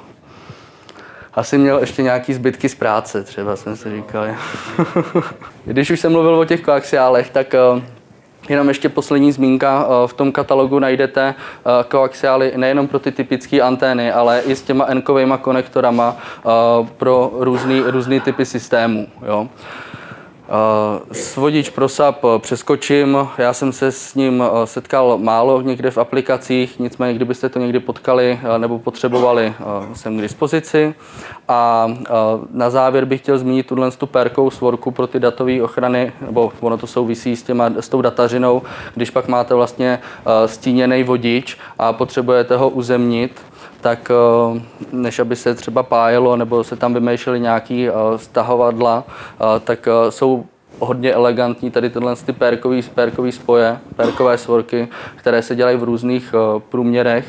Asi 1.34 1.58
měl 1.58 1.80
ještě 1.80 2.04
nějaký 2.04 2.34
zbytky 2.34 2.70
z 2.70 2.76
práce, 2.76 3.24
třeba 3.24 3.56
jsem 3.56 3.76
si 3.76 3.96
říkal. 3.96 4.26
Když 5.66 5.92
už 5.92 6.00
jsem 6.00 6.12
mluvil 6.12 6.36
o 6.36 6.46
těch 6.46 6.62
koaxiálech, 6.62 7.30
tak 7.30 7.54
eh, 7.54 7.60
Jenom 8.50 8.68
ještě 8.68 8.90
poslední 8.90 9.32
zmínka, 9.32 9.88
eh, 9.88 10.08
v 10.08 10.14
tom 10.14 10.32
katalogu 10.32 10.80
najdete 10.80 11.36
eh, 11.38 11.84
koaxiály 11.88 12.54
nejenom 12.56 12.88
pro 12.88 13.00
ty 13.00 13.12
typické 13.12 13.62
antény, 13.62 14.12
ale 14.12 14.42
i 14.42 14.56
s 14.56 14.62
těma 14.62 14.86
enkovými 14.86 15.34
konektorama 15.42 16.18
eh, 16.18 16.50
pro 16.98 17.32
různý, 17.36 17.80
různý 17.80 18.20
typy 18.20 18.46
systémů. 18.46 19.08
Jo. 19.26 19.48
Svodič 21.12 21.70
pro 21.70 21.90
SAP 21.90 22.26
přeskočím, 22.38 23.28
já 23.38 23.54
jsem 23.54 23.72
se 23.72 23.92
s 23.92 24.16
ním 24.16 24.44
setkal 24.66 25.18
málo 25.18 25.62
někde 25.62 25.92
v 25.92 25.98
aplikacích, 25.98 26.80
nicméně 26.80 27.14
kdybyste 27.14 27.50
to 27.50 27.60
někdy 27.60 27.80
potkali 27.80 28.40
nebo 28.58 28.80
potřebovali, 28.80 29.54
jsem 29.94 30.18
k 30.18 30.22
dispozici. 30.22 30.96
A 31.48 31.88
na 32.52 32.70
závěr 32.70 33.06
bych 33.06 33.22
chtěl 33.22 33.38
zmínit 33.38 33.68
tuhle 33.68 33.92
tu 33.92 34.08
perkou 34.08 34.50
svorku 34.50 34.92
pro 34.92 35.08
ty 35.08 35.20
datové 35.20 35.62
ochrany, 35.62 36.14
nebo 36.22 36.52
ono 36.60 36.78
to 36.78 36.88
souvisí 36.88 37.36
s, 37.36 37.44
těma, 37.44 37.70
s 37.80 37.90
tou 37.90 38.02
datařinou, 38.02 38.62
když 38.96 39.10
pak 39.10 39.28
máte 39.28 39.56
vlastně 39.56 40.00
stíněný 40.46 41.04
vodič 41.04 41.58
a 41.80 41.94
potřebujete 41.94 42.58
ho 42.58 42.70
uzemnit, 42.70 43.42
tak 43.84 44.12
než 44.92 45.20
aby 45.20 45.36
se 45.36 45.56
třeba 45.56 45.84
pájelo 45.84 46.36
nebo 46.36 46.64
se 46.64 46.76
tam 46.76 46.94
vymýšlely 46.94 47.40
nějaký 47.40 47.88
stahovadla, 48.16 49.04
tak 49.64 49.88
jsou 50.10 50.46
hodně 50.80 51.14
elegantní 51.14 51.72
tady 51.72 51.90
tyhle 51.90 52.16
ty 52.16 52.34
pérkový, 52.34 52.82
pérkový 52.82 53.32
spoje, 53.32 53.80
pérkové 53.96 54.38
svorky, 54.38 54.88
které 55.16 55.42
se 55.42 55.56
dělají 55.56 55.78
v 55.78 55.84
různých 55.84 56.36
průměrech 56.70 57.26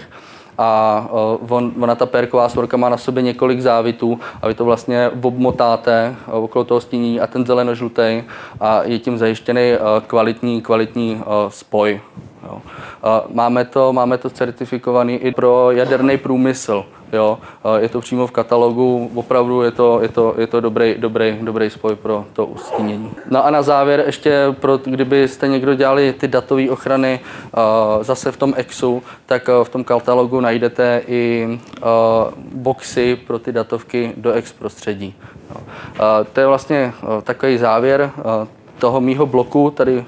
a 0.59 1.09
on, 1.49 1.73
ona 1.81 1.95
ta 1.95 2.07
pérková 2.07 2.49
svorka 2.49 2.77
má 2.77 2.89
na 2.89 2.97
sobě 2.97 3.23
několik 3.23 3.61
závitů 3.61 4.21
a 4.43 4.49
vy 4.49 4.55
to 4.55 4.65
vlastně 4.65 5.11
obmotáte 5.23 6.15
okolo 6.31 6.65
toho 6.65 6.81
stíní 6.81 7.21
a 7.21 7.27
ten 7.27 7.47
zelenožlutý 7.47 8.23
a 8.61 8.83
je 8.83 8.99
tím 8.99 9.19
zajištěný 9.19 9.73
kvalitní, 10.07 10.63
kvalitní 10.63 11.23
spoj. 11.49 12.01
Jo. 12.47 12.63
Máme 13.33 13.65
to, 13.65 13.93
máme 13.93 14.19
to 14.19 14.31
certifikovaný 14.31 15.15
i 15.15 15.33
pro 15.33 15.71
jaderný 15.71 16.17
průmysl. 16.17 16.85
Jo. 17.13 17.39
Je 17.79 17.89
to 17.89 18.01
přímo 18.01 18.27
v 18.27 18.31
katalogu, 18.31 19.11
opravdu 19.15 19.63
je 19.63 19.71
to, 19.71 20.03
je 20.03 20.09
to, 20.09 20.35
je 20.39 20.47
to 20.47 20.61
dobrý, 20.61 20.95
dobrý, 20.99 21.39
dobrý 21.41 21.71
spoj 21.71 21.95
pro 21.95 22.25
to 22.33 22.47
ustínění. 22.47 23.11
No 23.31 23.47
a 23.47 23.51
na 23.51 23.63
závěr 23.63 24.03
ještě, 24.07 24.55
pro, 24.61 24.79
kdybyste 24.85 25.49
někdo 25.49 25.75
dělali 25.75 26.13
ty 26.13 26.29
datové 26.29 26.71
ochrany 26.71 27.21
zase 28.01 28.33
v 28.33 28.37
tom 28.37 28.55
EXu, 28.57 29.03
tak 29.27 29.49
v 29.63 29.69
tom 29.69 29.85
katalogu 29.85 30.41
najdete 30.41 31.03
i 31.07 31.49
boxy 32.55 33.17
pro 33.27 33.39
ty 33.39 33.53
datovky 33.53 34.13
do 34.17 34.33
EX 34.33 34.53
prostředí. 34.53 35.15
To 36.33 36.41
je 36.41 36.47
vlastně 36.47 36.93
takový 37.23 37.59
závěr 37.59 38.11
toho 38.79 39.01
mýho 39.01 39.27
bloku 39.27 39.71
tady 39.71 40.05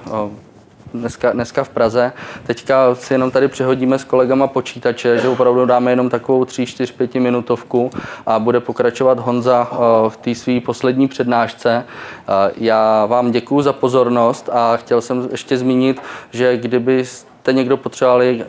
dneska, 0.99 1.33
dneska 1.33 1.65
v 1.65 1.69
Praze. 1.69 2.13
Teďka 2.47 2.95
si 2.95 3.15
jenom 3.15 3.31
tady 3.31 3.49
přehodíme 3.49 3.99
s 3.99 4.05
kolegama 4.05 4.47
počítače, 4.47 5.19
že 5.19 5.29
opravdu 5.29 5.67
dáme 5.67 5.93
jenom 5.93 6.11
takovou 6.11 6.45
3, 6.45 6.67
4, 6.67 6.93
5 6.93 7.15
minutovku 7.15 7.91
a 8.27 8.39
bude 8.39 8.61
pokračovat 8.61 9.19
Honza 9.19 9.69
eh, 9.73 9.77
v 10.11 10.17
té 10.17 10.35
své 10.35 10.61
poslední 10.61 11.09
přednášce. 11.09 11.85
Eh, 11.85 12.53
já 12.57 13.07
vám 13.07 13.31
děkuji 13.31 13.63
za 13.63 13.73
pozornost 13.73 14.49
a 14.53 14.77
chtěl 14.77 15.01
jsem 15.01 15.29
ještě 15.31 15.59
zmínit, 15.59 16.01
že 16.31 16.57
kdybyste 16.57 17.53
někdo 17.53 17.77
potřebovali 17.77 18.45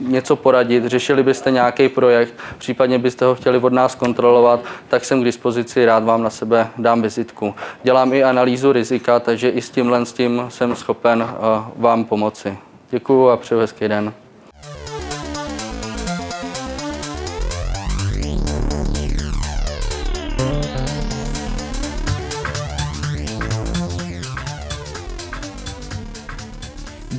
něco 0.00 0.36
poradit, 0.36 0.84
řešili 0.86 1.22
byste 1.22 1.50
nějaký 1.50 1.88
projekt, 1.88 2.34
případně 2.58 2.98
byste 2.98 3.24
ho 3.24 3.34
chtěli 3.34 3.58
od 3.58 3.72
nás 3.72 3.94
kontrolovat, 3.94 4.60
tak 4.88 5.04
jsem 5.04 5.20
k 5.20 5.24
dispozici, 5.24 5.84
rád 5.84 6.04
vám 6.04 6.22
na 6.22 6.30
sebe 6.30 6.68
dám 6.78 7.02
vizitku. 7.02 7.54
Dělám 7.82 8.12
i 8.12 8.24
analýzu 8.24 8.72
rizika, 8.72 9.20
takže 9.20 9.48
i 9.48 9.62
s 9.62 9.70
tímhle 9.70 10.06
s 10.06 10.12
tím 10.12 10.42
jsem 10.48 10.76
schopen 10.76 11.28
eh, 11.28 11.36
vám 11.76 12.04
pomoci. 12.04 12.58
Děkuji 12.90 13.30
a 13.30 13.36
přeju 13.36 13.60
hezký 13.60 13.88
den. 13.88 14.12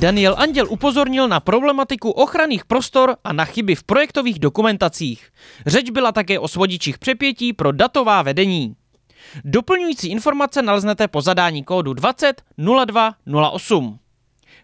Daniel 0.02 0.34
Anděl 0.38 0.66
upozornil 0.68 1.28
na 1.28 1.40
problematiku 1.40 2.10
ochranných 2.10 2.64
prostor 2.64 3.16
a 3.24 3.32
na 3.32 3.44
chyby 3.44 3.74
v 3.74 3.82
projektových 3.82 4.38
dokumentacích. 4.38 5.28
Řeč 5.66 5.90
byla 5.90 6.12
také 6.12 6.38
o 6.38 6.48
svodičích 6.48 6.98
přepětí 6.98 7.52
pro 7.52 7.72
datová 7.72 8.22
vedení. 8.22 8.74
Doplňující 9.44 10.08
informace 10.08 10.62
naleznete 10.62 11.08
po 11.08 11.20
zadání 11.20 11.64
kódu 11.64 11.92
20 11.92 12.42
02 12.86 13.14
08. 13.52 13.98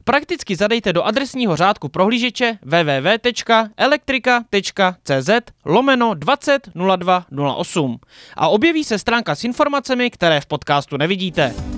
Prakticky 0.05 0.57
zadejte 0.57 0.93
do 0.93 1.03
adresního 1.03 1.57
řádku 1.57 1.89
prohlížeče 1.89 2.59
www.elektrika.cz 2.63 5.31
lomeno 5.65 6.15
20 6.15 6.69
02 6.97 7.25
08 7.57 8.01
a 8.37 8.49
objeví 8.49 8.85
se 8.85 8.99
stránka 8.99 9.35
s 9.35 9.45
informacemi, 9.45 10.11
které 10.11 10.41
v 10.41 10.47
podcastu 10.47 10.97
nevidíte. 10.97 11.78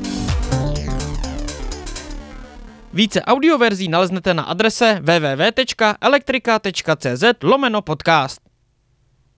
Více 2.93 3.23
audioverzí 3.23 3.89
naleznete 3.89 4.35
na 4.35 4.43
adrese 4.43 5.01
www.elektrika.cz 5.03 7.25
lomeno 7.43 7.83
podcast. 7.83 8.50